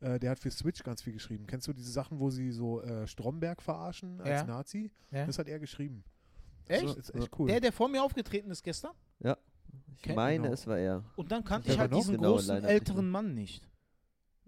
Äh, 0.00 0.18
der 0.18 0.32
hat 0.32 0.38
für 0.38 0.50
Switch 0.50 0.82
ganz 0.82 1.00
viel 1.00 1.14
geschrieben. 1.14 1.46
Kennst 1.46 1.66
du 1.68 1.72
diese 1.72 1.90
Sachen, 1.90 2.18
wo 2.20 2.28
sie 2.28 2.50
so 2.52 2.82
äh, 2.82 3.06
Stromberg 3.06 3.62
verarschen 3.62 4.20
als 4.20 4.28
Ja. 4.42 4.44
Nazi? 4.44 4.90
Ja. 5.10 5.24
Das 5.24 5.38
hat 5.38 5.48
er 5.48 5.58
geschrieben. 5.58 6.04
Echt? 6.68 6.84
Das 6.84 6.96
ist 6.96 7.14
echt 7.14 7.30
cool. 7.38 7.48
der, 7.48 7.60
der 7.60 7.72
vor 7.72 7.88
mir 7.88 8.02
aufgetreten 8.04 8.50
ist 8.50 8.62
gestern. 8.62 8.92
Ich 9.96 10.02
Kennt 10.02 10.16
meine, 10.16 10.42
genau. 10.42 10.54
es 10.54 10.66
war 10.66 10.78
er. 10.78 11.04
Und 11.16 11.30
dann 11.30 11.44
kannte 11.44 11.70
ich 11.70 11.78
halt 11.78 11.90
noch? 11.90 11.98
diesen 11.98 12.16
Genau, 12.16 12.32
großen 12.32 12.64
älteren. 12.64 13.10
Mann 13.10 13.34
nicht. 13.34 13.62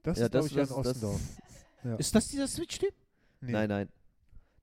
das 0.03 0.19
ja, 0.19 0.27
ist, 0.27 0.31
glaube 0.33 0.45
das, 0.49 0.51
ich, 0.51 0.57
Jan 0.57 0.71
Ostendorf. 0.71 1.21
das, 1.21 1.45
Ja. 1.91 1.97
Ist 1.97 2.15
das 2.15 2.29
dieser 2.29 2.49
Switch-Typ? 2.49 2.95
Nee. 3.43 3.53
Nein, 3.53 3.69
nein. 3.69 3.89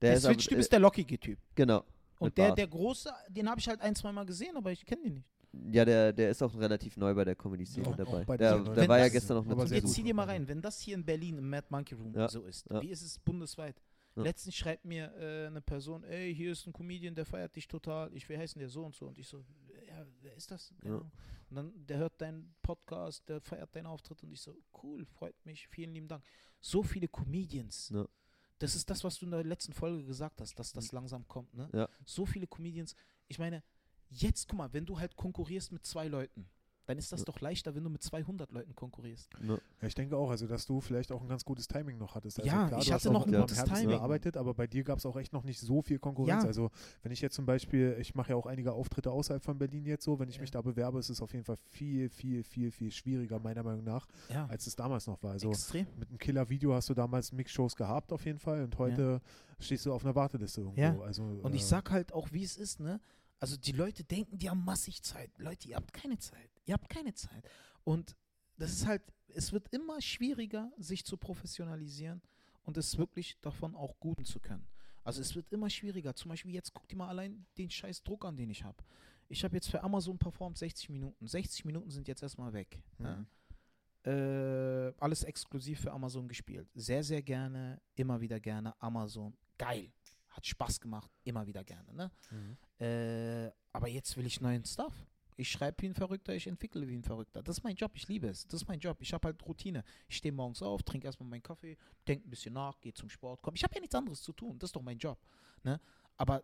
Der, 0.02 0.12
Der, 0.14 0.22
Switch-Typ 0.22 0.58
äh, 0.58 0.62
ist 0.62 0.72
der 0.72 0.80
lockige 0.80 1.20
Typ. 1.20 1.38
Genau. 1.54 1.84
Und 2.18 2.36
der, 2.38 2.48
Bart. 2.48 2.58
der 2.58 2.68
große, 2.68 3.12
den 3.30 3.48
habe 3.48 3.60
ich 3.60 3.68
halt 3.68 3.80
ein, 3.82 3.94
zwei 3.96 4.12
Mal 4.12 4.26
gesehen, 4.26 4.58
aber 4.58 4.72
ich 4.72 4.84
kenne 4.86 5.04
den 5.04 5.14
nicht. 5.16 5.28
Ja, 5.72 5.86
der, 5.86 6.14
der 6.14 6.32
ist 6.32 6.42
auch 6.42 6.56
relativ 6.58 6.98
neu 6.98 7.14
bei 7.14 7.26
der 7.26 7.36
Comedy-Szene 7.36 7.88
auch 7.88 7.96
dabei. 7.96 8.24
bei 8.24 8.38
Der, 8.38 8.60
der 8.60 8.88
war 8.88 9.00
ja 9.00 9.10
gestern 9.10 9.38
noch 9.38 9.46
mit 9.46 9.70
Jetzt 9.70 9.94
zieh 9.94 10.02
dir 10.02 10.14
mal 10.16 10.26
rein, 10.26 10.48
wenn 10.48 10.62
das 10.62 10.80
hier 10.80 10.96
in 10.96 11.06
Berlin 11.06 11.38
im 11.38 11.50
Mad 11.50 11.68
Monkey 11.70 11.94
Room 11.94 12.14
Ja, 12.16 12.28
so 12.30 12.42
ist, 12.44 12.66
ja. 12.72 12.82
wie 12.82 12.90
ist 12.90 13.02
es 13.02 13.20
bundesweit? 13.20 13.76
Ja. 14.16 14.24
Letztens 14.24 14.56
schreibt 14.56 14.84
mir 14.84 15.14
äh, 15.16 15.48
eine 15.48 15.62
Person, 15.62 16.04
ey, 16.04 16.36
hier 16.36 16.52
ist 16.52 16.68
ein 16.68 16.74
Comedian, 16.74 17.16
der 17.16 17.26
feiert 17.26 17.56
dich 17.56 17.68
total. 17.68 18.14
Ich, 18.14 18.28
wie 18.28 18.38
heißt 18.38 18.56
denn 18.56 18.60
der 18.60 18.70
so 18.70 18.84
und 18.84 18.94
so? 18.94 19.08
Und 19.08 19.18
ich 19.18 19.28
so, 19.28 19.46
ja, 19.88 20.06
wer 20.22 20.36
ist 20.36 20.52
das? 20.52 20.74
Ja. 20.84 20.96
Und 20.96 21.56
dann, 21.56 21.74
der 21.88 21.98
hört 21.98 22.20
deinen 22.20 22.54
Podcast, 22.62 23.28
der 23.30 23.40
feiert 23.42 23.74
deinen 23.76 23.86
Auftritt 23.86 24.22
und 24.24 24.32
ich 24.32 24.42
so, 24.42 24.58
cool, 24.84 25.06
freut 25.06 25.36
mich, 25.46 25.68
vielen 25.68 25.94
lieben 25.94 26.08
Dank. 26.08 26.24
So 26.60 26.84
viele 26.84 27.08
Comedians. 27.08 27.90
Ja. 27.90 28.06
Das 28.60 28.76
ist 28.76 28.90
das, 28.90 29.04
was 29.04 29.18
du 29.18 29.26
in 29.26 29.32
der 29.32 29.44
letzten 29.44 29.74
Folge 29.74 30.06
gesagt 30.06 30.40
hast, 30.40 30.60
dass 30.60 30.72
das 30.72 30.92
langsam 30.92 31.28
kommt, 31.28 31.54
ne? 31.54 31.70
Ja. 31.74 31.90
So 32.06 32.26
viele 32.26 32.46
Comedians. 32.48 32.96
Ich 33.28 33.40
meine, 33.40 33.64
jetzt, 34.10 34.48
guck 34.48 34.58
mal, 34.58 34.72
wenn 34.74 34.86
du 34.86 35.00
halt 35.00 35.16
konkurrierst 35.16 35.72
mit 35.72 35.86
zwei 35.86 36.08
Leuten, 36.08 36.48
dann 36.88 36.98
ist 36.98 37.12
das 37.12 37.24
doch 37.24 37.40
leichter, 37.42 37.74
wenn 37.76 37.84
du 37.84 37.90
mit 37.90 38.02
200 38.02 38.52
Leuten 38.52 38.76
konkurrierst. 38.76 39.30
Ja, 39.42 39.58
ich 39.88 39.96
denke 39.96 40.18
auch, 40.18 40.30
also 40.30 40.48
dass 40.48 40.66
du 40.66 40.82
vielleicht 40.82 41.12
auch 41.12 41.22
ein 41.22 41.28
ganz 41.30 41.46
gutes 41.46 41.68
Timing 41.68 41.98
noch 41.98 42.16
hattest. 42.16 42.40
Also 42.40 42.50
Ja, 42.50 42.68
klar, 42.68 42.80
ich 42.82 42.88
du 42.88 42.94
hast 42.94 43.06
hatte 43.06 43.10
auch 43.10 43.14
noch 43.26 43.28
ein 43.28 43.40
gutes 43.40 43.58
härtesten 43.58 43.82
Timing. 43.84 43.98
gearbeitet, 43.98 44.36
aber 44.38 44.54
bei 44.54 44.68
dir 44.68 44.84
gab 44.84 44.98
es 44.98 45.06
auch 45.06 45.16
echt 45.16 45.32
noch 45.32 45.44
nicht 45.44 45.60
so 45.60 45.82
viel 45.82 46.00
Konkurrenz. 46.00 46.44
Ja. 46.44 46.48
Also 46.48 46.72
wenn 47.04 47.12
ich 47.12 47.22
jetzt 47.22 47.36
zum 47.36 47.46
Beispiel, 47.46 47.96
ich 48.00 48.16
mache 48.16 48.32
ja 48.32 48.36
auch 48.36 48.46
einige 48.48 48.74
Auftritte 48.74 49.12
außerhalb 49.12 49.44
von 49.44 49.58
Berlin 49.58 49.86
jetzt 49.86 50.04
so, 50.04 50.20
wenn 50.20 50.28
ich 50.30 50.36
Ja. 50.36 50.42
mich 50.42 50.52
da 50.52 50.62
bewerbe, 50.62 51.00
ist 51.00 51.10
es 51.10 51.22
auf 51.22 51.32
jeden 51.34 51.46
Fall 51.46 51.58
viel, 51.70 52.10
viel, 52.10 52.44
viel, 52.44 52.72
viel 52.72 52.92
schwieriger, 52.92 53.40
meiner 53.40 53.64
Meinung 53.64 53.84
nach, 53.84 54.08
Ja, 54.30 54.48
als 54.48 54.66
es 54.68 54.76
damals 54.76 55.08
noch 55.08 55.22
war. 55.24 55.32
Also 55.34 55.52
extrem. 55.52 55.86
mit 55.98 56.10
einem 56.10 56.18
Killer-Video 56.18 56.74
hast 56.74 56.90
du 56.90 56.94
damals 56.94 57.32
Mix-Shows 57.32 57.76
gehabt 57.76 58.12
auf 58.12 58.26
jeden 58.26 58.40
Fall 58.40 58.64
und 58.64 58.78
heute 58.80 59.22
stehst 59.60 59.86
du 59.86 59.94
auf 59.94 60.04
einer 60.04 60.16
Warteliste 60.16 60.62
irgendwo. 60.62 60.82
Ja. 60.82 61.00
Also, 61.02 61.24
Und 61.24 61.54
ich 61.54 61.62
äh, 61.62 61.66
sag 61.66 61.92
halt 61.92 62.12
auch, 62.14 62.32
wie 62.32 62.44
es 62.44 62.58
ist, 62.58 62.80
ne? 62.80 63.00
Also 63.42 63.58
die 63.58 63.72
Leute 63.72 64.04
denken, 64.04 64.38
die 64.38 64.52
haben 64.52 64.64
massig 64.64 65.02
Zeit. 65.02 65.32
Leute, 65.40 65.68
ihr 65.68 65.76
habt 65.76 65.92
keine 65.92 66.20
Zeit. 66.20 66.52
Ihr 66.66 66.76
habt 66.76 66.88
keine 66.88 67.16
Zeit. 67.16 67.44
Und 67.84 68.16
das 68.58 68.72
ist 68.72 68.86
halt, 68.86 69.02
es 69.30 69.52
wird 69.52 69.68
immer 69.74 70.00
schwieriger, 70.00 70.72
sich 70.78 71.04
zu 71.04 71.18
professionalisieren 71.18 72.22
und 72.66 72.78
es 72.78 73.00
wirklich 73.00 73.40
davon 73.42 73.76
auch 73.76 74.00
guten 74.00 74.26
zu 74.26 74.40
können. 74.40 74.68
Also 75.04 75.22
es 75.22 75.36
wird 75.36 75.52
immer 75.52 75.72
schwieriger. 75.72 76.14
Zum 76.16 76.30
Beispiel 76.30 76.54
jetzt 76.54 76.72
guck 76.72 76.88
dir 76.88 76.96
mal 76.96 77.10
allein 77.10 77.44
den 77.58 77.72
scheiß 77.72 78.04
Druck 78.04 78.26
an, 78.26 78.38
den 78.38 78.52
ich 78.52 78.64
habe. 78.64 78.78
Ich 79.28 79.44
habe 79.44 79.56
jetzt 79.56 79.72
für 79.72 79.82
Amazon 79.82 80.20
performt 80.20 80.60
60 80.60 80.90
Minuten. 80.90 81.28
60 81.28 81.66
Minuten 81.66 81.90
sind 81.90 82.08
jetzt 82.08 82.22
erstmal 82.22 82.54
weg. 82.54 82.80
Mhm. 83.00 83.06
Ja. 83.06 83.26
Äh, 84.12 84.94
alles 85.00 85.24
exklusiv 85.24 85.80
für 85.80 85.92
Amazon 85.92 86.28
gespielt. 86.28 86.68
Sehr, 86.76 87.04
sehr 87.04 87.24
gerne, 87.24 87.82
immer 87.96 88.22
wieder 88.22 88.40
gerne. 88.40 88.80
Amazon, 88.80 89.36
geil. 89.58 89.92
Hat 90.32 90.46
Spaß 90.46 90.80
gemacht, 90.80 91.12
immer 91.24 91.46
wieder 91.46 91.64
gerne. 91.64 91.94
Ne? 91.94 92.12
mhm. 92.32 92.86
Äh, 92.86 93.52
aber 93.74 93.88
jetzt 93.88 94.16
will 94.18 94.26
ich 94.26 94.42
neuen 94.42 94.66
Stuff. 94.66 94.94
Ich 95.38 95.50
schreibe 95.50 95.82
wie 95.82 95.88
ein 95.88 95.94
Verrückter, 95.94 96.36
ich 96.36 96.46
entwickle 96.48 96.88
wie 96.88 96.96
ein 96.96 97.04
Verrückter. 97.04 97.42
Das 97.42 97.58
ist 97.58 97.64
mein 97.64 97.76
Job, 97.76 97.92
ich 97.96 98.08
liebe 98.08 98.28
es. 98.28 98.46
Das 98.48 98.62
ist 98.62 98.68
mein 98.68 98.80
Job. 98.80 98.98
Ich 99.02 99.14
habe 99.14 99.28
halt 99.28 99.44
Routine. 99.46 99.84
Ich 100.08 100.18
stehe 100.18 100.32
morgens 100.32 100.62
auf, 100.62 100.84
trinke 100.84 101.08
erstmal 101.08 101.30
meinen 101.30 101.42
Kaffee, 101.42 101.78
denke 102.08 102.28
ein 102.28 102.30
bisschen 102.30 102.54
nach, 102.54 102.80
gehe 102.80 102.94
zum 102.94 103.10
Sport, 103.10 103.42
komm. 103.42 103.56
Ich 103.56 103.64
habe 103.64 103.74
ja 103.74 103.82
nichts 103.82 103.96
anderes 103.96 104.22
zu 104.22 104.34
tun. 104.34 104.60
Das 104.60 104.70
ist 104.70 104.76
doch 104.76 104.82
mein 104.82 104.98
Job. 104.98 105.20
Ne? 105.64 105.80
Aber 106.18 106.44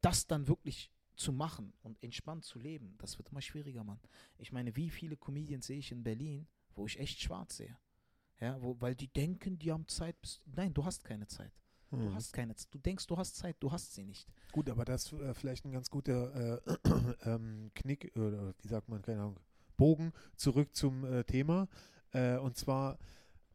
das 0.00 0.26
dann 0.26 0.48
wirklich 0.48 0.90
zu 1.16 1.32
machen 1.32 1.72
und 1.82 2.02
entspannt 2.02 2.44
zu 2.44 2.58
leben, 2.58 2.94
das 2.98 3.18
wird 3.18 3.28
immer 3.28 3.42
schwieriger, 3.42 3.84
Mann. 3.84 4.00
Ich 4.38 4.52
meine, 4.52 4.74
wie 4.76 4.90
viele 4.90 5.16
Comedians 5.16 5.66
sehe 5.66 5.78
ich 5.78 5.92
in 5.92 6.02
Berlin, 6.02 6.46
wo 6.74 6.86
ich 6.86 6.98
echt 6.98 7.20
schwarz 7.20 7.58
sehe? 7.58 7.76
Ja, 8.40 8.60
wo, 8.62 8.80
weil 8.80 8.94
die 8.94 9.08
denken, 9.08 9.58
die 9.58 9.70
haben 9.70 9.86
Zeit. 9.86 10.20
Bis, 10.20 10.40
nein, 10.46 10.72
du 10.72 10.84
hast 10.84 11.04
keine 11.04 11.26
Zeit. 11.26 11.52
Du 11.90 11.96
Mhm. 11.96 12.14
hast 12.14 12.32
keine 12.32 12.54
Zeit. 12.54 12.68
Du 12.72 12.78
denkst, 12.78 13.06
du 13.06 13.16
hast 13.16 13.36
Zeit, 13.36 13.56
du 13.60 13.70
hast 13.72 13.94
sie 13.94 14.04
nicht. 14.04 14.26
Gut, 14.52 14.70
aber 14.70 14.84
das 14.84 15.12
äh, 15.12 15.34
vielleicht 15.34 15.64
ein 15.64 15.72
ganz 15.72 15.90
guter 15.90 16.58
äh, 16.58 16.60
ähm, 17.24 17.70
Knick 17.74 18.12
oder 18.16 18.54
wie 18.62 18.68
sagt 18.68 18.88
man, 18.88 19.02
keine 19.02 19.20
Ahnung, 19.20 19.36
Bogen 19.76 20.12
zurück 20.36 20.74
zum 20.74 21.04
äh, 21.04 21.24
Thema. 21.24 21.66
Äh, 22.12 22.36
und 22.38 22.56
zwar, 22.56 22.98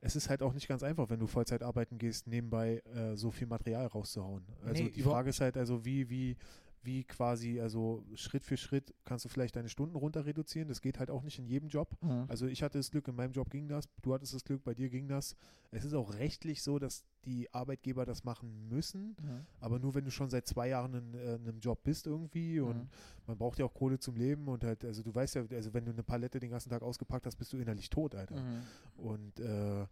es 0.01 0.15
ist 0.15 0.29
halt 0.29 0.41
auch 0.41 0.53
nicht 0.53 0.67
ganz 0.67 0.83
einfach, 0.83 1.09
wenn 1.09 1.19
du 1.19 1.27
Vollzeit 1.27 1.63
arbeiten 1.63 1.97
gehst, 1.97 2.27
nebenbei 2.27 2.79
äh, 2.93 3.15
so 3.15 3.31
viel 3.31 3.47
Material 3.47 3.87
rauszuhauen. 3.87 4.43
Also 4.65 4.83
Nee, 4.83 4.89
die 4.91 5.01
Frage 5.03 5.29
ist 5.29 5.39
halt 5.41 5.55
also, 5.57 5.85
wie, 5.85 6.09
wie, 6.09 6.35
wie 6.83 7.03
quasi, 7.03 7.59
also 7.61 8.03
Schritt 8.15 8.43
für 8.43 8.57
Schritt 8.57 8.93
kannst 9.05 9.25
du 9.25 9.29
vielleicht 9.29 9.55
deine 9.55 9.69
Stunden 9.69 9.95
runter 9.95 10.25
reduzieren. 10.25 10.67
Das 10.67 10.81
geht 10.81 10.99
halt 10.99 11.09
auch 11.09 11.23
nicht 11.23 11.39
in 11.39 11.47
jedem 11.47 11.69
Job. 11.69 11.95
Also 12.27 12.47
ich 12.47 12.61
hatte 12.63 12.77
das 12.79 12.91
Glück, 12.91 13.07
in 13.07 13.15
meinem 13.15 13.31
Job 13.31 13.49
ging 13.49 13.67
das, 13.67 13.87
du 14.01 14.13
hattest 14.13 14.33
das 14.33 14.43
Glück, 14.43 14.63
bei 14.63 14.73
dir 14.73 14.89
ging 14.89 15.07
das. 15.07 15.35
Es 15.71 15.83
ist 15.85 15.93
auch 15.93 16.13
rechtlich 16.15 16.61
so, 16.61 16.79
dass 16.79 17.03
die 17.25 17.51
Arbeitgeber 17.53 18.05
das 18.05 18.23
machen 18.23 18.67
müssen, 18.69 19.15
Ja. 19.23 19.45
aber 19.59 19.79
nur 19.79 19.95
wenn 19.95 20.05
du 20.05 20.11
schon 20.11 20.29
seit 20.29 20.47
zwei 20.47 20.69
Jahren 20.69 20.93
in, 20.93 21.13
äh, 21.15 21.35
in 21.35 21.47
einem 21.47 21.59
Job 21.59 21.83
bist 21.83 22.07
irgendwie 22.07 22.59
und 22.59 22.77
Mhm. 22.83 22.89
man 23.27 23.37
braucht 23.37 23.59
ja 23.59 23.65
auch 23.65 23.73
Kohle 23.73 23.99
zum 23.99 24.15
Leben 24.15 24.47
und 24.47 24.63
halt, 24.63 24.85
also 24.85 25.03
du 25.03 25.13
weißt 25.13 25.35
ja, 25.35 25.45
also 25.51 25.73
wenn 25.73 25.85
du 25.85 25.91
eine 25.91 26.03
Palette 26.03 26.39
den 26.39 26.51
ganzen 26.51 26.69
Tag 26.69 26.81
ausgepackt 26.81 27.25
hast, 27.25 27.35
bist 27.37 27.51
du 27.53 27.57
innerlich 27.57 27.89
tot, 27.89 28.15
Alter. 28.15 28.39
Mhm. 28.39 28.61
Und 28.97 29.39
äh, 29.39 29.85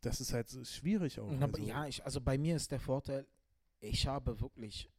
das 0.00 0.20
ist 0.20 0.32
halt 0.32 0.48
so 0.48 0.64
schwierig 0.64 1.20
auch. 1.20 1.30
Na, 1.30 1.46
also, 1.46 1.62
ja, 1.62 1.86
ich, 1.86 2.04
also 2.04 2.20
bei 2.20 2.36
mir 2.38 2.56
ist 2.56 2.70
der 2.72 2.80
Vorteil, 2.80 3.26
ich 3.80 4.06
habe 4.06 4.40
wirklich 4.40 4.90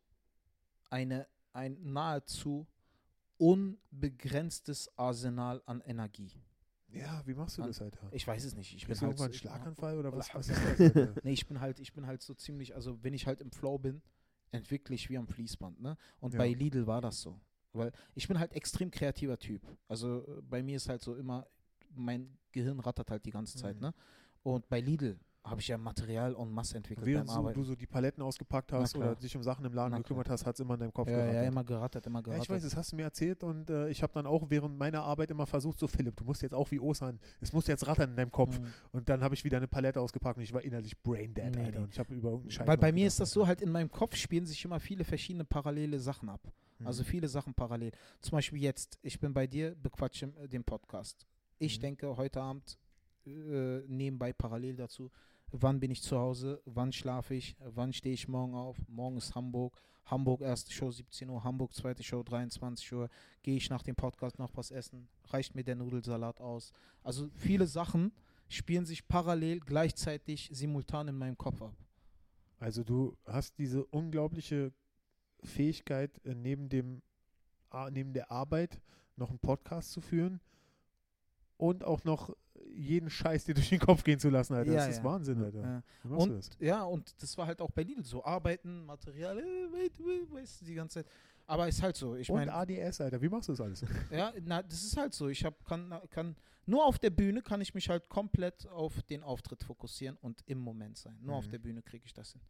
eine, 0.89 1.27
ein 1.53 1.77
nahezu 1.91 2.67
unbegrenztes 3.37 4.89
Arsenal 4.97 5.61
an 5.65 5.81
Energie. 5.81 6.31
Ja, 6.93 7.21
wie 7.25 7.33
machst 7.33 7.57
du 7.57 7.63
das, 7.63 7.81
Alter? 7.81 8.07
Ich 8.11 8.25
weiß 8.27 8.43
es 8.45 8.55
nicht. 8.55 8.75
Ich 8.75 8.87
bin 8.87 8.95
du 8.95 9.01
halt 9.01 9.11
irgendwann 9.11 9.29
ein 9.29 9.33
so- 9.33 9.39
Schlaganfall 9.39 9.97
oder 9.97 10.11
was, 10.13 10.33
was 10.33 10.49
ist 10.49 10.61
das? 10.95 11.23
Nee, 11.23 11.33
ich 11.33 11.47
bin 11.47 11.59
halt, 11.59 11.79
ich 11.79 11.93
bin 11.93 12.05
halt 12.07 12.21
so 12.21 12.33
ziemlich, 12.33 12.75
also 12.75 13.01
wenn 13.03 13.13
ich 13.13 13.27
halt 13.27 13.41
im 13.41 13.51
Flow 13.51 13.77
bin, 13.77 14.01
entwickle 14.51 14.93
ich 14.95 15.09
wie 15.09 15.17
am 15.17 15.27
Fließband, 15.27 15.81
ne? 15.81 15.97
Und 16.19 16.33
Ja. 16.33 16.37
bei 16.39 16.49
Lidl 16.53 16.85
war 16.87 17.01
das 17.01 17.21
so. 17.21 17.39
Weil 17.73 17.91
ich 18.13 18.27
bin 18.27 18.37
halt 18.37 18.53
extrem 18.53 18.91
kreativer 18.91 19.39
Typ. 19.39 19.61
Also 19.87 20.23
äh, 20.27 20.41
bei 20.43 20.61
mir 20.61 20.75
ist 20.77 20.87
halt 20.89 21.01
so 21.01 21.15
immer, 21.15 21.47
mein 21.95 22.37
Gehirn 22.51 22.79
rattert 22.79 23.09
halt 23.09 23.25
die 23.25 23.31
ganze 23.31 23.57
Zeit, 23.57 23.75
Mhm. 23.77 23.81
ne? 23.81 23.93
Und 24.43 24.69
bei 24.69 24.79
Lidl 24.79 25.19
habe 25.45 25.59
ich 25.59 25.67
ja 25.67 25.77
Material 25.77 26.35
en 26.35 26.51
masse 26.51 26.77
entwickelt 26.77 27.05
Während 27.05 27.27
beim 27.27 27.33
so, 27.33 27.39
Arbeiten. 27.41 27.59
du 27.59 27.65
so 27.65 27.75
die 27.75 27.85
Paletten 27.85 28.23
ausgepackt 28.23 28.71
hast 28.71 28.95
oder 28.95 29.13
dich 29.15 29.35
um 29.35 29.43
Sachen 29.43 29.65
im 29.65 29.73
Laden 29.73 29.91
Na 29.91 29.97
gekümmert 29.97 30.25
klar. 30.25 30.33
hast, 30.37 30.45
hat 30.45 30.55
es 30.55 30.59
immer 30.61 30.75
in 30.75 30.79
deinem 30.79 30.93
Kopf 30.93 31.09
ja, 31.09 31.15
gerattert. 31.17 31.35
ja, 31.35 31.47
immer 31.47 31.63
gerattert, 31.65 32.07
immer 32.07 32.19
Ja, 32.19 32.23
gerattert. 32.23 32.43
ich 32.45 32.49
weiß, 32.49 32.63
das 32.63 32.75
hast 32.77 32.91
du 32.93 32.95
mir 32.95 33.03
erzählt 33.03 33.43
und 33.43 33.69
äh, 33.69 33.89
ich 33.89 34.01
habe 34.03 34.13
dann 34.13 34.25
auch 34.25 34.49
während 34.49 34.77
meiner 34.77 35.03
Arbeit 35.03 35.31
immer 35.31 35.45
versucht, 35.45 35.79
so 35.79 35.87
Philipp, 35.87 36.15
du 36.15 36.23
musst 36.23 36.41
jetzt 36.43 36.53
auch 36.53 36.71
wie 36.71 36.79
Osan, 36.79 37.19
es 37.41 37.51
muss 37.51 37.67
jetzt 37.67 37.85
rattern 37.87 38.11
in 38.11 38.15
deinem 38.15 38.31
Kopf. 38.31 38.57
Mhm. 38.59 38.67
Und 38.93 39.09
dann 39.09 39.21
habe 39.21 39.35
ich 39.35 39.43
wieder 39.43 39.57
eine 39.57 39.67
Palette 39.67 39.99
ausgepackt 39.99 40.37
und 40.37 40.43
ich 40.43 40.53
war 40.53 40.61
innerlich 40.61 40.97
brain 41.01 41.33
dead, 41.33 41.53
Nee, 41.55 41.65
Alter. 41.65 41.81
Und 41.81 41.91
ich 41.93 41.99
habe 41.99 42.13
über 42.13 42.29
irgendeinen 42.29 42.51
Scheiß 42.51 42.67
Weil 42.67 42.77
bei 42.77 42.91
mir 42.93 43.07
ist 43.07 43.19
das 43.19 43.31
so, 43.31 43.45
halt 43.45 43.61
in 43.61 43.71
meinem 43.71 43.91
Kopf 43.91 44.15
spielen 44.15 44.45
sich 44.45 44.63
immer 44.63 44.79
viele 44.79 45.03
verschiedene 45.03 45.43
parallele 45.43 45.99
Sachen 45.99 46.29
ab. 46.29 46.41
Also 46.85 47.03
Mhm. 47.03 47.07
viele 47.07 47.27
Sachen 47.27 47.53
parallel. 47.53 47.91
Zum 48.21 48.31
Beispiel 48.37 48.61
jetzt, 48.61 48.97
ich 49.01 49.19
bin 49.19 49.33
bei 49.33 49.45
dir, 49.47 49.75
bequatsche 49.75 50.33
äh, 50.41 50.47
den 50.47 50.63
Podcast. 50.63 51.25
Ich 51.59 51.77
Mhm. 51.77 51.81
denke 51.81 52.17
heute 52.17 52.41
Abend 52.41 52.77
äh, 53.25 53.79
nebenbei 53.87 54.33
parallel 54.33 54.75
dazu, 54.75 55.09
wann 55.53 55.79
bin 55.79 55.91
ich 55.91 56.01
zu 56.01 56.17
Hause, 56.17 56.61
wann 56.65 56.91
schlafe 56.91 57.35
ich, 57.35 57.55
wann 57.59 57.93
stehe 57.93 58.15
ich 58.15 58.27
morgen 58.27 58.55
auf, 58.55 58.75
morgen 58.87 59.17
ist 59.17 59.35
Hamburg, 59.35 59.79
Hamburg 60.05 60.41
erste 60.41 60.71
Show 60.73 60.91
17 60.91 61.29
Uhr, 61.29 61.43
Hamburg 61.43 61.73
zweite 61.73 62.03
Show 62.03 62.23
23 62.23 62.91
Uhr, 62.93 63.07
gehe 63.43 63.55
ich 63.55 63.69
nach 63.69 63.83
dem 63.83 63.95
Podcast 63.95 64.39
noch 64.39 64.49
was 64.55 64.71
essen, 64.71 65.07
reicht 65.27 65.53
mir 65.55 65.63
der 65.63 65.75
Nudelsalat 65.75 66.41
aus. 66.41 66.71
Also 67.03 67.29
viele 67.35 67.67
Sachen 67.67 68.11
spielen 68.49 68.85
sich 68.85 69.07
parallel 69.07 69.59
gleichzeitig 69.59 70.49
simultan 70.51 71.07
in 71.07 71.17
meinem 71.17 71.37
Kopf 71.37 71.61
ab. 71.61 71.75
Also 72.59 72.83
du 72.83 73.15
hast 73.25 73.57
diese 73.59 73.85
unglaubliche 73.85 74.73
Fähigkeit, 75.43 76.19
äh, 76.25 76.33
neben 76.33 76.67
dem 76.67 77.01
A- 77.69 77.89
neben 77.91 78.13
der 78.13 78.31
Arbeit 78.31 78.81
noch 79.15 79.29
einen 79.29 79.39
Podcast 79.39 79.91
zu 79.91 80.01
führen 80.01 80.39
und 81.57 81.83
auch 81.83 82.03
noch 82.03 82.35
jeden 82.75 83.09
Scheiß 83.09 83.45
dir 83.45 83.53
durch 83.55 83.69
den 83.69 83.79
Kopf 83.79 84.03
gehen 84.03 84.19
zu 84.19 84.29
lassen, 84.29 84.53
Alter. 84.53 84.71
das 84.73 84.83
Ja, 84.85 84.89
ist 84.89 84.97
ja. 84.97 85.03
Wahnsinn, 85.03 85.43
Alter. 85.43 85.61
Ja. 86.03 86.15
Und 86.15 86.29
das? 86.31 86.49
ja, 86.59 86.83
und 86.83 87.13
das 87.21 87.37
war 87.37 87.47
halt 87.47 87.61
auch 87.61 87.71
bei 87.71 87.83
Lidl 87.83 88.03
so. 88.03 88.23
Arbeiten, 88.25 88.85
Material, 88.85 89.37
äh, 89.39 90.33
weißt 90.33 90.61
du, 90.61 90.65
die 90.65 90.73
ganze 90.75 91.03
Zeit. 91.03 91.11
Aber 91.45 91.67
ist 91.67 91.81
halt 91.83 91.97
so. 91.97 92.15
Ich 92.15 92.29
und 92.29 92.37
meine, 92.37 92.53
ADS, 92.53 93.01
Alter. 93.01 93.21
Wie 93.21 93.27
machst 93.29 93.49
du 93.49 93.53
das 93.53 93.61
alles? 93.61 93.83
ja, 94.11 94.31
na, 94.43 94.63
das 94.63 94.83
ist 94.83 94.95
halt 94.97 95.13
so. 95.13 95.27
Ich 95.27 95.43
hab, 95.43 95.63
kann, 95.65 95.93
kann, 96.09 96.35
nur 96.65 96.85
auf 96.85 96.99
der 96.99 97.09
Bühne 97.09 97.41
kann 97.41 97.59
ich 97.59 97.73
mich 97.73 97.89
halt 97.89 98.07
komplett 98.07 98.65
auf 98.69 99.01
den 99.03 99.23
Auftritt 99.23 99.61
fokussieren 99.63 100.17
und 100.21 100.41
im 100.45 100.59
Moment 100.59 100.97
sein. 100.97 101.17
Nur 101.21 101.35
auf 101.35 101.47
Mhm. 101.47 101.51
der 101.51 101.59
Bühne 101.59 101.81
kriege 101.81 102.05
ich 102.05 102.13
das 102.13 102.31
hin. 102.31 102.41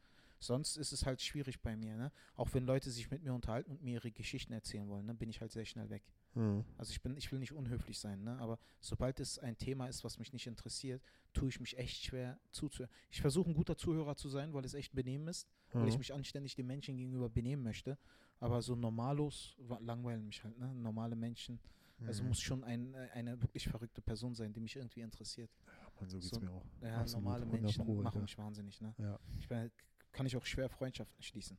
Sonst 0.44 0.76
ist 0.78 0.92
es 0.92 1.06
halt 1.06 1.22
schwierig 1.22 1.62
bei 1.62 1.76
mir, 1.76 1.96
ne? 1.96 2.12
Auch 2.36 2.54
wenn 2.54 2.66
Leute 2.66 2.92
sich 2.92 3.10
mit 3.10 3.24
mir 3.24 3.34
unterhalten 3.34 3.72
und 3.72 3.82
mir 3.82 3.94
ihre 3.94 4.12
Geschichten 4.12 4.52
erzählen 4.54 4.88
wollen, 4.90 5.06
ne, 5.06 5.14
bin 5.14 5.30
ich 5.30 5.40
halt 5.40 5.52
sehr 5.52 5.66
schnell 5.66 5.90
weg. 5.90 6.04
Mhm. 6.36 6.66
Also 6.78 6.92
ich 6.92 7.02
bin, 7.02 7.16
ich 7.16 7.32
will 7.32 7.40
nicht 7.40 7.54
unhöflich 7.54 7.98
sein, 8.00 8.24
ne? 8.24 8.38
Aber 8.40 8.60
sobald 8.82 9.20
es 9.20 9.40
ein 9.40 9.58
Thema 9.58 9.88
ist, 9.88 10.04
was 10.04 10.20
mich 10.20 10.34
nicht 10.34 10.46
interessiert, 10.48 11.02
tue 11.34 11.48
ich 11.50 11.60
mich 11.60 11.78
echt 11.78 12.04
schwer 12.04 12.40
zuzuhören. 12.52 12.92
Ich 13.10 13.22
versuche 13.22 13.50
ein 13.50 13.54
guter 13.54 13.78
Zuhörer 13.78 14.16
zu 14.16 14.28
sein, 14.30 14.54
weil 14.54 14.66
es 14.66 14.74
echt 14.74 14.94
Benehmen 14.94 15.28
ist, 15.30 15.48
weil 15.72 15.88
ich 15.88 15.94
Mhm. 15.96 16.00
mich 16.00 16.14
anständig 16.14 16.56
den 16.56 16.68
Menschen 16.68 16.98
gegenüber 16.98 17.30
benehmen 17.30 17.64
möchte. 17.64 17.98
Aber 18.40 18.62
so 18.62 18.76
normalos 18.76 19.56
langweilen 19.80 20.26
mich 20.26 20.44
halt, 20.44 20.58
ne? 20.60 20.74
Normale 20.76 21.16
Menschen. 21.16 21.60
Also 22.06 22.22
Mhm. 22.24 22.30
muss 22.30 22.42
schon 22.42 22.64
ein, 22.66 22.94
äh, 22.96 23.08
eine 23.14 23.42
wirklich 23.42 23.66
verrückte 23.70 24.02
Person 24.02 24.36
sein, 24.36 24.52
die 24.52 24.60
mich 24.60 24.76
irgendwie 24.76 25.00
interessiert. 25.02 25.50
Mann, 26.00 26.10
so 26.10 26.18
geht's 26.18 26.32
so- 26.36 26.42
mir 26.42 26.52
auch. 26.52 26.66
Ja, 26.82 26.98
Absolut, 27.00 27.24
normale 27.24 27.46
100 27.46 27.62
Menschen 27.62 27.86
Pro, 27.86 27.94
machen 27.96 28.08
Alter. 28.08 28.22
mich 28.22 28.38
wahnsinnig, 28.38 28.82
ne? 28.82 28.94
Ja. 28.98 29.18
Ich 29.40 29.48
bin, 29.48 29.72
kann 30.14 30.26
ich 30.26 30.38
auch 30.38 30.46
schwer 30.46 30.70
Freundschaften 30.70 31.22
schließen. 31.22 31.58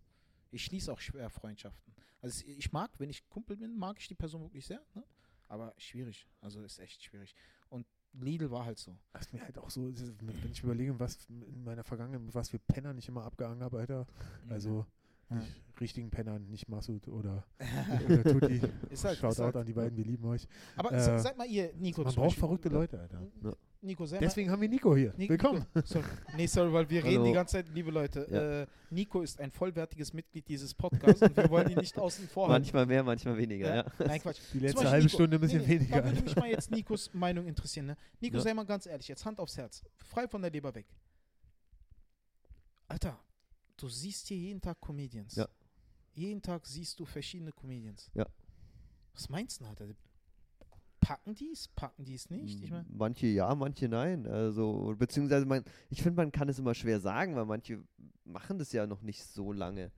Ich 0.50 0.64
schließe 0.64 0.92
auch 0.92 1.00
schwer 1.00 1.28
Freundschaften. 1.28 1.94
Also 2.22 2.44
ich 2.46 2.72
mag, 2.72 2.90
wenn 2.98 3.10
ich 3.10 3.28
Kumpel 3.28 3.56
bin, 3.56 3.76
mag 3.76 3.98
ich 3.98 4.08
die 4.08 4.14
Person 4.14 4.42
wirklich 4.42 4.64
sehr, 4.64 4.80
ne? 4.94 5.04
Aber 5.48 5.74
schwierig. 5.76 6.26
Also 6.40 6.62
ist 6.62 6.78
echt 6.78 7.02
schwierig. 7.02 7.34
Und 7.68 7.86
Lidl 8.12 8.50
war 8.50 8.64
halt 8.64 8.78
so. 8.78 8.96
Das 9.12 9.22
ist 9.22 9.32
mir 9.32 9.42
halt 9.42 9.58
auch 9.58 9.68
so, 9.68 9.92
wenn 9.92 10.52
ich 10.52 10.62
überlege, 10.62 10.98
was 10.98 11.26
in 11.28 11.64
meiner 11.64 11.84
Vergangenheit, 11.84 12.34
was 12.34 12.48
für 12.48 12.58
Penner 12.58 12.96
ich 12.96 13.08
immer 13.08 13.24
abgehangen 13.24 13.62
habe, 13.62 13.78
Alter. 13.78 14.06
Also 14.48 14.78
Ja. 14.78 14.86
Nicht 15.30 15.54
richtigen 15.80 16.08
Pennern, 16.10 16.48
nicht 16.50 16.68
Masud 16.68 17.08
oder, 17.08 17.44
oder 18.06 18.22
Tutti. 18.22 18.60
Ist 18.90 19.04
halt- 19.04 19.18
Shoutout 19.18 19.32
ist 19.32 19.40
halt- 19.40 19.56
an 19.56 19.66
die 19.66 19.72
beiden, 19.72 19.96
wir 19.96 20.04
lieben 20.04 20.24
euch. 20.26 20.46
Aber 20.76 20.92
Äh, 20.92 21.00
sa- 21.00 21.18
sag 21.18 21.36
mal 21.36 21.48
ihr, 21.48 21.72
Nico, 21.74 22.02
Man 22.02 22.14
braucht 22.14 22.26
Beispiel, 22.26 22.40
verrückte 22.40 22.68
Leute, 22.68 23.00
Alter. 23.00 23.20
Ja. 23.42 23.52
Nico, 23.82 24.06
Deswegen 24.06 24.50
haben 24.50 24.62
wir 24.62 24.68
Nico 24.68 24.96
hier. 24.96 25.08
mal, 25.10 25.18
Ni- 25.18 25.28
Willkommen. 25.28 25.66
Nico, 25.74 25.86
sorry. 25.86 26.04
Nee, 26.36 26.46
sorry, 26.46 26.72
weil 26.72 26.88
wir 26.88 27.04
reden 27.04 27.16
Hallo. 27.16 27.24
die 27.26 27.32
ganze 27.32 27.52
Zeit, 27.56 27.68
liebe 27.74 27.90
Leute, 27.90 28.26
Ja. 28.30 28.62
äh, 28.62 28.66
Nico 28.90 29.20
ist 29.20 29.38
ein 29.40 29.50
vollwertiges 29.50 30.12
Mitglied 30.14 30.48
dieses 30.48 30.72
Podcasts 30.72 31.20
und 31.20 31.36
wir 31.36 31.50
wollen 31.50 31.68
ihn 31.68 31.78
nicht 31.78 31.98
außen 31.98 32.28
vor 32.28 32.44
halten. 32.48 32.62
Manchmal 32.62 32.86
mehr, 32.86 33.02
manchmal 33.02 33.36
weniger, 33.36 33.74
ja. 33.74 33.84
Nein, 33.98 34.20
Quatsch. 34.22 34.38
Die 34.54 34.60
letzte 34.60 34.88
halbe 34.88 35.04
Nico. 35.04 35.16
Stunde 35.16 35.36
ein 35.36 35.40
bisschen 35.40 35.60
Nee, 35.62 35.66
nee, 35.66 35.80
weniger. 35.80 36.00
Da 36.02 36.04
würde 36.08 36.22
mich 36.22 36.36
mal 36.36 36.48
jetzt 36.48 36.70
Nikos 36.70 37.12
Meinung 37.12 37.46
interessieren. 37.46 37.86
Ne? 37.86 37.96
Nico, 38.20 38.36
Ja. 38.36 38.42
sei 38.42 38.54
mal 38.54 38.64
ganz 38.64 38.86
ehrlich, 38.86 39.08
jetzt 39.08 39.24
Hand 39.26 39.38
aufs 39.40 39.56
Herz. 39.58 39.82
Frei 40.04 40.28
von 40.28 40.40
der 40.40 40.50
Leber 40.52 40.72
weg. 40.74 40.86
Alter, 42.88 43.18
du 43.76 43.88
siehst 43.88 44.28
hier 44.28 44.36
jeden 44.38 44.60
Tag 44.60 44.80
Comedians. 44.80 45.34
Ja. 45.36 45.48
Jeden 46.12 46.40
Tag 46.42 46.66
siehst 46.66 46.98
du 47.00 47.04
verschiedene 47.04 47.52
Comedians. 47.52 48.10
Ja. 48.14 48.26
Was 49.12 49.28
meinst 49.28 49.60
du, 49.60 49.64
Alter? 49.64 49.88
Packen 51.00 51.34
die 51.34 51.50
es? 51.50 51.68
Packen 51.68 52.04
die 52.04 52.14
es 52.14 52.30
nicht? 52.30 52.62
Ich 52.62 52.70
mein, 52.70 52.86
manche 52.88 53.26
ja, 53.26 53.54
manche 53.54 53.88
nein. 53.88 54.26
Also, 54.26 54.94
beziehungsweise 54.98 55.44
man, 55.44 55.62
ich 55.90 56.02
finde, 56.02 56.16
man 56.16 56.32
kann 56.32 56.48
es 56.48 56.58
immer 56.58 56.74
schwer 56.74 56.98
sagen, 57.00 57.36
weil 57.36 57.44
manche 57.44 57.84
machen 58.24 58.58
das 58.58 58.72
ja 58.72 58.86
noch 58.86 59.02
nicht 59.02 59.22
so 59.24 59.52
lange. 59.52 59.92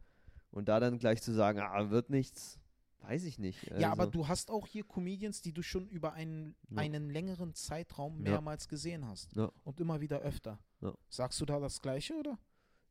Und 0.50 0.68
da 0.68 0.80
dann 0.80 0.98
gleich 0.98 1.22
zu 1.22 1.32
sagen, 1.32 1.60
ah, 1.60 1.90
wird 1.90 2.10
nichts, 2.10 2.58
weiß 3.02 3.24
ich 3.24 3.38
nicht. 3.38 3.62
ja, 3.78 3.92
aber 3.92 4.04
Also, 4.04 4.12
du 4.12 4.26
hast 4.26 4.50
auch 4.50 4.66
hier 4.66 4.82
Comedians, 4.84 5.42
die 5.42 5.52
du 5.52 5.62
schon 5.62 5.86
über 5.86 6.14
einen, 6.14 6.56
Ja. 6.70 6.78
einen 6.78 7.08
längeren 7.08 7.54
Zeitraum 7.54 8.16
Ja. 8.24 8.32
mehrmals 8.32 8.66
gesehen 8.68 9.06
hast. 9.06 9.36
Ja. 9.36 9.52
Und 9.62 9.78
immer 9.78 10.00
wieder 10.00 10.20
öfter. 10.22 10.58
Ja. 10.80 10.92
Sagst 11.08 11.40
du 11.40 11.44
da 11.44 11.60
das 11.60 11.80
Gleiche 11.80 12.14
oder? 12.14 12.36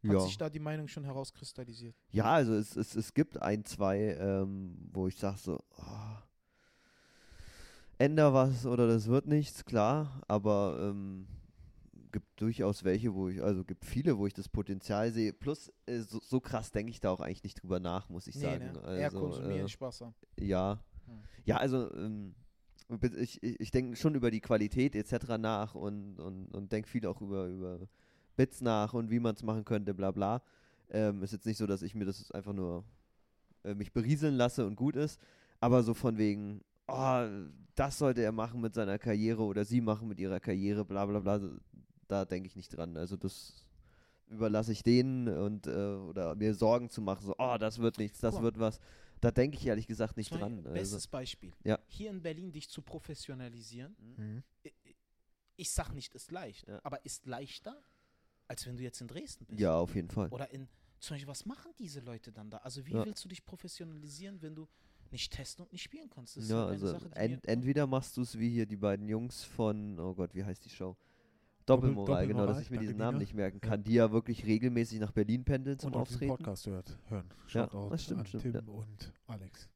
Hat 0.06 0.14
ja. 0.14 0.20
sich 0.20 0.38
da 0.38 0.50
die 0.50 0.60
Meinung 0.60 0.88
schon 0.88 1.04
herauskristallisiert? 1.04 1.96
Ja, 2.12 2.26
also 2.26 2.54
es, 2.54 2.76
es, 2.76 2.96
es 2.96 3.14
gibt 3.14 3.42
ein, 3.42 3.66
zwei, 3.66 4.16
ähm, 4.20 4.78
wo 4.92 5.08
ich 5.08 5.18
sage 5.18 5.38
so, 5.38 5.64
ah, 5.78 6.24
änder 7.98 8.34
was 8.34 8.66
oder 8.66 8.88
das 8.88 9.08
wird 9.08 9.28
nichts, 9.28 9.66
klar, 9.66 10.22
aber 10.28 10.78
ähm, 10.82 11.28
gibt 12.12 12.40
durchaus 12.40 12.84
welche, 12.84 13.14
wo 13.14 13.28
ich, 13.28 13.42
also 13.42 13.64
gibt 13.66 13.84
viele, 13.84 14.18
wo 14.18 14.26
ich 14.26 14.34
das 14.34 14.48
Potenzial 14.48 15.12
sehe. 15.12 15.34
Plus, 15.34 15.72
äh, 15.86 16.00
so, 16.00 16.20
so 16.22 16.40
krass 16.40 16.72
denke 16.72 16.92
ich 16.92 17.00
da 17.00 17.12
auch 17.12 17.20
eigentlich 17.20 17.44
nicht 17.44 17.62
drüber 17.62 17.80
nach, 17.80 18.10
muss 18.10 18.28
ich 18.28 18.36
sagen. 18.36 18.72
ne? 18.72 18.82
Also, 18.82 19.02
Eher 19.02 19.12
konsumieren, 19.12 19.66
äh, 19.66 19.70
Spaß 19.70 20.02
haben. 20.02 20.16
ja. 20.40 20.80
Hm. 21.08 21.20
Ja, 21.46 21.58
also 21.58 21.94
ähm, 21.94 22.34
ich, 23.18 23.44
ich, 23.44 23.60
ich 23.60 23.72
denke 23.72 23.96
schon 23.96 24.16
über 24.16 24.32
die 24.32 24.42
Qualität 24.42 24.96
etc. 24.96 25.38
nach 25.38 25.76
und, 25.76 26.20
und, 26.20 26.48
und 26.56 26.72
denke 26.72 26.88
viel 26.88 27.06
auch 27.06 27.22
über, 27.22 27.48
über 27.48 27.80
Bits 28.36 28.62
nach 28.62 28.94
und 28.94 29.10
wie 29.10 29.20
man 29.20 29.36
es 29.36 29.44
machen 29.44 29.66
könnte, 29.66 29.94
bla 29.94 30.12
bla. 30.12 30.42
Ähm, 30.90 31.24
ist 31.24 31.34
jetzt 31.34 31.46
nicht 31.46 31.58
so, 31.58 31.66
dass 31.68 31.82
ich 31.82 31.96
mir 31.96 32.06
das 32.06 32.32
einfach 32.32 32.54
nur 32.54 32.84
äh, 33.64 33.74
mich 33.74 33.92
berieseln 33.92 34.36
lasse 34.36 34.66
und 34.66 34.76
gut 34.76 34.96
ist, 34.96 35.20
aber 35.60 35.82
so 35.84 35.94
von 35.94 36.18
wegen, 36.18 36.62
oh, 36.88 37.26
das 37.76 37.98
sollte 37.98 38.22
er 38.22 38.32
machen 38.32 38.62
mit 38.62 38.74
seiner 38.76 39.00
Karriere 39.00 39.42
oder 39.44 39.66
sie 39.66 39.82
machen 39.82 40.08
mit 40.08 40.20
ihrer 40.20 40.40
Karriere, 40.40 40.86
bla 40.86 41.06
bla 41.06 41.20
bla, 41.20 41.40
da 42.08 42.26
denke 42.26 42.48
ich 42.48 42.56
nicht 42.56 42.70
dran. 42.76 42.96
Also 42.98 43.18
das 43.18 43.66
überlasse 44.28 44.72
ich 44.72 44.84
denen 44.84 45.28
und 45.28 45.68
äh, 45.68 45.72
oder 45.96 46.36
mir 46.36 46.54
Sorgen 46.54 46.90
zu 46.90 47.02
machen, 47.02 47.26
so, 47.26 47.36
oh, 47.38 47.58
das 47.60 47.80
wird 47.80 47.98
nichts, 47.98 48.20
das 48.20 48.42
wird 48.42 48.60
was. 48.60 48.80
Da 49.22 49.32
denke 49.32 49.58
ich 49.58 49.66
ehrlich 49.66 49.88
gesagt 49.88 50.18
nicht 50.18 50.30
dran. 50.32 50.58
Also, 50.60 50.72
Bestes 50.74 51.08
Beispiel. 51.08 51.52
Ja. 51.64 51.80
Hier 51.88 52.10
in 52.12 52.22
Berlin 52.22 52.52
dich 52.52 52.70
zu 52.70 52.82
professionalisieren, 52.82 53.96
Mhm. 54.18 54.44
i- 54.66 54.74
i- 54.90 54.96
ich 55.56 55.72
sag 55.72 55.94
nicht, 55.94 56.14
ist 56.14 56.32
leicht, 56.32 56.68
Ja. 56.68 56.80
aber 56.84 57.04
ist 57.06 57.26
leichter, 57.26 57.76
als 58.48 58.66
wenn 58.66 58.78
du 58.78 58.84
jetzt 58.84 59.02
in 59.02 59.08
Dresden 59.08 59.46
bist. 59.46 59.60
ja, 59.60 59.76
auf 59.78 59.96
jeden 59.96 60.10
Fall. 60.10 60.30
Oder 60.30 60.52
in, 60.52 60.68
zum 61.00 61.16
Beispiel, 61.16 61.28
was 61.28 61.46
machen 61.46 61.72
diese 61.80 62.00
Leute 62.00 62.32
dann 62.32 62.50
da? 62.50 62.58
Also 62.58 62.86
wie 62.86 62.94
Ja. 62.94 63.06
willst 63.06 63.24
du 63.24 63.30
dich 63.30 63.46
professionalisieren, 63.46 64.42
wenn 64.42 64.56
du 64.56 64.68
nicht 65.12 65.32
testen 65.34 65.64
und 65.66 65.72
nicht 65.72 65.84
spielen 65.84 66.10
kannst? 66.10 66.38
Das 66.38 66.50
Ja, 66.50 66.58
halt 66.66 66.70
also 66.72 66.88
Sache, 66.92 67.10
die 67.10 67.16
en 67.18 67.32
mir- 67.32 67.40
entweder 67.46 67.88
machst 67.88 68.18
du 68.18 68.22
es 68.22 68.38
wie 68.40 68.50
hier 68.50 68.66
die 68.66 68.76
beiden 68.78 69.08
Jungs 69.08 69.44
von, 69.44 70.00
oh 70.00 70.14
Gott, 70.16 70.34
wie 70.34 70.44
heißt 70.44 70.64
die 70.66 70.70
Show? 70.70 70.96
Doppelmoral, 71.66 72.28
genau, 72.28 72.46
dass 72.46 72.58
Doppelmoral, 72.58 72.62
ich 72.62 72.70
mir 72.70 72.80
diesen 72.80 72.98
Namen 72.98 73.18
nicht 73.18 73.34
merken 73.34 73.60
Ja. 73.64 73.70
kann, 73.70 73.84
die 73.84 73.94
ja 73.94 74.12
wirklich 74.12 74.46
regelmäßig 74.46 75.00
nach 75.00 75.12
Berlin 75.12 75.44
pendeln 75.44 75.80
zum 75.80 75.94
Und 75.94 76.02
Auftreten. 76.02 76.28
Podcast 76.28 76.68
hört, 76.68 76.96
hören. 77.08 77.26
Ja, 77.32 77.50
Shoutout 77.50 77.90
das 77.90 78.04
stimmt, 78.04 78.20
an 78.20 78.26
stimmt, 78.28 78.44
Tim 78.44 78.54
ja. 78.54 78.62
und 78.74 79.14
Alex. 79.28 79.70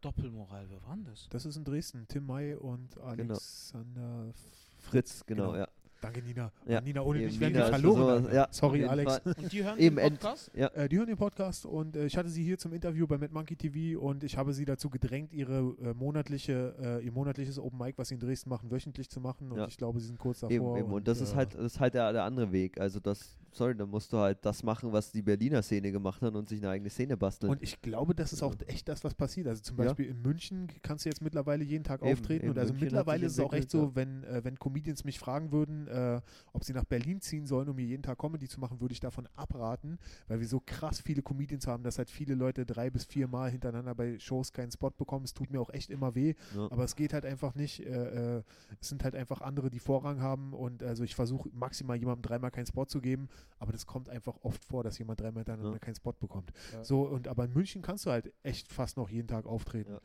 Doppelmoral, 0.00 0.68
wer 0.70 0.82
war 0.82 0.96
denn 0.96 1.04
das? 1.04 1.28
Das 1.30 1.44
ist 1.46 1.56
in 1.56 1.64
Dresden. 1.64 2.06
Tim 2.08 2.26
May 2.26 2.54
und 2.54 2.98
Alexander 2.98 4.32
Fritz, 4.78 5.24
genau, 5.26 5.52
Genau. 5.52 5.56
ja. 5.60 5.68
Danke, 6.04 6.22
Nina. 6.22 6.52
Ja. 6.66 6.80
Nina, 6.80 7.00
ohne 7.00 7.20
Eben 7.20 7.28
dich 7.30 7.40
wären 7.40 7.54
wir 7.54 7.64
verloren. 7.66 8.28
ja, 8.32 8.46
Sorry, 8.50 8.84
Alex. 8.84 9.18
Fall. 9.18 9.34
Und 9.38 9.52
die 9.52 9.64
hören 9.64 9.78
Eben 9.78 9.96
den 9.96 10.12
Podcast? 10.18 10.54
Äh, 10.54 10.88
die 10.88 10.98
hören 10.98 11.06
den 11.06 11.16
Podcast 11.16 11.66
und 11.66 11.96
äh, 11.96 12.06
ich 12.06 12.16
hatte 12.16 12.28
sie 12.28 12.44
hier 12.44 12.58
zum 12.58 12.72
Interview 12.74 13.06
bei 13.06 13.16
Mad 13.18 13.32
Monkey 13.32 13.56
TV 13.56 13.98
und 14.00 14.22
ich 14.22 14.36
habe 14.36 14.52
sie 14.52 14.64
dazu 14.64 14.90
gedrängt, 14.90 15.32
ihre 15.32 15.74
äh, 15.82 15.94
monatliche, 15.94 16.74
äh, 16.78 17.04
ihr 17.04 17.12
monatliches 17.12 17.58
Open 17.58 17.78
Mic, 17.78 17.94
was 17.96 18.08
sie 18.08 18.14
in 18.14 18.20
Dresden 18.20 18.50
machen, 18.50 18.70
wöchentlich 18.70 19.08
zu 19.08 19.20
machen 19.20 19.50
und 19.50 19.58
Ja. 19.58 19.66
ich 19.66 19.76
glaube, 19.76 19.98
sie 20.00 20.06
sind 20.06 20.18
kurz 20.18 20.40
davor. 20.40 20.54
Eben, 20.54 20.76
eben. 20.76 20.92
Und 20.92 21.08
das 21.08 21.20
ist 21.20 21.32
äh, 21.32 21.36
halt, 21.36 21.54
das 21.54 21.64
ist 21.64 21.80
halt 21.80 21.94
der, 21.94 22.12
der 22.12 22.24
andere 22.24 22.52
Weg. 22.52 22.78
Also 22.78 23.00
das, 23.00 23.36
sorry, 23.52 23.74
dann 23.74 23.88
musst 23.88 24.12
du 24.12 24.18
halt 24.18 24.38
das 24.44 24.62
machen, 24.62 24.92
was 24.92 25.10
die 25.10 25.22
Berliner 25.22 25.62
Szene 25.62 25.90
gemacht 25.90 26.20
hat 26.22 26.34
und 26.34 26.48
sich 26.48 26.60
eine 26.60 26.70
eigene 26.70 26.90
Szene 26.90 27.16
basteln. 27.16 27.50
Und 27.50 27.62
ich 27.62 27.80
glaube, 27.80 28.14
das 28.14 28.32
ist 28.32 28.42
auch 28.42 28.54
echt 28.66 28.88
das, 28.88 29.02
was 29.04 29.14
passiert. 29.14 29.46
Also 29.46 29.62
zum 29.62 29.78
Ja. 29.78 29.84
Beispiel 29.86 30.06
in 30.06 30.20
München 30.22 30.68
kannst 30.82 31.04
du 31.04 31.08
jetzt 31.08 31.22
mittlerweile 31.22 31.64
jeden 31.64 31.84
Tag 31.84 32.02
Eben, 32.02 32.12
auftreten. 32.12 32.44
eben. 32.44 32.50
Und 32.52 32.58
also 32.58 32.72
München 32.72 32.86
mittlerweile 32.86 33.26
ist 33.26 33.32
es 33.32 33.40
auch 33.40 33.52
echt 33.52 33.70
so, 33.70 33.94
wenn, 33.94 34.24
äh, 34.24 34.42
wenn 34.44 34.58
Comedians 34.58 35.04
mich 35.04 35.18
fragen 35.18 35.52
würden, 35.52 35.86
äh, 35.94 36.20
ob 36.52 36.64
sie 36.64 36.72
nach 36.72 36.84
Berlin 36.84 37.20
ziehen 37.20 37.46
sollen, 37.46 37.68
um 37.68 37.78
hier 37.78 37.86
jeden 37.86 38.02
Tag 38.02 38.18
Comedy 38.18 38.48
zu 38.48 38.60
machen, 38.60 38.80
würde 38.80 38.92
ich 38.92 39.00
davon 39.00 39.28
abraten, 39.36 39.98
weil 40.28 40.40
wir 40.40 40.46
so 40.48 40.60
krass 40.64 41.00
viele 41.00 41.22
Comedians 41.22 41.66
haben, 41.66 41.82
dass 41.82 41.98
halt 41.98 42.10
viele 42.10 42.34
Leute 42.34 42.66
drei 42.66 42.90
bis 42.90 43.04
vier 43.04 43.28
Mal 43.28 43.50
hintereinander 43.50 43.94
bei 43.94 44.18
Shows 44.18 44.52
keinen 44.52 44.70
Spot 44.72 44.90
bekommen. 44.90 45.24
Es 45.24 45.34
tut 45.34 45.50
mir 45.50 45.60
auch 45.60 45.70
echt 45.70 45.90
immer 45.90 46.14
weh. 46.14 46.34
ja. 46.54 46.70
Aber 46.70 46.84
es 46.84 46.96
geht 46.96 47.12
halt 47.12 47.24
einfach 47.24 47.54
nicht. 47.54 47.80
Äh, 47.86 48.38
äh, 48.38 48.42
es 48.80 48.88
sind 48.88 49.04
halt 49.04 49.14
einfach 49.14 49.40
andere, 49.40 49.70
die 49.70 49.78
Vorrang 49.78 50.20
haben. 50.20 50.52
Und 50.52 50.82
also 50.82 51.04
ich 51.04 51.14
versuche 51.14 51.48
maximal 51.52 51.96
jemandem 51.96 52.22
dreimal 52.22 52.50
keinen 52.50 52.66
Spot 52.66 52.84
zu 52.86 53.00
geben, 53.00 53.28
aber 53.58 53.72
das 53.72 53.86
kommt 53.86 54.08
einfach 54.08 54.36
oft 54.42 54.64
vor, 54.64 54.82
dass 54.84 54.98
jemand 54.98 55.20
dreimal 55.20 55.40
hintereinander 55.44 55.72
Ja. 55.72 55.78
keinen 55.78 55.94
Spot 55.94 56.12
bekommt. 56.12 56.52
Ja. 56.72 56.84
So, 56.84 57.02
und 57.02 57.28
aber 57.28 57.44
in 57.44 57.52
München 57.52 57.82
kannst 57.82 58.06
du 58.06 58.10
halt 58.10 58.32
echt 58.42 58.68
fast 58.72 58.96
noch 58.96 59.08
jeden 59.08 59.28
Tag 59.28 59.46
auftreten. 59.46 59.98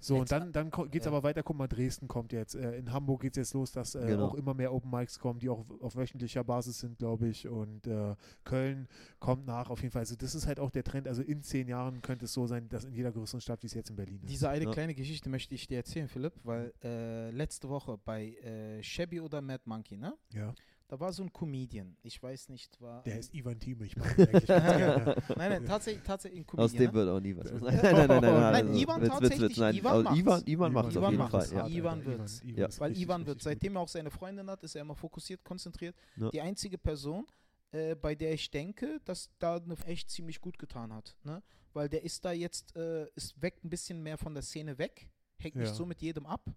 So, 0.00 0.16
und 0.18 0.32
dann, 0.32 0.50
dann 0.52 0.70
geht 0.70 1.02
es 1.02 1.04
ja. 1.04 1.12
aber 1.12 1.22
weiter. 1.22 1.42
Guck 1.42 1.56
mal, 1.56 1.68
Dresden 1.68 2.08
kommt 2.08 2.32
jetzt. 2.32 2.54
Äh, 2.54 2.78
in 2.78 2.92
Hamburg 2.92 3.20
geht 3.20 3.32
es 3.32 3.36
jetzt 3.36 3.54
los, 3.54 3.70
dass 3.72 3.94
äh, 3.94 4.06
Genau. 4.06 4.28
auch 4.28 4.34
immer 4.34 4.54
mehr 4.54 4.72
Open 4.72 4.90
Mics 4.90 5.18
kommen, 5.18 5.38
die 5.40 5.48
auch 5.48 5.64
auf 5.80 5.94
wöchentlicher 5.96 6.42
Basis 6.42 6.80
sind, 6.80 6.98
glaube 6.98 7.28
ich. 7.28 7.46
Und 7.46 7.86
äh, 7.86 8.14
Köln 8.44 8.88
kommt 9.18 9.46
nach 9.46 9.68
auf 9.70 9.82
jeden 9.82 9.92
Fall. 9.92 10.00
Also 10.00 10.16
das 10.16 10.34
ist 10.34 10.46
halt 10.46 10.58
auch 10.58 10.70
der 10.70 10.84
Trend. 10.84 11.06
Also 11.06 11.22
in 11.22 11.42
zehn 11.42 11.68
Jahren 11.68 12.00
könnte 12.02 12.24
es 12.24 12.32
so 12.32 12.46
sein, 12.46 12.68
dass 12.68 12.84
in 12.84 12.92
jeder 12.94 13.12
größeren 13.12 13.40
Stadt, 13.40 13.62
wie 13.62 13.66
es 13.66 13.74
jetzt 13.74 13.90
in 13.90 13.96
Berlin 13.96 14.20
ist. 14.22 14.30
Diese 14.30 14.48
eine 14.48 14.64
Ja. 14.64 14.70
kleine 14.70 14.94
Geschichte 14.94 15.28
möchte 15.28 15.54
ich 15.54 15.66
dir 15.66 15.76
erzählen, 15.76 16.08
Philipp, 16.08 16.32
weil 16.44 16.72
äh, 16.82 17.30
letzte 17.30 17.68
Woche 17.68 17.98
bei 18.02 18.28
äh, 18.36 18.82
Shabby 18.82 19.20
oder 19.20 19.40
Mad 19.42 19.62
Monkey, 19.66 19.96
ne? 19.98 20.14
ja. 20.32 20.54
Da 20.90 20.98
war 20.98 21.12
so 21.12 21.22
ein 21.22 21.32
Comedian. 21.32 21.96
Ich 22.02 22.20
weiß 22.20 22.48
nicht, 22.48 22.80
war. 22.80 23.04
Der 23.04 23.14
heißt 23.14 23.32
Ivan 23.32 23.60
Thieme. 23.60 23.86
Ich 23.86 23.96
mag 23.96 24.18
eigentlich 24.18 24.44
gerne. 24.46 25.14
Nein, 25.36 25.50
nein, 25.50 25.64
tatsächlich, 25.64 26.02
tatsächlich 26.02 26.40
ein 26.40 26.46
Comedian. 26.48 26.64
Aus 26.64 26.72
dem 26.72 26.86
ne? 26.86 26.92
wird 26.94 27.08
auch 27.08 27.20
nie 27.20 27.36
was. 27.36 27.52
Nein, 27.52 27.62
nein, 27.62 27.80
nein, 27.80 28.08
nein, 28.08 28.20
nein. 28.20 28.66
Nein, 28.66 28.74
Ivan 28.74 29.04
tatsächlich, 29.04 29.56
nein. 29.56 29.76
Ivan 29.76 29.92
Also 29.92 30.02
macht's. 30.02 30.18
Ivan, 30.18 30.42
Ivan 30.46 30.72
macht 30.72 30.88
es 30.90 30.96
auf 30.96 31.02
Ivan 31.02 31.12
jeden 31.12 31.22
macht's, 31.30 31.52
Fall. 31.52 31.70
Ivan 31.70 32.04
wird's. 32.04 32.42
Ja. 32.44 32.66
ist 32.66 32.80
Weil 32.80 32.88
richtig, 32.88 33.04
Ivan 33.06 33.24
wird, 33.26 33.40
seitdem 33.40 33.76
er 33.76 33.82
auch 33.82 33.88
seine 33.88 34.10
Freundin 34.10 34.50
hat, 34.50 34.64
ist 34.64 34.74
er 34.74 34.80
immer 34.80 34.96
fokussiert, 34.96 35.44
konzentriert. 35.44 35.94
Ja. 36.16 36.28
Die 36.30 36.40
einzige 36.40 36.76
Person, 36.76 37.24
äh, 37.70 37.94
bei 37.94 38.16
der 38.16 38.32
ich 38.34 38.50
denke, 38.50 39.00
dass 39.04 39.30
da 39.38 39.58
eine 39.58 39.76
echt 39.86 40.10
ziemlich 40.10 40.40
gut 40.40 40.58
getan 40.58 40.92
hat. 40.92 41.16
Ne? 41.22 41.40
Weil 41.72 41.88
der 41.88 42.02
ist 42.02 42.24
da 42.24 42.32
jetzt, 42.32 42.74
äh, 42.74 43.06
ist 43.14 43.40
weg 43.40 43.62
ein 43.62 43.70
bisschen 43.70 44.02
mehr 44.02 44.18
von 44.18 44.34
der 44.34 44.42
Szene 44.42 44.76
weg, 44.76 45.08
hängt 45.38 45.54
nicht 45.54 45.68
Ja. 45.68 45.74
so 45.74 45.86
mit 45.86 46.02
jedem 46.02 46.26
ab 46.26 46.50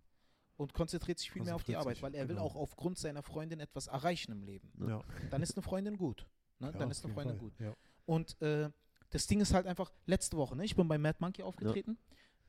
und 0.57 0.73
konzentriert 0.73 1.19
sich 1.19 1.31
viel 1.31 1.43
mehr 1.43 1.55
auf 1.55 1.63
die 1.63 1.75
Arbeit, 1.75 2.01
weil 2.01 2.13
er 2.15 2.27
will 2.27 2.35
genau. 2.35 2.47
auch 2.47 2.55
aufgrund 2.55 2.97
seiner 2.97 3.23
Freundin 3.23 3.59
etwas 3.59 3.87
erreichen 3.87 4.31
im 4.31 4.43
Leben. 4.43 4.71
Ja. 4.79 4.87
Ja. 4.87 5.01
Dann 5.29 5.41
ist 5.41 5.55
eine 5.55 5.63
Freundin 5.63 5.97
gut. 5.97 6.27
Ne? 6.59 6.71
Ja, 6.71 6.77
Dann 6.77 6.91
ist 6.91 7.03
eine 7.03 7.13
Freundin 7.13 7.37
Fall. 7.37 7.49
gut. 7.49 7.59
Ja. 7.59 7.75
Und 8.05 8.39
äh, 8.41 8.69
das 9.09 9.27
Ding 9.27 9.41
ist 9.41 9.53
halt 9.53 9.67
einfach, 9.67 9.91
letzte 10.05 10.37
Woche, 10.37 10.55
ne? 10.55 10.65
ich 10.65 10.75
bin 10.75 10.87
bei 10.87 10.97
Mad 10.97 11.17
Monkey 11.19 11.43
aufgetreten. 11.43 11.97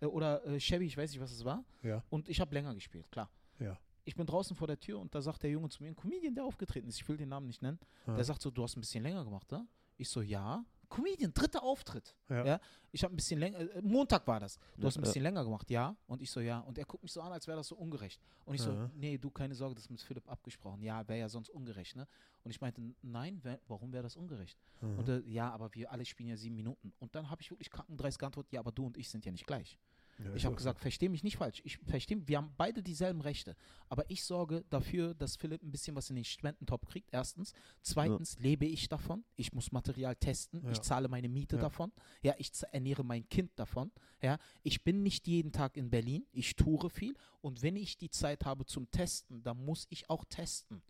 Äh, 0.00 0.07
oder 0.07 0.44
äh, 0.46 0.59
Chevy, 0.59 0.86
ich 0.86 0.96
weiß 0.96 1.11
nicht, 1.11 1.20
was 1.20 1.32
es 1.32 1.44
war. 1.44 1.64
Ja. 1.82 2.02
Und 2.11 2.28
ich 2.28 2.40
habe 2.40 2.55
länger 2.55 2.74
gespielt, 2.74 3.11
klar. 3.11 3.30
Ja. 3.59 3.78
Ich 4.05 4.14
bin 4.14 4.26
draußen 4.26 4.55
vor 4.55 4.66
der 4.66 4.78
Tür 4.78 5.00
und 5.00 5.14
da 5.14 5.22
sagt 5.22 5.42
der 5.42 5.50
Junge 5.50 5.70
zu 5.70 5.82
mir, 5.82 5.88
ein 5.88 5.96
Comedian, 5.96 6.34
der 6.34 6.44
aufgetreten 6.44 6.88
ist, 6.88 6.96
ich 6.96 7.09
will 7.09 7.16
den 7.16 7.30
Namen 7.30 7.46
nicht 7.46 7.62
nennen. 7.62 7.78
Ja. 8.07 8.16
Der 8.16 8.24
sagt 8.24 8.42
so, 8.42 8.50
du 8.50 8.62
hast 8.62 8.76
ein 8.76 8.80
bisschen 8.80 9.02
länger 9.02 9.24
gemacht, 9.24 9.50
ne? 9.50 9.66
Ich 9.96 10.09
so, 10.09 10.20
ja. 10.20 10.64
Comedian, 10.95 11.32
dritter 11.34 11.62
Auftritt. 11.62 12.14
Ja. 12.28 12.45
Ja. 12.45 12.61
Ich 12.92 13.03
habe 13.03 13.12
ein 13.12 13.16
bisschen 13.16 13.40
länger, 13.40 13.59
äh, 13.59 13.82
Montag 13.82 14.26
war 14.26 14.38
das. 14.38 14.57
Du 14.76 14.82
Ja, 14.82 14.86
hast 14.86 14.97
ein 14.97 15.01
ja. 15.03 15.07
bisschen 15.07 15.22
länger 15.24 15.42
gemacht, 15.45 15.68
ja. 15.70 15.97
Und 16.07 16.22
ich 16.22 16.30
so, 16.30 16.40
ja. 16.40 16.61
Und 16.61 16.78
er 16.78 16.84
guckt 16.84 17.03
mich 17.03 17.12
so 17.12 17.20
an, 17.20 17.32
als 17.32 17.47
wäre 17.49 17.57
das 17.57 17.66
so 17.68 17.76
ungerecht. 17.76 18.20
Und 18.45 18.55
ich 18.55 18.62
so, 18.62 18.72
Ja. 18.72 18.90
nee, 18.95 19.18
du, 19.18 19.30
keine 19.30 19.55
Sorge, 19.55 19.74
das 19.74 19.84
ist 19.84 19.90
mit 19.90 20.01
Philipp 20.01 20.28
abgesprochen. 20.30 20.82
Ja, 20.82 21.07
wäre 21.09 21.18
ja 21.18 21.28
sonst 21.28 21.49
ungerecht, 21.51 21.97
ne? 21.97 22.07
Und 22.45 22.51
ich 22.51 22.61
meinte, 22.61 22.80
nein, 23.03 23.42
wär, 23.42 23.59
warum 23.66 23.92
wäre 23.92 24.03
das 24.05 24.16
ungerecht? 24.16 24.59
Mhm. 24.80 24.99
Und 24.99 25.09
äh, 25.09 25.20
ja, 25.26 25.51
aber 25.51 25.74
wir 25.74 25.90
alle 25.90 26.05
spielen 26.05 26.28
ja 26.28 26.36
sieben 26.36 26.55
Minuten. 26.55 26.92
Und 27.01 27.14
dann 27.14 27.28
habe 27.30 27.42
ich 27.42 27.51
wirklich 27.51 27.70
kackendreist 27.70 28.18
geantwortet, 28.18 28.53
ja, 28.53 28.61
aber 28.61 28.70
du 28.70 28.86
und 28.86 28.97
ich 28.97 29.09
sind 29.09 29.24
ja 29.24 29.32
nicht 29.32 29.47
gleich. 29.47 29.78
Ja, 30.18 30.34
Ich 30.34 30.44
habe 30.44 30.54
gesagt, 30.54 30.78
verstehe 30.80 31.08
mich 31.10 31.22
nicht 31.24 31.36
falsch. 31.36 31.60
Ich 31.64 31.78
verstehe, 31.78 32.26
wir 32.28 32.36
haben 32.38 32.52
beide 32.56 32.82
dieselben 32.82 33.20
Rechte. 33.20 33.56
Aber 33.88 34.08
ich 34.10 34.22
sorge 34.24 34.64
dafür, 34.70 35.14
dass 35.14 35.36
Philipp 35.36 35.62
ein 35.62 35.72
bisschen 35.72 35.96
was 35.96 36.10
in 36.10 36.16
den 36.16 36.24
Spendentop 36.24 36.86
kriegt. 36.86 37.08
Erstens. 37.12 37.52
Zweitens 37.82 38.38
lebe 38.38 38.64
ich 38.66 38.88
davon. 38.88 39.24
Ich 39.36 39.52
muss 39.52 39.72
Material 39.72 40.14
testen. 40.16 40.62
Ja. 40.64 40.70
Ich 40.70 40.80
zahle 40.82 41.08
meine 41.08 41.28
Miete 41.28 41.56
Ja. 41.56 41.62
davon. 41.62 41.92
Ja, 42.22 42.34
ich 42.38 42.50
ernähre 42.72 43.04
mein 43.04 43.28
Kind 43.28 43.50
davon. 43.56 43.90
Ja, 44.22 44.38
ich 44.62 44.84
bin 44.84 45.02
nicht 45.02 45.26
jeden 45.26 45.52
Tag 45.52 45.76
in 45.76 45.90
Berlin. 45.90 46.26
Ich 46.32 46.54
toure 46.56 46.90
viel. 46.90 47.14
Und 47.40 47.62
wenn 47.62 47.76
ich 47.76 47.96
die 47.96 48.10
Zeit 48.10 48.44
habe 48.44 48.66
zum 48.66 48.90
Testen, 48.90 49.42
dann 49.42 49.64
muss 49.64 49.86
ich 49.90 50.08
auch 50.08 50.24
testen. 50.24 50.82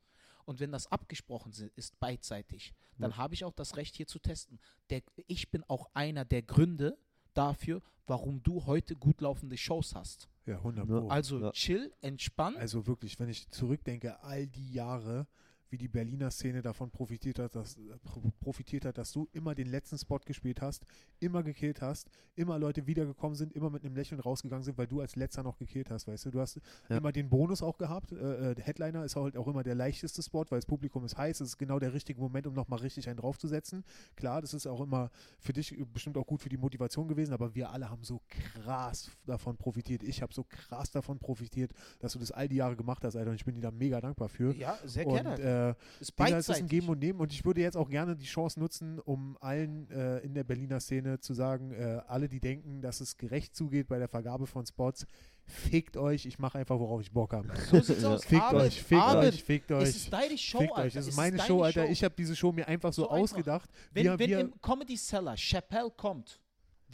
Und 0.44 0.60
wenn 0.60 0.72
das 0.72 0.86
abgesprochen 0.92 1.52
ist, 1.74 1.98
beidseitig, 2.00 2.74
dann 2.98 3.16
habe 3.16 3.32
ich 3.32 3.44
auch 3.46 3.54
das 3.54 3.76
Recht 3.78 3.96
hier 3.96 4.06
zu 4.06 4.18
testen. 4.18 4.60
Der, 4.90 5.02
ich 5.26 5.50
bin 5.50 5.64
auch 5.64 5.88
einer 5.94 6.26
der 6.26 6.42
Gründe 6.42 6.98
dafür, 7.35 7.82
warum 8.07 8.43
du 8.43 8.66
heute 8.66 8.97
gut 8.97 9.20
laufende 9.20 9.57
Shows 9.57 9.95
hast. 9.95 10.28
Ja, 10.47 10.59
100 10.59 10.89
Ja. 10.89 11.01
Pro. 11.01 11.09
Also 11.09 11.39
Ja. 11.41 11.51
chill, 11.53 11.93
entspannt. 12.01 12.57
Also 12.59 12.87
wirklich, 12.87 13.18
wenn 13.18 13.28
ich 13.28 13.49
zurückdenke, 13.51 14.22
all 14.22 14.47
die 14.47 14.72
Jahre, 14.72 15.26
wie 15.74 15.78
die 15.78 15.88
Berliner 15.88 16.30
Szene 16.30 16.62
davon 16.62 16.88
profitiert 16.92 17.40
hat, 17.40 17.56
dass, 17.56 17.76
äh, 17.78 17.80
pro- 18.04 18.22
profitiert 18.38 18.84
hat, 18.84 18.96
dass 18.96 19.10
du 19.10 19.28
immer 19.32 19.56
den 19.56 19.66
letzten 19.66 19.98
Spot 19.98 20.20
gespielt 20.24 20.62
hast, 20.62 20.86
immer 21.18 21.42
gekillt 21.42 21.80
hast, 21.82 22.08
immer 22.36 22.60
Leute 22.60 22.86
wiedergekommen 22.86 23.34
sind, 23.34 23.52
immer 23.54 23.70
mit 23.70 23.84
einem 23.84 23.96
Lächeln 23.96 24.20
rausgegangen 24.20 24.62
sind, 24.62 24.78
weil 24.78 24.86
du 24.86 25.00
als 25.00 25.16
letzter 25.16 25.42
noch 25.42 25.58
gekillt 25.58 25.90
hast, 25.90 26.06
weißt 26.06 26.26
du. 26.26 26.30
Du 26.30 26.40
hast 26.40 26.60
Ja. 26.88 26.98
immer 26.98 27.10
den 27.10 27.28
Bonus 27.28 27.60
auch 27.60 27.76
gehabt. 27.76 28.12
Äh, 28.12 28.50
äh, 28.52 28.54
der 28.54 28.64
Headliner 28.64 29.04
ist 29.04 29.16
halt 29.16 29.36
auch 29.36 29.48
immer 29.48 29.64
der 29.64 29.74
leichteste 29.74 30.22
Spot, 30.22 30.44
weil 30.48 30.58
das 30.58 30.66
Publikum 30.66 31.04
ist 31.04 31.16
heiß. 31.16 31.40
Es 31.40 31.48
ist 31.48 31.58
genau 31.58 31.80
der 31.80 31.92
richtige 31.92 32.20
Moment, 32.20 32.46
um 32.46 32.54
nochmal 32.54 32.78
richtig 32.78 33.08
einen 33.08 33.16
draufzusetzen. 33.16 33.82
Klar, 34.14 34.42
das 34.42 34.54
ist 34.54 34.68
auch 34.68 34.80
immer 34.80 35.10
für 35.40 35.52
dich 35.52 35.76
bestimmt 35.92 36.16
auch 36.18 36.26
gut 36.26 36.40
für 36.40 36.48
die 36.50 36.56
Motivation 36.56 37.08
gewesen, 37.08 37.32
aber 37.32 37.52
wir 37.56 37.70
alle 37.70 37.90
haben 37.90 38.04
so 38.04 38.20
krass 38.28 39.10
davon 39.26 39.56
profitiert. 39.56 40.04
Ich 40.04 40.22
habe 40.22 40.32
so 40.32 40.44
krass 40.44 40.92
davon 40.92 41.18
profitiert, 41.18 41.72
dass 41.98 42.12
du 42.12 42.20
das 42.20 42.30
all 42.30 42.48
die 42.48 42.56
Jahre 42.56 42.76
gemacht 42.76 43.02
hast, 43.02 43.16
Alter. 43.16 43.30
Und 43.30 43.36
ich 43.36 43.44
bin 43.44 43.56
dir 43.56 43.60
da 43.62 43.72
mega 43.72 44.00
dankbar 44.00 44.28
für. 44.28 44.54
ja, 44.54 44.78
sehr 44.84 45.06
Und 45.06 45.14
gerne. 45.14 45.34
Äh, 45.70 45.74
ist 46.00 46.18
Digga, 46.18 46.38
es 46.38 46.48
ist 46.48 46.56
ein. 46.58 46.66
Geben 46.68 46.88
und 46.88 46.98
Nehmen 46.98 47.20
und 47.20 47.32
ich 47.32 47.44
würde 47.44 47.60
jetzt 47.60 47.76
auch 47.76 47.88
gerne 47.88 48.16
die 48.16 48.24
Chance 48.24 48.58
nutzen, 48.60 48.98
um 48.98 49.36
allen 49.40 49.90
äh, 49.90 50.18
in 50.18 50.34
der 50.34 50.44
Berliner 50.44 50.80
Szene 50.80 51.20
zu 51.20 51.34
sagen, 51.34 51.72
äh, 51.72 52.00
alle, 52.06 52.28
die 52.28 52.40
denken, 52.40 52.80
dass 52.82 53.00
es 53.00 53.16
gerecht 53.16 53.54
zugeht 53.56 53.88
bei 53.88 53.98
der 53.98 54.08
Vergabe 54.08 54.46
von 54.46 54.64
Spots, 54.66 55.06
fickt 55.46 55.96
euch, 55.96 56.24
ich 56.26 56.38
mache 56.38 56.58
einfach, 56.58 56.78
worauf 56.78 57.00
ich 57.02 57.12
Bock 57.12 57.32
habe. 57.34 57.48
so 57.70 57.80
sieht's 57.80 58.04
aus. 58.04 58.24
Fickt 58.24 58.42
Abend, 58.42 58.62
euch, 58.62 58.82
fickt 58.82 59.00
Abend. 59.02 59.24
euch, 59.24 59.44
fickt 59.44 59.70
Es 59.70 59.76
euch. 59.82 59.88
ist 59.88 60.12
deine 60.12 60.38
Show, 60.38 60.58
Fickt 60.58 60.72
Alter. 60.72 60.82
euch, 60.86 60.96
es 60.96 61.06
ist 61.06 61.08
Es 61.08 61.16
meine 61.16 61.38
Show, 61.40 61.62
Alter. 61.62 61.88
Ich 61.90 62.02
habe 62.02 62.14
diese 62.16 62.34
Show 62.34 62.52
mir 62.52 62.66
einfach 62.66 62.92
so, 62.92 63.02
So 63.02 63.08
einfach. 63.10 63.22
ausgedacht. 63.22 63.70
Wenn, 63.92 64.04
wir, 64.04 64.18
wenn 64.18 64.30
wir, 64.30 64.40
im 64.40 64.60
Comedy 64.60 64.96
Cellar 64.96 65.36
Chappelle 65.36 65.90
kommt, 65.90 66.40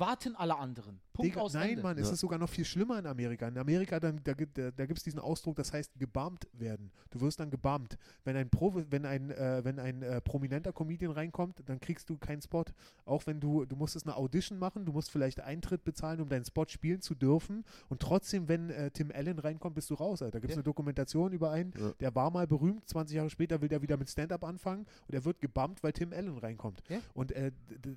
warten 0.01 0.35
alle 0.37 0.57
anderen. 0.57 1.01
Punkt 1.13 1.33
Digga, 1.33 1.41
aus 1.43 1.53
nein, 1.55 1.71
Ende. 1.71 1.83
Mann, 1.83 1.99
es 1.99 2.07
Ja. 2.09 2.15
ist 2.15 2.21
sogar 2.21 2.39
noch 2.39 2.49
viel 2.49 2.65
schlimmer 2.65 2.99
in 2.99 3.07
Amerika. 3.07 3.47
In 3.47 3.59
Amerika, 3.59 4.01
dann, 4.01 4.21
da, 4.25 4.33
gibt- 4.33 4.57
da, 4.57 4.71
da 4.71 4.87
gibt 4.87 4.99
es 4.99 5.05
diesen 5.05 5.21
Ausdruck, 5.21 5.57
das 5.57 5.73
heißt 5.73 5.93
gebammt 5.99 6.49
werden. 6.53 6.91
Du 7.11 7.21
wirst 7.21 7.39
dann 7.41 7.51
gebammt. 7.51 7.99
Wenn 8.25 8.37
ein, 8.37 8.49
Pro, 8.49 8.75
wenn 8.75 9.05
ein, 9.05 9.31
äh, 9.31 9.61
wenn 9.65 9.79
ein 9.79 10.03
äh, 10.03 10.21
prominenter 10.21 10.73
Comedian 10.73 11.13
reinkommt, 11.13 11.63
dann 11.67 11.79
kriegst 11.81 12.09
du 12.09 12.17
keinen 12.17 12.41
Spot. 12.41 12.65
Auch 13.05 13.27
wenn 13.27 13.41
du, 13.41 13.65
du 13.67 13.77
musstest 13.77 14.07
eine 14.07 14.17
Audition 14.17 14.59
machen, 14.59 14.87
du 14.87 14.93
musst 14.93 15.11
vielleicht 15.11 15.41
Eintritt 15.41 15.85
bezahlen, 15.85 16.21
um 16.21 16.29
deinen 16.29 16.45
Spot 16.45 16.65
spielen 16.69 17.01
zu 17.03 17.15
dürfen. 17.15 17.65
Und 17.89 18.01
trotzdem, 18.01 18.49
wenn 18.49 18.71
äh, 18.71 18.91
Tim 18.91 19.11
Allen 19.15 19.39
reinkommt, 19.39 19.75
bist 19.75 19.91
du 19.91 19.95
raus. 19.95 20.23
Alter. 20.23 20.33
Da 20.33 20.39
gibt 20.39 20.51
es 20.53 20.57
Ja. 20.57 20.61
eine 20.61 20.65
Dokumentation 20.65 21.33
über 21.33 21.51
einen, 21.51 21.73
Ja. 21.79 21.93
der 22.01 22.15
war 22.15 22.31
mal 22.31 22.47
berühmt, 22.47 22.89
20 22.89 23.17
Jahre 23.17 23.29
später 23.31 23.61
will 23.61 23.69
der 23.69 23.83
wieder 23.83 23.97
mit 23.97 24.09
Stand-Up 24.09 24.43
anfangen 24.45 24.87
und 25.09 25.15
er 25.15 25.25
wird 25.25 25.41
gebammt, 25.41 25.83
weil 25.83 25.93
Tim 25.93 26.13
Allen 26.13 26.39
reinkommt. 26.39 26.83
Ja. 26.89 26.99
Und 27.15 27.33
äh, 27.33 27.53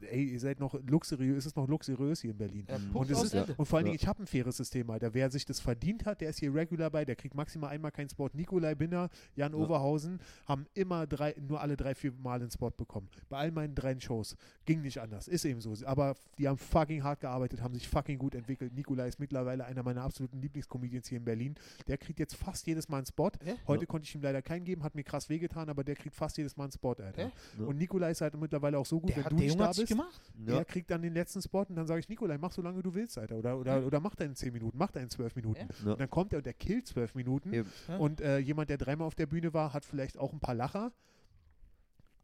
ey, 0.09 0.25
ihr 0.25 0.39
seid 0.39 0.59
noch 0.59 0.73
luxuriös, 0.87 1.37
es 1.37 1.45
ist 1.45 1.55
noch 1.55 1.67
luxuriös 1.67 1.92
hier 2.21 2.31
in 2.31 2.37
Berlin. 2.37 2.65
Äh, 2.67 2.77
Und 2.93 3.09
ist, 3.09 3.33
und 3.57 3.65
vor 3.65 3.77
allen 3.77 3.85
Dingen, 3.85 3.95
Ja. 3.97 4.01
ich 4.01 4.07
habe 4.07 4.23
ein 4.23 4.27
faires 4.27 4.57
System, 4.57 4.89
Alter. 4.89 5.13
Wer 5.13 5.29
sich 5.31 5.45
das 5.45 5.59
verdient 5.59 6.05
hat, 6.05 6.21
der 6.21 6.29
ist 6.29 6.39
hier 6.39 6.53
regular 6.53 6.89
bei, 6.89 7.05
der 7.05 7.15
kriegt 7.15 7.35
maximal 7.35 7.69
einmal 7.71 7.91
keinen 7.91 8.09
Spot. 8.09 8.29
Nikolai 8.33 8.75
Binner, 8.75 9.09
Jan 9.35 9.53
Ja. 9.53 9.57
Overhausen 9.57 10.19
haben 10.45 10.65
immer 10.73 11.07
drei, 11.07 11.35
nur 11.39 11.61
alle 11.61 11.77
drei, 11.77 11.95
vier 11.95 12.11
Mal 12.13 12.41
einen 12.41 12.51
Spot 12.51 12.69
bekommen. 12.71 13.07
Bei 13.29 13.37
all 13.37 13.51
meinen 13.51 13.75
drei 13.75 13.99
Shows. 13.99 14.35
Ging 14.65 14.81
nicht 14.81 14.97
anders. 14.99 15.27
Ist 15.27 15.45
eben 15.45 15.61
so. 15.61 15.73
Aber 15.85 16.15
die 16.37 16.47
haben 16.47 16.57
fucking 16.57 17.03
hart 17.03 17.19
gearbeitet, 17.21 17.61
haben 17.61 17.73
sich 17.75 17.87
fucking 17.87 18.17
gut 18.17 18.33
entwickelt. 18.35 18.73
Nikolai 18.73 19.07
ist 19.07 19.19
mittlerweile 19.19 19.65
einer 19.65 19.83
meiner 19.83 20.01
absoluten 20.01 20.41
Lieblingscomedians 20.41 21.07
hier 21.07 21.17
in 21.19 21.25
Berlin. 21.25 21.55
Der 21.87 21.97
kriegt 21.97 22.19
jetzt 22.19 22.35
fast 22.35 22.65
jedes 22.67 22.89
Mal 22.89 22.97
einen 22.97 23.05
Spot. 23.05 23.31
Ja. 23.45 23.53
Heute 23.67 23.85
konnte 23.85 24.07
ich 24.07 24.15
ihm 24.15 24.21
leider 24.21 24.41
keinen 24.41 24.63
geben, 24.65 24.83
hat 24.83 24.95
mir 24.95 25.03
krass 25.03 25.29
wehgetan, 25.29 25.69
aber 25.69 25.83
der 25.83 25.95
kriegt 25.95 26.15
fast 26.15 26.37
jedes 26.37 26.57
Mal 26.57 26.65
einen 26.65 26.71
Spot, 26.73 26.91
Alter. 26.93 27.21
Ja. 27.23 27.31
Ja. 27.59 27.65
Und 27.65 27.77
Nikolai 27.77 28.11
ist 28.11 28.21
halt 28.21 28.35
mittlerweile 28.39 28.79
auch 28.79 28.85
so 28.85 28.99
gut, 28.99 29.09
Der, 29.09 29.17
wenn 29.17 29.23
hat, 29.25 29.31
du 29.31 29.35
der 29.37 29.45
nicht 29.45 29.59
da 29.59 29.67
hat 29.67 29.75
sich 29.75 29.83
bist. 29.85 29.91
gemacht. 29.91 30.21
Ja. 30.47 30.57
Er 30.57 30.65
kriegt 30.65 30.89
dann 30.89 31.01
den 31.01 31.13
letzten 31.13 31.41
Spot 31.41 31.61
und 31.69 31.75
dann 31.75 31.82
sage 31.87 31.99
ich, 31.99 32.09
Nikolai, 32.09 32.37
mach 32.37 32.51
so 32.51 32.61
lange 32.61 32.81
du 32.83 32.93
willst, 32.93 33.17
Alter. 33.17 33.37
Oder, 33.37 33.57
oder, 33.57 33.85
oder 33.85 33.99
mach 33.99 34.15
deinen 34.15 34.35
10 34.35 34.53
Minuten, 34.53 34.77
mach 34.77 34.91
deinen 34.91 35.09
12 35.09 35.35
Minuten. 35.35 35.67
Ja. 35.85 35.91
Und 35.93 35.99
dann 35.99 36.09
kommt 36.09 36.33
er 36.33 36.37
und 36.37 36.45
der 36.45 36.53
killt 36.53 36.87
12 36.87 37.15
Minuten. 37.15 37.53
Eben. 37.53 37.69
Ja. 37.87 37.97
Und 37.97 38.21
äh, 38.21 38.37
jemand, 38.39 38.69
der 38.69 38.77
dreimal 38.77 39.07
auf 39.07 39.15
der 39.15 39.25
Bühne 39.27 39.53
war, 39.53 39.73
hat 39.73 39.85
vielleicht 39.85 40.17
auch 40.17 40.33
ein 40.33 40.39
paar 40.39 40.55
Lacher. 40.55 40.91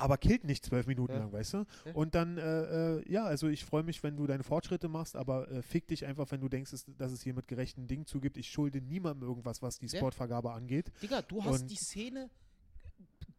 Aber 0.02 0.18
killt 0.18 0.46
nicht 0.46 0.64
zwölf 0.66 0.88
Minuten 0.88 1.12
Ja. 1.12 1.20
lang, 1.20 1.34
weißt 1.34 1.54
du? 1.56 1.58
Ja. 1.84 1.94
Und 1.94 2.16
dann, 2.16 2.38
äh, 2.38 3.00
äh, 3.00 3.12
ja, 3.12 3.26
also 3.26 3.50
ich 3.50 3.66
freue 3.66 3.84
mich, 3.84 4.02
wenn 4.02 4.16
du 4.16 4.28
deine 4.28 4.44
Fortschritte 4.46 4.88
machst, 4.88 5.18
aber 5.18 5.52
äh, 5.52 5.62
fick 5.62 5.88
dich 5.88 6.06
einfach, 6.06 6.32
wenn 6.32 6.40
du 6.40 6.48
denkst, 6.48 6.72
dass, 6.72 6.86
dass 6.98 7.12
es 7.12 7.22
hier 7.22 7.34
mit 7.34 7.50
gerechten 7.50 7.86
Dingen 7.86 8.06
zugibt. 8.06 8.38
Ich 8.38 8.50
schulde 8.50 8.80
niemandem 8.80 9.28
irgendwas, 9.28 9.62
was 9.62 9.78
die 9.78 9.88
Ja. 9.88 9.98
Sportvergabe 9.98 10.54
angeht. 10.54 10.90
Digga, 11.02 11.22
du 11.22 11.44
hast 11.44 11.64
Und- 11.64 11.72
die 11.72 11.76
Szene 11.76 12.30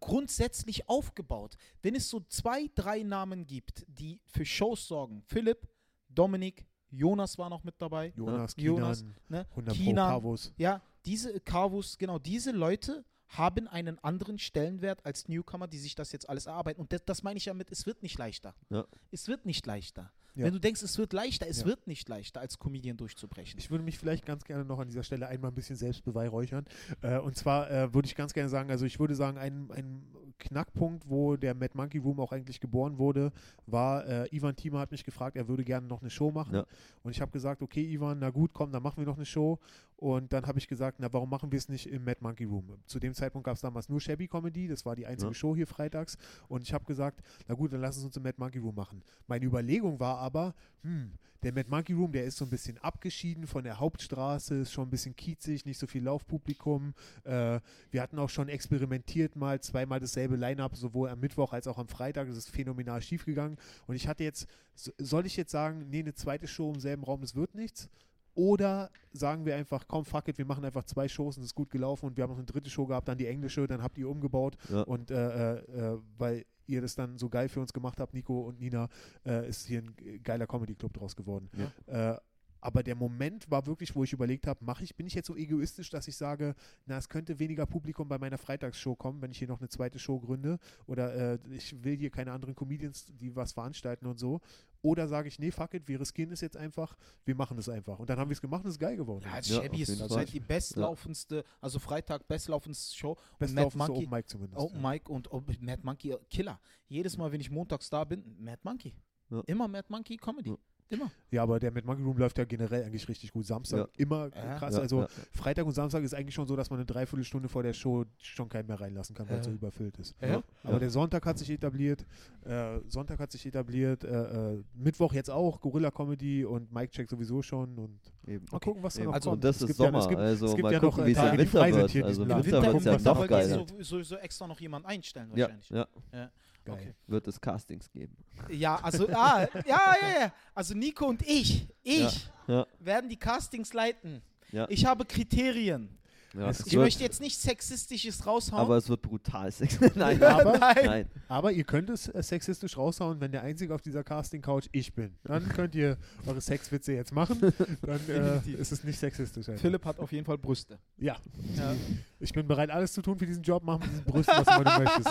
grundsätzlich 0.01 0.89
aufgebaut. 0.89 1.57
Wenn 1.83 1.95
es 1.95 2.09
so 2.09 2.21
zwei, 2.29 2.69
drei 2.75 3.03
Namen 3.03 3.47
gibt, 3.47 3.85
die 3.89 4.21
für 4.27 4.45
Shows 4.45 4.87
sorgen, 4.87 5.23
Philipp, 5.27 5.67
Dominik, 6.15 6.67
Jonas 6.91 7.39
war 7.39 7.49
noch 7.49 7.65
mit 7.65 7.75
dabei, 7.79 8.13
Jonas, 8.17 8.55
Jonas, 8.57 9.01
Kinan, 9.01 9.15
ne? 9.29 9.47
100 9.51 9.77
Pro 9.77 9.85
Kinan, 9.85 10.11
Carvus. 10.11 10.53
Ja, 10.57 10.83
diese 11.05 11.41
Carvus, 11.41 11.99
genau, 11.99 12.19
diese 12.19 12.51
Leute 12.51 13.05
haben 13.29 13.69
einen 13.69 13.99
anderen 14.01 14.39
Stellenwert 14.39 15.05
als 15.07 15.29
Newcomer, 15.29 15.69
die 15.69 15.79
sich 15.79 15.95
das 15.95 16.11
jetzt 16.13 16.29
alles 16.29 16.47
erarbeiten. 16.47 16.81
Und 16.81 16.93
das, 16.93 17.03
das 17.05 17.23
meine 17.23 17.39
ich 17.39 17.45
ja 17.45 17.55
mit, 17.55 17.71
es 17.71 17.87
wird 17.87 18.03
nicht 18.03 18.19
leichter. 18.19 18.55
Ja. 18.71 18.85
Es 19.13 19.29
wird 19.29 19.47
nicht 19.47 19.65
leichter. 19.67 20.13
Ja. 20.35 20.47
Wenn 20.47 20.53
du 20.53 20.61
denkst, 20.61 20.83
es 20.83 20.97
wird 20.99 21.13
leichter, 21.13 21.47
es 21.49 21.61
Ja. 21.61 21.67
wird 21.67 21.87
nicht 21.87 22.09
leichter, 22.09 22.41
als 22.41 22.59
Comedian 22.59 22.97
durchzubrechen. 22.97 23.59
Ich 23.59 23.71
würde 23.71 23.85
mich 23.85 23.99
vielleicht 23.99 24.25
ganz 24.27 24.45
gerne 24.45 24.65
noch 24.65 24.79
an 24.79 24.89
dieser 24.89 25.03
Stelle 25.03 25.27
einmal 25.29 25.51
ein 25.51 25.55
bisschen 25.55 25.77
selbst 25.77 26.05
beweihräuchern. 26.05 26.65
Äh, 27.03 27.19
und 27.19 27.37
zwar 27.37 27.71
äh, 27.71 27.93
würde 27.95 28.07
ich 28.07 28.15
ganz 28.15 28.33
gerne 28.33 28.49
sagen, 28.49 28.71
also 28.71 28.85
ich 28.87 28.99
würde 29.01 29.15
sagen, 29.15 29.39
ein, 29.39 29.71
ein 29.73 30.03
Knackpunkt, 30.39 31.09
wo 31.09 31.37
der 31.37 31.55
Mad 31.55 31.73
Monkey 31.75 31.99
Room 31.99 32.19
auch 32.21 32.33
eigentlich 32.33 32.61
geboren 32.61 32.99
wurde, 32.99 33.33
war, 33.67 34.07
äh, 34.07 34.35
Ivan 34.35 34.57
Thiemer 34.57 34.79
hat 34.81 34.91
mich 34.91 35.05
gefragt, 35.05 35.37
er 35.37 35.49
würde 35.49 35.65
gerne 35.65 35.87
noch 35.87 36.01
eine 36.01 36.11
Show 36.11 36.31
machen. 36.31 36.55
Ja. 36.55 36.67
Und 37.03 37.11
ich 37.13 37.21
habe 37.21 37.31
gesagt, 37.31 37.63
okay, 37.63 37.83
Ivan, 37.93 38.19
na 38.21 38.31
gut, 38.31 38.53
komm, 38.55 38.73
dann 38.73 38.83
machen 38.83 38.99
wir 38.99 39.07
noch 39.07 39.17
eine 39.17 39.27
Show. 39.27 39.59
Und 40.01 40.33
dann 40.33 40.47
habe 40.47 40.59
ich 40.59 40.67
gesagt, 40.67 40.97
na, 40.99 41.13
warum 41.13 41.29
machen 41.29 41.53
wir 41.53 41.59
es 41.59 41.69
nicht 41.69 41.87
im 41.87 42.05
Mad 42.05 42.17
Monkey 42.23 42.45
Room? 42.45 42.73
Zu 42.87 42.99
dem 42.99 43.13
Zeitpunkt 43.13 43.45
gab 43.45 43.57
es 43.57 43.61
damals 43.61 43.91
nur 43.91 44.01
Shabby 44.01 44.29
Comedy, 44.29 44.67
das 44.67 44.87
war 44.87 44.97
die 44.97 45.05
einzige 45.07 45.33
Ja. 45.33 45.35
Show 45.35 45.55
hier 45.55 45.67
freitags. 45.67 46.17
Und 46.49 46.63
ich 46.63 46.73
habe 46.73 46.87
gesagt, 46.87 47.21
na 47.47 47.55
gut, 47.55 47.71
dann 47.75 47.83
lass 47.83 47.99
es 47.99 48.05
uns 48.05 48.17
im 48.17 48.23
Mad 48.23 48.37
Monkey 48.39 48.61
Room 48.61 48.75
machen. 48.75 49.03
Meine 49.27 49.45
Überlegung 49.45 50.01
war 50.01 50.17
aber, 50.17 50.55
hm, 50.85 51.13
der 51.43 51.53
Mad 51.53 51.69
Monkey 51.69 51.93
Room, 51.93 52.13
der 52.13 52.25
ist 52.25 52.39
so 52.39 52.47
ein 52.47 52.51
bisschen 52.51 52.79
abgeschieden 52.79 53.47
von 53.47 53.63
der 53.63 53.79
Hauptstraße, 53.79 54.55
ist 54.57 54.73
schon 54.73 54.89
ein 54.89 54.91
bisschen 54.91 55.15
kiezig, 55.15 55.67
nicht 55.67 55.77
so 55.79 55.87
viel 55.87 56.03
Laufpublikum. 56.05 56.95
Äh, 57.25 57.61
wir 57.91 58.01
hatten 58.01 58.19
auch 58.19 58.31
schon 58.31 58.49
experimentiert 58.49 59.37
mal, 59.37 59.61
zweimal 59.61 60.01
dasselbe 60.01 60.37
Line-Up, 60.37 60.77
sowohl 60.77 61.11
am 61.11 61.21
Mittwoch 61.21 61.53
als 61.53 61.67
auch 61.67 61.77
am 61.77 61.89
Freitag. 61.89 62.27
Das 62.29 62.39
ist 62.39 62.49
phänomenal 62.49 63.03
schiefgegangen. 63.03 63.59
Und 63.87 63.97
ich 63.97 64.09
hatte 64.09 64.25
jetzt, 64.25 64.47
so- 64.75 64.93
soll 64.97 65.27
ich 65.27 65.37
jetzt 65.37 65.53
sagen, 65.53 65.91
nee, 65.91 65.99
eine 66.01 66.15
zweite 66.15 66.47
Show 66.49 66.73
im 66.73 66.81
selben 66.81 67.05
Raum, 67.05 67.21
das 67.21 67.35
wird 67.35 67.55
nichts? 67.55 67.91
Oder 68.35 68.91
sagen 69.13 69.45
wir 69.45 69.57
einfach, 69.57 69.87
komm, 69.89 70.05
fuck 70.05 70.29
it, 70.29 70.39
wir 70.39 70.47
machen 70.47 70.65
einfach 70.65 70.85
zwei 70.85 71.09
Shows 71.09 71.37
und 71.37 71.43
es 71.43 71.49
ist 71.51 71.55
gut 71.55 71.71
gelaufen 71.71 72.07
und 72.07 72.17
wir 72.17 72.23
haben 72.25 72.31
noch 72.31 72.39
eine 72.39 72.47
dritte 72.47 72.71
Show 72.71 72.87
gehabt, 72.87 73.09
dann 73.09 73.19
die 73.19 73.27
englische, 73.27 73.67
dann 73.67 73.83
habt 73.83 73.99
ihr 73.99 74.09
umgebaut 74.09 74.57
Ja. 74.71 74.83
und 74.83 75.11
äh, 75.11 75.55
äh, 75.55 75.95
äh, 75.95 75.99
weil 76.19 76.45
ihr 76.67 76.81
das 76.81 76.95
dann 76.95 77.19
so 77.19 77.29
geil 77.29 77.49
für 77.49 77.61
uns 77.61 77.73
gemacht 77.73 77.99
habt, 77.99 78.15
Nico 78.15 78.43
und 78.43 78.61
Nina, 78.61 78.89
äh, 79.27 79.49
ist 79.49 79.67
hier 79.67 79.83
ein 79.83 80.23
geiler 80.23 80.47
Comedy-Club 80.47 80.93
draus 80.95 81.17
geworden. 81.17 81.51
Äh, 81.87 82.15
aber 82.61 82.83
der 82.83 82.95
Moment 82.95 83.51
war 83.51 83.67
wirklich, 83.67 83.95
wo 83.95 84.05
ich 84.05 84.13
überlegt 84.13 84.47
habe, 84.47 84.65
mache 84.65 84.85
ich, 84.85 84.95
bin 84.97 85.07
ich 85.07 85.15
jetzt 85.15 85.27
so 85.27 85.37
egoistisch, 85.37 85.91
dass 85.91 86.09
ich 86.09 86.17
sage, 86.17 86.55
na, 86.87 86.97
es 86.97 87.09
könnte 87.09 87.39
weniger 87.39 87.67
Publikum 87.67 88.09
bei 88.09 88.19
meiner 88.19 88.39
Freitagsshow 88.39 88.95
kommen, 88.95 89.23
wenn 89.23 89.31
ich 89.31 89.39
hier 89.39 89.49
noch 89.49 89.61
eine 89.61 89.69
zweite 89.69 89.99
Show 89.99 90.21
gründe 90.21 90.59
oder 90.87 91.35
äh, 91.35 91.39
ich 91.51 91.83
will 91.83 91.97
hier 91.97 92.11
keine 92.11 92.33
anderen 92.33 92.55
Comedians, 92.55 93.07
die 93.07 93.35
was 93.35 93.53
veranstalten 93.53 94.07
und 94.07 94.19
so. 94.19 94.41
Oder 94.83 95.09
sage 95.09 95.29
ich, 95.29 95.39
nee, 95.39 95.51
fuck 95.51 95.75
it, 95.75 95.89
wir 95.89 96.01
riskieren 96.01 96.33
es 96.33 96.41
jetzt 96.41 96.57
einfach, 96.57 96.97
wir 97.25 97.35
machen 97.35 97.59
es 97.59 97.69
einfach. 97.69 97.99
Und 97.99 98.09
dann 98.09 98.19
haben 98.19 98.31
wir 98.31 98.35
es 98.35 98.41
gemacht 98.41 98.65
und 98.65 98.69
es 98.69 98.77
ist 98.77 98.81
geil 98.81 98.97
geworden. 98.97 99.25
Ja, 99.25 99.39
Ja, 99.39 99.43
Shabby 99.43 99.83
ist 99.83 99.99
zurzeit 99.99 100.33
die 100.33 100.41
bestlaufendste, 100.41 101.45
also 101.61 101.79
Freitag 101.79 102.27
bestlaufendste 102.29 102.97
Show. 102.97 103.11
Und 103.11 103.39
Best 103.39 103.55
Mad 103.55 103.65
laufendste 103.65 103.93
Monkey, 103.93 104.07
Open 104.07 104.17
Mic 104.17 104.29
zumindest. 104.29 104.61
Open 104.61 104.83
ja. 104.83 104.91
Mike 104.91 105.13
und 105.13 105.33
oh, 105.33 105.43
Mad 105.61 105.83
Monkey, 105.83 106.17
Killer. 106.31 106.61
Jedes 106.89 107.17
Mal, 107.17 107.31
wenn 107.33 107.41
ich 107.41 107.51
montags 107.51 107.91
da 107.91 108.05
bin, 108.05 108.25
Mad 108.39 108.61
Monkey. 108.63 108.95
Ja. 109.31 109.43
Immer 109.47 109.69
Mad 109.69 109.87
Monkey 109.89 110.17
Comedy. 110.17 110.57
Ja. 110.91 110.97
Immer. 110.97 111.11
Ja, 111.31 111.43
aber 111.45 111.61
der 111.61 111.71
mit 111.71 111.85
Monkey 111.85 112.03
Room 112.03 112.19
läuft 112.19 112.37
ja 112.39 112.45
generell 112.45 112.85
eigentlich 112.85 113.09
richtig 113.09 113.33
gut. 113.33 113.47
Samstag 113.47 113.79
Ja. 113.79 113.89
immer 113.97 114.29
Ja. 114.35 114.57
krass. 114.59 114.75
Ja, 114.75 114.81
also 114.81 115.01
ja. 115.03 115.09
Freitag 115.33 115.65
und 115.65 115.73
Samstag 115.73 116.03
ist 116.03 116.15
eigentlich 116.15 116.35
schon 116.35 116.49
so, 116.49 116.57
dass 116.57 116.69
man 116.69 116.81
eine 116.81 116.87
Dreiviertelstunde 116.87 117.49
vor 117.49 117.63
der 117.63 117.73
Show 117.73 118.05
schon 118.19 118.49
keinen 118.49 118.67
mehr 118.67 118.81
reinlassen 118.81 119.15
kann, 119.15 119.29
weil 119.29 119.39
es 119.39 119.45
so 119.47 119.53
überfüllt 119.53 119.97
ist. 119.99 120.17
Ja. 120.21 120.43
Aber 120.65 120.81
der 120.81 120.91
Sonntag 120.91 121.25
hat 121.25 121.39
sich 121.39 121.49
etabliert, 121.51 122.05
äh, 122.45 122.81
Sonntag 122.89 123.21
hat 123.21 123.31
sich 123.31 123.47
etabliert, 123.47 124.03
äh, 124.03 124.55
äh, 124.55 124.65
Mittwoch 124.75 125.13
jetzt 125.13 125.31
auch, 125.31 125.61
Gorilla 125.61 125.91
Comedy 125.93 126.45
und 126.45 126.73
Mike 126.73 126.91
Check 126.91 127.09
sowieso 127.09 127.41
schon 127.43 127.79
und 127.79 128.01
Eben. 128.27 128.45
mal 128.51 128.59
gucken, 128.59 128.83
was 128.83 128.95
da 128.95 129.05
noch 129.05 129.13
Also, 129.15 129.31
kommt. 129.31 129.45
das 129.45 129.57
Es 129.57 129.63
ist 129.63 129.69
gibt 129.69 129.79
ja- 129.79 129.87
Sommer, 129.87 129.99
es 130.01 130.09
gibt, 130.09 130.21
also 130.21 130.47
es 130.47 130.53
gibt 130.57 130.63
mal 130.65 130.73
ja 130.73 130.81
gucken, 130.81 130.99
noch 131.01 131.07
wie 131.07 131.11
äh, 131.11 131.13
es 131.13 131.19
im 131.19 131.25
Tage, 131.25 131.37
die 131.37 131.39
Winter 131.45 131.59
frei 131.59 131.71
sind 131.73 131.81
wird. 131.83 131.91
hier 131.93 132.05
Also 132.07 132.23
im. 132.25 132.29
Winter 132.31 132.73
wird's 132.73 132.85
ja 132.85 133.15
noch 133.15 133.27
geiler. 133.29 133.55
so- 133.69 133.83
sowieso 133.83 134.17
extra 134.17 134.47
noch 134.49 134.61
jemanden 134.61 134.89
einstellen 134.89 135.31
Ja, 135.37 135.43
wahrscheinlich. 135.45 135.71
ja, 135.71 135.87
Ja. 136.13 136.31
Geil. 136.77 136.95
Wird 137.07 137.27
es 137.29 137.41
Castings 137.41 137.91
geben. 137.91 138.17
Ja, 138.49 138.77
also, 138.83 139.09
ah, 139.09 139.47
ja, 139.67 139.95
ja, 140.01 140.21
ja. 140.21 140.33
Also 140.55 140.75
Nico 140.75 141.07
und 141.07 141.23
ich, 141.23 141.69
ich 141.83 142.29
Ja. 142.47 142.67
werden 142.79 143.09
die 143.09 143.17
Castings 143.19 143.73
leiten. 143.73 144.23
Ja. 144.53 144.67
Ich 144.69 144.85
habe 144.87 145.05
Kriterien. 145.05 145.97
Ja, 146.33 146.51
Ich 146.51 146.59
wird- 146.67 146.75
möchte 146.77 147.03
jetzt 147.03 147.21
nicht 147.21 147.41
Sexistisches 147.41 148.25
raushauen. 148.27 148.61
aber 148.63 148.77
es 148.77 148.89
wird 148.89 149.03
brutal 149.03 149.51
sex. 149.53 149.79
Nein, 149.97 150.23
Aber- 150.23 150.59
nein. 150.59 151.09
Aber 151.29 151.51
ihr 151.53 151.65
könnt 151.65 151.91
es 151.91 152.07
äh, 152.09 152.23
sexistisch 152.23 152.77
raushauen, 152.77 153.21
wenn 153.21 153.33
der 153.33 153.43
Einzige 153.43 153.75
auf 153.75 153.83
dieser 153.83 154.05
Casting-Couch 154.05 154.69
ich 154.73 154.95
bin. 154.95 155.17
Dann 155.25 155.49
könnt 155.49 155.75
ihr 155.75 155.97
eure 156.27 156.41
Sexwitze 156.41 156.93
jetzt 156.93 157.13
machen. 157.13 157.41
Dann 157.83 158.01
äh, 158.09 158.39
ist 158.53 158.71
es 158.71 158.85
nicht 158.85 158.99
sexistisch. 158.99 159.49
Alter. 159.49 159.61
Philipp 159.61 159.85
hat 159.85 159.99
auf 159.99 160.13
jeden 160.13 160.25
Fall 160.25 160.39
Brüste. 160.39 160.79
Ja, 160.99 161.17
Ja. 161.57 161.75
ich 162.21 162.33
bin 162.33 162.47
bereit, 162.47 162.71
alles 162.71 162.93
zu 162.93 163.03
tun 163.03 163.19
für 163.19 163.27
diesen 163.27 163.43
Job. 163.43 163.63
Mach 163.65 163.81
mit 163.81 163.91
diesen 163.91 164.05
Brüsten, 164.05 164.35
was 164.37 164.47
immer 164.57 164.65
du 164.65 164.85
möchtest. 164.85 165.09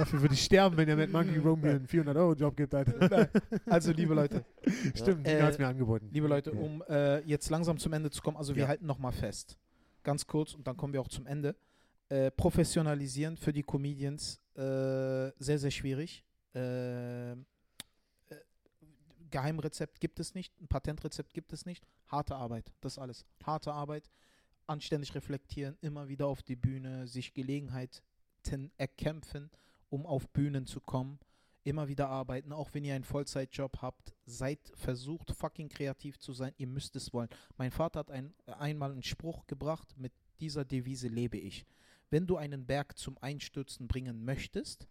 Dafür 0.00 0.22
würde 0.22 0.32
ich 0.34 0.42
sterben, 0.42 0.78
wenn 0.78 0.86
der 0.86 0.96
Mad 0.96 1.12
Monkey 1.12 1.36
Room 1.38 1.60
mir 1.60 1.72
einen 1.72 1.86
400-Euro-Job 1.86 2.56
gibt. 2.56 2.74
Alter. 2.74 3.28
Also, 3.66 3.92
liebe 3.92 4.14
Leute, 4.14 4.46
Stimmt, 4.94 5.26
Äh, 5.26 5.34
Dina 5.34 5.44
hat 5.46 5.52
es 5.52 5.58
mir 5.58 5.68
angeboten. 5.68 6.08
liebe 6.10 6.26
Leute, 6.26 6.52
Ja. 6.52 6.58
um 6.58 6.82
äh, 6.88 7.18
jetzt 7.26 7.50
langsam 7.50 7.76
zum 7.78 7.92
Ende 7.92 8.10
zu 8.10 8.22
kommen, 8.22 8.38
also 8.38 8.54
wir 8.56 8.62
Ja. 8.62 8.68
halten 8.68 8.86
nochmal 8.86 9.12
fest. 9.12 9.58
Ganz 10.02 10.26
kurz 10.26 10.54
und 10.54 10.66
dann 10.66 10.74
kommen 10.78 10.94
wir 10.94 11.02
auch 11.02 11.08
zum 11.08 11.26
Ende. 11.26 11.54
Äh, 12.08 12.30
professionalisieren 12.30 13.36
für 13.36 13.52
die 13.52 13.62
Comedians 13.62 14.40
äh, 14.56 14.60
sehr, 15.38 15.58
sehr 15.58 15.70
schwierig. 15.70 16.24
Äh, 16.54 17.32
äh, 17.32 17.36
Geheimrezept 19.30 20.00
gibt 20.00 20.18
es 20.18 20.34
nicht, 20.34 20.58
ein 20.62 20.66
Patentrezept 20.66 21.34
gibt 21.34 21.52
es 21.52 21.66
nicht. 21.66 21.86
Harte 22.06 22.36
Arbeit, 22.36 22.72
das 22.80 22.98
alles. 22.98 23.26
Harte 23.44 23.72
Arbeit, 23.74 24.10
anständig 24.66 25.14
reflektieren, 25.14 25.76
immer 25.82 26.08
wieder 26.08 26.26
auf 26.26 26.42
die 26.42 26.56
Bühne, 26.56 27.06
sich 27.06 27.34
Gelegenheiten 27.34 28.72
erkämpfen, 28.78 29.50
um 29.90 30.06
auf 30.06 30.28
Bühnen 30.30 30.66
zu 30.66 30.80
kommen. 30.80 31.18
Immer 31.62 31.88
wieder 31.88 32.08
arbeiten, 32.08 32.52
auch 32.52 32.72
wenn 32.72 32.84
ihr 32.84 32.94
einen 32.94 33.04
Vollzeitjob 33.04 33.82
habt. 33.82 34.14
Seid 34.24 34.72
versucht, 34.74 35.30
fucking 35.32 35.68
kreativ 35.68 36.18
zu 36.18 36.32
sein. 36.32 36.54
Ihr 36.56 36.66
müsst 36.66 36.96
es 36.96 37.12
wollen. 37.12 37.28
Mein 37.58 37.70
Vater 37.70 38.00
hat 38.00 38.10
ein, 38.10 38.32
einmal 38.46 38.92
einen 38.92 39.02
Spruch 39.02 39.46
gebracht, 39.46 39.94
mit 39.98 40.12
dieser 40.40 40.64
Devise 40.64 41.08
lebe 41.08 41.36
ich. 41.36 41.66
Wenn 42.08 42.26
du 42.26 42.38
einen 42.38 42.64
Berg 42.66 42.96
zum 42.96 43.18
Einstürzen 43.18 43.86
bringen 43.88 44.24
möchtest, 44.24 44.88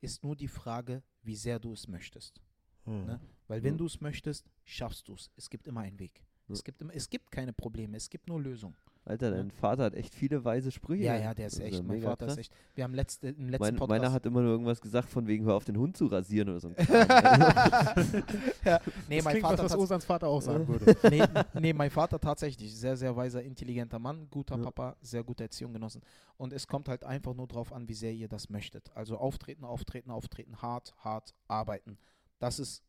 ist 0.00 0.24
nur 0.24 0.36
die 0.36 0.48
Frage, 0.48 1.02
wie 1.22 1.36
sehr 1.36 1.58
du 1.58 1.72
es 1.74 1.86
möchtest. 1.86 2.40
Hm. 2.84 3.04
Ne? 3.04 3.20
Weil 3.46 3.62
wenn 3.62 3.74
Ja. 3.74 3.78
du 3.78 3.86
es 3.86 4.00
möchtest, 4.00 4.48
schaffst 4.64 5.06
du 5.08 5.14
es. 5.14 5.30
Es 5.36 5.50
gibt 5.50 5.68
immer 5.68 5.80
einen 5.80 5.98
Weg. 5.98 6.22
Es, 6.48 6.64
gibt 6.64 6.80
immer, 6.80 6.94
es 6.94 7.10
gibt 7.10 7.30
keine 7.30 7.52
Probleme, 7.52 7.96
es 7.96 8.08
gibt 8.08 8.26
nur 8.28 8.40
Lösungen. 8.40 8.76
Alter, 9.06 9.30
dein 9.30 9.52
Vater 9.52 9.84
hat 9.84 9.94
echt 9.94 10.16
viele 10.16 10.44
weise 10.44 10.72
Sprüche. 10.72 11.04
Ja, 11.04 11.16
ja, 11.16 11.32
der 11.32 11.46
ist 11.46 11.60
Also 11.60 11.64
echt. 11.64 11.84
Mein 11.84 12.02
Vater 12.02 12.26
krass. 12.26 12.34
ist 12.34 12.40
echt. 12.40 12.52
Wir 12.74 12.82
haben 12.82 12.92
letzte, 12.92 13.28
im 13.28 13.48
letzten 13.48 13.62
Mein, 13.62 13.76
Podcast. 13.76 14.00
meiner 14.00 14.12
hat 14.12 14.26
immer 14.26 14.42
nur 14.42 14.50
irgendwas 14.50 14.80
gesagt, 14.80 15.08
von 15.08 15.28
wegen, 15.28 15.44
hör 15.44 15.54
auf 15.54 15.64
den 15.64 15.76
Hund 15.78 15.96
zu 15.96 16.06
rasieren 16.06 16.48
oder 16.48 16.58
so. 16.58 16.70
ja, 18.64 18.80
nee, 19.08 19.16
das 19.16 19.24
mein 19.24 19.32
klingt 19.32 19.40
Vater 19.46 19.64
was, 19.64 19.72
was 19.72 19.76
Osans 19.78 20.04
Vater 20.04 20.26
auch 20.26 20.42
sagen 20.42 20.66
würde. 20.68 20.96
nee, 21.08 21.22
nee, 21.60 21.72
mein 21.72 21.90
Vater 21.90 22.18
tatsächlich, 22.18 22.74
sehr, 22.76 22.96
sehr 22.96 23.14
weiser, 23.14 23.42
intelligenter 23.42 24.00
Mann, 24.00 24.28
guter 24.28 24.56
Ja. 24.56 24.64
Papa, 24.64 24.96
sehr 25.00 25.22
gute 25.22 25.44
Erziehung 25.44 25.72
genossen. 25.72 26.02
Und 26.36 26.52
es 26.52 26.66
kommt 26.66 26.88
halt 26.88 27.04
einfach 27.04 27.34
nur 27.34 27.46
drauf 27.46 27.72
an, 27.72 27.88
wie 27.88 27.94
sehr 27.94 28.12
ihr 28.12 28.28
das 28.28 28.50
möchtet. 28.50 28.90
Also 28.96 29.18
auftreten, 29.18 29.64
auftreten, 29.64 30.10
auftreten, 30.10 30.60
hart, 30.62 30.94
hart 30.98 31.32
arbeiten. 31.46 31.96
Das 32.40 32.58
ist 32.58 32.82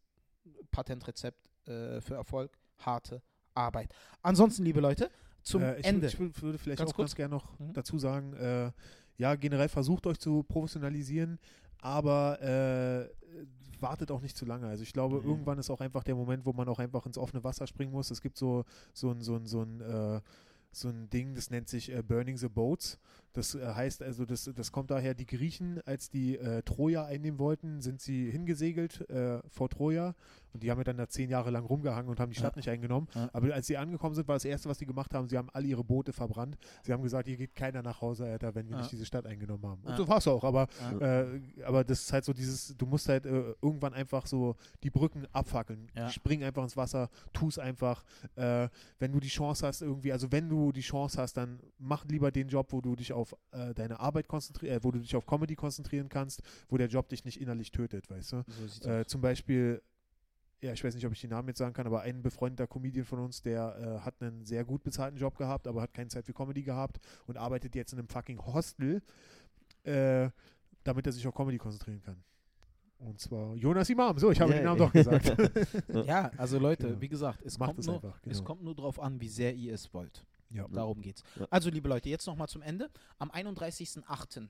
Patentrezept 0.72 1.48
äh, 1.68 2.02
für 2.02 2.16
Erfolg, 2.16 2.58
harte 2.80 3.22
Arbeit. 3.54 3.94
Ansonsten, 4.22 4.64
liebe 4.64 4.80
Leute, 4.80 5.10
zum 5.48 5.62
äh, 5.64 5.80
ich, 5.80 5.86
Ende. 5.86 6.08
Ich 6.08 6.16
wür- 6.16 6.42
würde 6.42 6.58
vielleicht 6.58 6.80
Ganz 6.80 6.92
auch 6.92 6.96
kurz. 6.96 7.12
ganz 7.12 7.16
gerne 7.16 7.36
noch 7.36 7.60
Mhm. 7.60 7.74
dazu 7.74 7.98
sagen, 8.00 8.34
äh, 8.34 8.72
ja, 9.18 9.36
generell 9.36 9.70
versucht 9.70 10.06
euch 10.08 10.20
zu 10.20 10.44
professionalisieren, 10.44 11.40
aber 11.80 12.42
äh, 12.42 13.10
wartet 13.80 14.10
auch 14.12 14.22
nicht 14.22 14.36
zu 14.36 14.46
lange. 14.46 14.68
Also 14.68 14.84
ich 14.84 14.94
glaube, 14.94 15.20
Mhm. 15.22 15.30
irgendwann 15.30 15.60
ist 15.60 15.70
auch 15.70 15.82
einfach 15.82 16.04
der 16.04 16.16
Moment, 16.16 16.46
wo 16.46 16.54
man 16.54 16.68
auch 16.68 16.80
einfach 16.80 17.06
ins 17.06 17.18
offene 17.18 17.44
Wasser 17.44 17.68
springen 17.68 17.92
muss. 17.92 18.10
Es 18.12 18.22
gibt 18.22 18.38
so, 18.38 18.64
so 18.94 19.12
ein, 19.12 19.22
so 19.22 19.36
ein, 19.36 19.46
so 19.46 19.62
ein, 19.62 19.82
äh, 19.82 20.22
so 20.72 20.90
ein 20.90 21.10
Ding, 21.10 21.34
das 21.36 21.50
nennt 21.50 21.70
sich 21.70 21.92
äh, 21.92 22.02
Burning 22.04 22.38
the 22.38 22.50
Boats. 22.50 23.00
Das 23.38 23.54
äh, 23.54 23.64
heißt 23.66 24.02
also, 24.02 24.26
das, 24.26 24.50
das 24.56 24.72
kommt 24.72 24.90
daher, 24.90 25.14
die 25.14 25.28
Griechen, 25.28 25.80
als 25.86 26.10
die 26.10 26.38
äh, 26.38 26.64
Troja 26.64 27.06
einnehmen 27.06 27.38
wollten, 27.40 27.82
sind 27.82 28.02
sie 28.02 28.32
hingesegelt 28.32 29.08
äh, 29.10 29.40
vor 29.48 29.70
Troja 29.70 30.16
und 30.54 30.64
die 30.64 30.72
haben 30.72 30.80
ja 30.80 30.84
dann 30.86 30.98
da 30.98 31.08
zehn 31.08 31.30
Jahre 31.30 31.52
lang 31.52 31.64
rumgehangen 31.66 32.10
und 32.10 32.20
haben 32.20 32.32
die 32.32 32.36
Stadt 32.40 32.56
Ja. 32.56 32.60
nicht 32.60 32.70
eingenommen. 32.70 33.08
Ja. 33.14 33.30
Aber 33.34 33.54
als 33.54 33.68
sie 33.68 33.78
angekommen 33.78 34.16
sind, 34.16 34.28
war 34.28 34.36
das 34.36 34.46
Erste, 34.46 34.70
was 34.70 34.80
sie 34.80 34.88
gemacht 34.88 35.14
haben, 35.14 35.28
sie 35.30 35.38
haben 35.38 35.50
alle 35.54 35.68
ihre 35.68 35.84
Boote 35.84 36.14
verbrannt. 36.14 36.58
Sie 36.84 36.92
haben 36.92 37.04
gesagt, 37.04 37.28
hier 37.28 37.38
geht 37.38 37.54
keiner 37.54 37.84
nach 37.84 38.02
Hause, 38.02 38.26
Alter, 38.26 38.56
wenn 38.56 38.68
wir 38.68 38.76
Ja. 38.76 38.82
nicht 38.82 38.92
diese 38.92 39.06
Stadt 39.06 39.28
eingenommen 39.28 39.64
haben. 39.68 39.84
Und 39.84 39.96
so 39.98 40.08
war 40.08 40.18
es 40.18 40.28
auch, 40.28 40.44
aber, 40.44 40.68
äh, 41.00 41.40
aber 41.64 41.84
das 41.84 42.02
ist 42.02 42.14
halt 42.14 42.26
so 42.26 42.34
dieses, 42.34 42.76
du 42.76 42.86
musst 42.88 43.08
halt 43.08 43.28
äh, 43.28 43.54
irgendwann 43.62 43.94
einfach 43.94 44.26
so 44.26 44.56
die 44.84 44.90
Brücken 44.90 45.28
abfackeln. 45.32 45.92
Spring 46.10 46.44
einfach 46.44 46.64
ins 46.64 46.76
Wasser, 46.76 47.10
tu 47.34 47.50
es 47.50 47.60
einfach. 47.60 48.04
Äh, 48.36 48.70
wenn 48.98 49.12
du 49.12 49.20
die 49.20 49.28
Chance 49.28 49.68
hast, 49.68 49.82
irgendwie, 49.84 50.12
also 50.12 50.32
wenn 50.32 50.50
du 50.50 50.72
die 50.72 50.82
Chance 50.82 51.22
hast, 51.22 51.38
dann 51.38 51.60
mach 51.78 52.06
lieber 52.06 52.32
den 52.32 52.48
Job, 52.48 52.72
wo 52.72 52.82
du 52.82 52.96
dich 52.96 53.14
auf 53.14 53.27
äh, 53.52 53.74
deine 53.74 54.00
Arbeit 54.00 54.28
konzentrierst, 54.28 54.78
äh, 54.80 54.84
wo 54.84 54.92
du 54.92 55.00
dich 55.00 55.16
auf 55.16 55.26
Comedy 55.26 55.56
konzentrieren 55.56 56.10
kannst, 56.10 56.42
wo 56.70 56.78
der 56.78 56.88
Job 56.88 57.10
dich 57.10 57.26
nicht 57.26 57.40
innerlich 57.42 57.72
tötet, 57.72 58.10
weißt 58.10 58.34
du? 58.34 58.44
So 58.68 58.90
Äh, 58.90 59.06
zum 59.06 59.22
Beispiel, 59.22 59.82
ja, 60.62 60.74
ich 60.74 60.84
weiß 60.84 60.96
nicht, 60.96 61.06
ob 61.06 61.14
ich 61.14 61.22
den 61.22 61.30
Namen 61.30 61.48
jetzt 61.50 61.60
sagen 61.60 61.74
kann, 61.74 61.86
aber 61.88 62.02
ein 62.02 62.22
befreundeter 62.22 62.68
Comedian 62.68 63.06
von 63.06 63.20
uns, 63.20 63.42
der 63.42 64.00
äh, 64.02 64.06
hat 64.06 64.22
einen 64.22 64.44
sehr 64.46 64.64
gut 64.66 64.84
bezahlten 64.84 65.18
Job 65.20 65.38
gehabt, 65.38 65.68
aber 65.68 65.82
hat 65.82 65.94
keine 65.94 66.10
Zeit 66.10 66.26
für 66.26 66.34
Comedy 66.34 66.64
gehabt 66.64 67.00
und 67.28 67.38
arbeitet 67.38 67.76
jetzt 67.76 67.94
in 67.94 68.00
einem 68.00 68.08
fucking 68.08 68.40
Hostel, 68.46 69.02
äh, 69.84 70.30
damit 70.84 71.06
er 71.06 71.12
sich 71.14 71.28
auf 71.28 71.34
Comedy 71.36 71.58
konzentrieren 71.58 72.02
kann. 72.02 72.24
Und 73.00 73.20
zwar 73.20 73.54
Jonas 73.56 73.88
Imam. 73.92 74.18
So, 74.18 74.32
ich 74.32 74.42
habe 74.42 74.50
Ja, 74.52 74.58
den 74.58 74.66
Namen 74.66 74.80
doch 74.80 74.92
gesagt. 74.92 75.36
Ja, 76.08 76.32
also 76.36 76.58
Leute, 76.58 76.88
Genau. 76.88 77.02
wie 77.02 77.08
gesagt, 77.10 77.44
es, 77.44 77.60
Macht 77.60 77.68
kommt 77.70 77.80
es 77.82 77.86
nur, 77.86 77.96
einfach, 77.98 78.20
es 78.26 78.38
genau. 78.40 78.44
kommt 78.48 78.64
nur 78.64 78.74
darauf 78.74 79.00
an, 79.00 79.22
wie 79.22 79.28
sehr 79.30 79.54
ihr 79.54 79.76
es 79.76 79.94
wollt. 79.94 80.26
Ja. 80.50 80.68
Darum 80.68 81.02
geht's. 81.02 81.24
Ja. 81.40 81.48
Also, 81.50 81.70
liebe 81.70 81.90
Leute, 81.90 82.10
jetzt 82.10 82.26
nochmal 82.28 82.48
zum 82.48 82.62
Ende. 82.62 82.90
Am 83.20 83.30
31.08. 83.32 84.48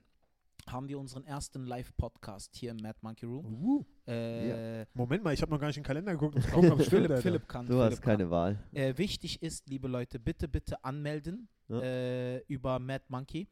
haben 0.68 0.88
wir 0.90 1.00
unseren 1.00 1.24
ersten 1.26 1.66
Live-Podcast 1.66 2.56
hier 2.56 2.72
im 2.72 2.78
Mad 2.78 2.98
Monkey 3.02 3.26
Room. 3.26 3.46
Uh, 3.46 3.86
Äh, 4.12 4.86
Moment 4.94 5.24
mal, 5.24 5.34
ich 5.34 5.42
habe 5.42 5.52
noch 5.52 5.60
gar 5.60 5.68
nicht 5.68 5.78
in 5.78 5.84
den 5.84 5.88
Kalender 5.88 6.12
geguckt, 6.14 6.36
gucken. 6.52 6.80
Philipp. 6.82 7.20
Philipp 7.20 7.48
kann. 7.48 7.66
Du 7.66 7.74
Philipp 7.74 7.92
hast 7.92 8.02
keine 8.02 8.24
kann. 8.24 8.32
Wahl. 8.32 8.64
Äh, 8.74 8.98
wichtig 8.98 9.42
ist, 9.42 9.68
liebe 9.70 9.88
Leute, 9.88 10.20
bitte, 10.20 10.48
bitte 10.48 10.84
anmelden 10.84 11.48
Ja. 11.70 11.82
äh, 11.82 12.38
über 12.48 12.80
Mad 12.80 13.04
Monkey. 13.08 13.48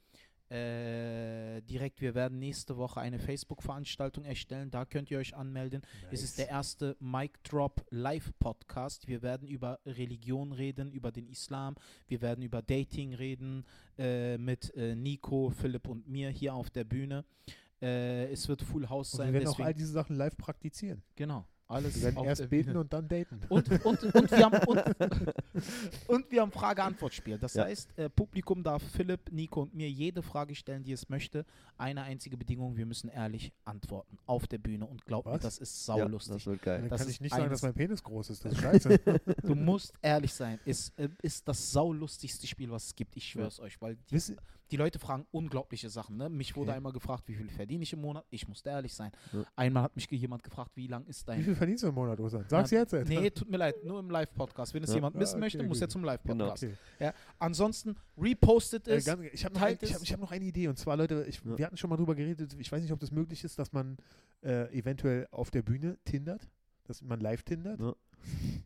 Äh, 0.50 1.62
direkt, 1.64 2.02
wir 2.02 2.14
werden 2.14 2.38
nächste 2.38 2.78
Woche 2.78 3.00
eine 3.00 3.18
Facebook-Veranstaltung 3.18 4.26
erstellen. 4.26 4.70
Da 4.70 4.86
könnt 4.86 5.10
ihr 5.10 5.18
euch 5.18 5.36
anmelden. 5.36 5.82
Es 6.12 6.22
ist 6.24 6.38
der 6.38 6.50
erste 6.50 6.96
Mic 7.00 7.40
Drop 7.44 7.84
Live 7.90 8.32
Podcast. 8.38 9.08
Wir 9.08 9.22
werden 9.24 9.48
über 9.48 9.80
Religion 9.86 10.52
reden, 10.52 10.92
über 10.92 11.12
den 11.12 11.28
Islam. 11.28 11.76
Wir 12.08 12.22
werden 12.22 12.44
über 12.44 12.62
Dating 12.62 13.14
reden 13.14 13.66
äh, 13.98 14.38
mit 14.38 14.74
äh, 14.76 14.96
Nico, 14.96 15.50
Philipp 15.50 15.88
und 15.88 16.08
mir 16.08 16.30
hier 16.30 16.54
auf 16.54 16.70
der 16.70 16.84
Bühne. 16.84 17.26
Äh, 17.82 18.32
es 18.32 18.48
wird 18.48 18.62
Full 18.62 18.88
House 18.88 19.14
Und 19.14 19.18
sein. 19.18 19.34
wir 19.34 19.42
werden 19.42 19.50
auch 19.50 19.60
all 19.60 19.74
diese 19.74 19.92
Sachen 19.92 20.16
live 20.16 20.38
praktizieren. 20.38 21.02
genau. 21.16 21.46
Alles 21.68 21.96
Wir 21.96 22.04
werden 22.04 22.24
erst 22.26 22.48
beten 22.50 22.68
Bühne. 22.68 22.80
und 22.82 22.94
dann 22.94 23.08
daten. 23.08 23.42
Und, 23.50 23.70
und, 23.86 24.04
und, 24.16 24.32
wir 24.32 24.46
haben, 24.46 24.58
und, 24.68 24.84
und 26.08 26.32
wir 26.32 26.42
haben 26.42 26.52
Frage-Antwort-Spiel. 26.52 27.40
Das 27.40 27.56
Ja. 27.56 27.64
heißt, 27.66 27.98
äh, 27.98 28.10
Publikum 28.10 28.62
darf 28.64 28.84
Philipp, 28.84 29.32
Nico 29.32 29.64
und 29.64 29.74
mir 29.74 29.90
jede 29.90 30.22
Frage 30.22 30.54
stellen, 30.54 30.84
die 30.84 30.92
es 30.92 31.10
möchte. 31.10 31.44
Eine 31.78 32.04
einzige 32.04 32.38
Bedingung, 32.38 32.78
wir 32.78 32.86
müssen 32.86 33.10
ehrlich 33.10 33.52
antworten 33.64 34.18
auf 34.28 34.48
der 34.48 34.60
Bühne. 34.60 34.86
Und 34.86 35.06
glaub 35.06 35.26
mir, 35.26 35.34
Was? 35.34 35.42
das 35.42 35.58
ist 35.58 35.88
Ja, 35.88 35.96
saulustig. 35.98 36.34
das 36.36 36.46
wird 36.46 36.66
Dann 36.68 36.82
geil. 36.82 36.90
das 36.90 37.00
kann 37.02 37.08
ist 37.10 37.14
ich 37.16 37.22
nicht 37.22 37.34
sagen, 37.34 37.50
dass 37.50 37.62
mein 37.64 37.74
Penis 37.74 38.04
groß 38.04 38.30
ist. 38.30 38.46
Das 38.46 38.54
ist 38.54 38.60
scheiße. 38.62 39.00
du 39.44 39.56
musst 39.56 39.94
ehrlich 40.02 40.34
sein. 40.34 40.60
Es 40.66 40.90
äh, 40.98 41.10
ist 41.24 41.48
das 41.48 41.72
saulustigste 41.72 42.46
Spiel, 42.48 42.70
was 42.70 42.86
es 42.88 42.96
gibt. 42.96 43.16
Ich 43.18 43.28
schwör's 43.28 43.60
euch, 43.60 43.82
weil 43.82 43.98
die, 44.12 44.22
die 44.72 44.78
Leute 44.78 44.98
fragen 45.00 45.26
unglaubliche 45.32 45.90
Sachen. 45.90 46.18
Ne? 46.18 46.30
Mich 46.30 46.56
wurde 46.56 46.70
Okay. 46.72 46.78
einmal 46.78 46.92
gefragt, 46.92 47.28
wie 47.28 47.36
viel 47.36 47.50
verdiene 47.50 47.84
ich 47.84 47.94
im 47.94 48.02
Monat? 48.02 48.26
Ich 48.30 48.48
musste 48.48 48.70
ehrlich 48.70 48.94
sein. 48.94 49.12
Ja. 49.32 49.44
Einmal 49.56 49.84
hat 49.84 49.96
mich 49.96 50.10
jemand 50.10 50.44
gefragt, 50.44 50.72
wie 50.76 50.88
lang 50.88 51.06
ist 51.06 51.22
Wie 51.28 51.32
dein... 51.32 51.44
viel 51.44 51.56
verdienst 51.56 51.84
du 51.84 51.88
im 51.90 51.96
Monat, 51.96 52.20
Osan? 52.20 52.46
Sag's 52.48 52.72
Ja, 52.72 52.80
jetzt. 52.80 52.94
Alter. 52.94 53.08
Nee, 53.10 53.30
tut 53.30 53.50
mir 53.50 53.58
leid, 53.58 53.84
nur 53.84 54.00
im 54.00 54.10
Live-Podcast. 54.10 54.74
Wenn 54.74 54.84
es 54.84 54.90
Ja. 54.90 54.96
jemand 54.96 55.16
Ah, 55.16 55.20
wissen 55.20 55.36
okay, 55.36 55.42
möchte, 55.42 55.64
muss 55.64 55.82
er 55.82 55.90
zum 55.90 56.04
Live-Podcast. 56.04 56.64
Okay. 56.64 57.12
Ansonsten 57.40 57.96
repostet 58.18 58.88
Äh, 58.88 58.96
es. 58.96 59.06
ganz, 59.06 59.22
ich 59.32 59.46
habe 59.46 59.56
noch, 59.56 59.62
ein, 59.62 59.78
ich 59.82 59.94
hab, 59.94 60.02
ich 60.02 60.14
hab 60.14 60.20
noch 60.20 60.32
eine 60.32 60.46
Idee. 60.46 60.68
Und 60.68 60.78
zwar, 60.78 60.98
Leute, 60.98 61.26
ich, 61.28 61.42
Ja. 61.44 61.58
wir 61.58 61.66
hatten 61.66 61.78
schon 61.78 61.90
mal 61.90 61.98
drüber 61.98 62.16
geredet. 62.16 62.56
Ich 62.60 62.72
weiß 62.72 62.82
nicht, 62.82 62.92
ob 62.92 63.00
das 63.00 63.12
möglich 63.12 63.44
ist, 63.44 63.60
dass 63.60 63.72
man 63.74 63.98
äh, 64.42 64.72
eventuell 64.78 65.28
auf 65.32 65.52
der 65.52 65.62
Bühne 65.62 65.98
tindert. 66.06 66.50
Dass 66.88 67.02
man 67.02 67.20
live 67.20 67.42
tindert. 67.42 67.80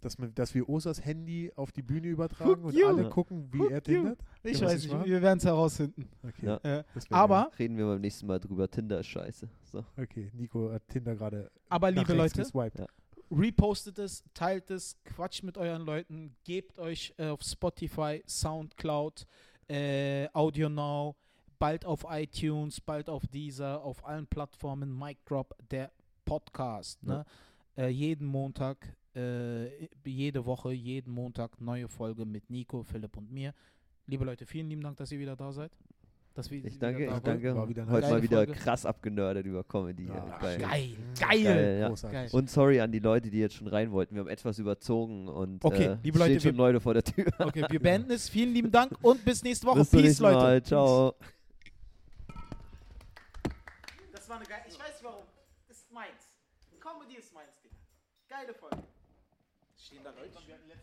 Dass, 0.02 0.18
man, 0.18 0.34
dass 0.34 0.54
wir 0.56 0.68
Osas 0.70 1.04
Handy 1.04 1.52
auf 1.56 1.72
die 1.72 1.82
Bühne 1.82 2.08
übertragen 2.08 2.64
und 2.64 2.74
you. 2.76 2.88
alle 2.88 3.04
Ja. 3.04 3.10
gucken, 3.10 3.52
wie 3.52 3.60
Hook 3.60 3.72
er 3.72 3.84
tindert. 3.84 4.20
ich 4.44 4.60
Ja, 4.60 4.68
weiß 4.68 4.84
nicht, 4.84 5.06
wir 5.06 5.22
werden 5.22 5.40
es 5.40 5.46
herausfinden. 5.46 6.10
Okay. 6.24 6.46
Ja. 6.46 6.58
Äh, 6.58 6.84
aber, 7.10 7.52
Reden 7.60 7.78
wir 7.78 7.86
beim 7.86 8.02
nächsten 8.02 8.26
Mal 8.28 8.40
drüber. 8.40 8.70
Tinder 8.70 9.00
ist 9.00 9.08
scheiße. 9.08 9.50
So. 9.72 9.84
Okay, 9.98 10.32
Nico 10.34 10.72
hat 10.72 10.88
Tinder 10.88 11.16
gerade. 11.16 11.52
aber 11.68 11.92
nach 11.92 12.08
liebe 12.08 12.14
Leute, 12.14 12.44
repostet 13.32 14.00
es, 14.00 14.24
teilt 14.34 14.72
es, 14.72 14.98
quatscht 15.04 15.44
mit 15.44 15.58
euren 15.58 15.84
Leuten, 15.84 16.36
gebt 16.44 16.80
euch 16.80 17.14
äh, 17.18 17.28
auf 17.28 17.42
Spotify, 17.44 18.24
Soundcloud, 18.28 19.26
äh, 19.68 20.28
Audio 20.34 20.70
Now, 20.70 21.16
bald 21.60 21.86
auf 21.86 22.06
iTunes, 22.10 22.82
bald 22.82 23.10
auf 23.10 23.28
Deezer, 23.28 23.84
auf 23.84 24.06
allen 24.06 24.26
Plattformen, 24.28 24.98
Mic 24.98 25.20
Drop, 25.26 25.56
der 25.70 25.92
Podcast. 26.26 27.04
Ne? 27.04 27.26
Äh, 27.78 27.90
jeden 27.90 28.28
Montag 28.28 28.96
Äh, 29.16 29.88
jede 30.06 30.46
Woche, 30.46 30.72
jeden 30.72 31.14
Montag 31.14 31.60
neue 31.60 31.88
Folge 31.88 32.26
mit 32.26 32.50
Nico, 32.50 32.84
Philipp 32.84 33.18
und 33.18 33.32
mir. 33.32 33.54
Liebe 34.08 34.26
Leute, 34.26 34.46
vielen 34.46 34.70
lieben 34.70 34.82
Dank, 34.82 34.98
dass 34.98 35.12
ihr 35.12 35.20
wieder 35.20 35.36
da 35.36 35.52
seid. 35.52 35.72
Dass 36.36 36.50
wir 36.52 36.64
Ich 36.64 36.78
danke, 36.78 37.08
da 37.08 37.18
ich 37.18 37.24
danke. 37.24 37.56
War 37.56 37.68
wieder 37.68 37.82
eine 37.82 37.92
Heute 37.92 38.08
mal 38.10 38.22
wieder 38.22 38.38
Folge. 38.38 38.54
krass 38.54 38.86
abgenördet 38.86 39.46
über 39.46 39.64
Comedy. 39.64 40.06
Ja, 40.06 40.16
Ja, 40.16 40.38
geil. 40.38 40.58
Geil, 40.60 40.98
geil. 41.20 41.44
Geil, 41.44 41.80
ja. 41.80 42.10
Geil. 42.12 42.30
Und 42.32 42.50
sorry 42.50 42.80
an 42.80 42.92
die 42.92 43.00
Leute, 43.00 43.30
die 43.32 43.40
jetzt 43.40 43.56
schon 43.56 43.68
rein 43.68 43.92
wollten. 43.92 44.14
Wir 44.16 44.22
haben 44.22 44.30
etwas 44.30 44.58
überzogen 44.60 45.28
und 45.28 45.66
Okay, 45.66 45.86
äh, 45.86 45.98
liebe 46.04 46.18
stehen 46.20 46.30
Leute, 46.34 46.40
schon 46.42 46.52
wir- 46.52 46.58
Leute 46.58 46.80
vor 46.80 46.94
der 46.94 47.04
Tür. 47.04 47.26
Okay, 47.40 47.66
wir 47.70 47.80
beenden 47.82 48.12
es. 48.12 48.30
Vielen 48.30 48.54
lieben 48.54 48.72
Dank 48.72 48.94
und 49.02 49.26
bis 49.26 49.44
nächste 49.44 49.66
Woche. 49.68 49.80
Bis 49.80 49.90
Peace, 49.90 50.20
Leute. 50.20 50.36
Mal. 50.38 50.64
Ciao. 50.64 51.16
Das 54.14 54.30
war 54.30 54.38
eine 54.38 54.46
geile. 54.46 54.62
Ich 54.68 54.80
weiß 54.80 54.88
nicht 54.94 55.04
warum. 55.04 55.24
Das 55.68 55.78
ist 55.78 55.92
meins. 55.92 56.34
Comedy 56.80 57.16
ist 57.18 57.34
meins, 57.34 57.60
Digga. 57.62 57.76
Geile 58.30 58.54
Folge. 58.54 58.78
Stehen 60.00 60.16
da 60.16 60.22
Leute? 60.22 60.70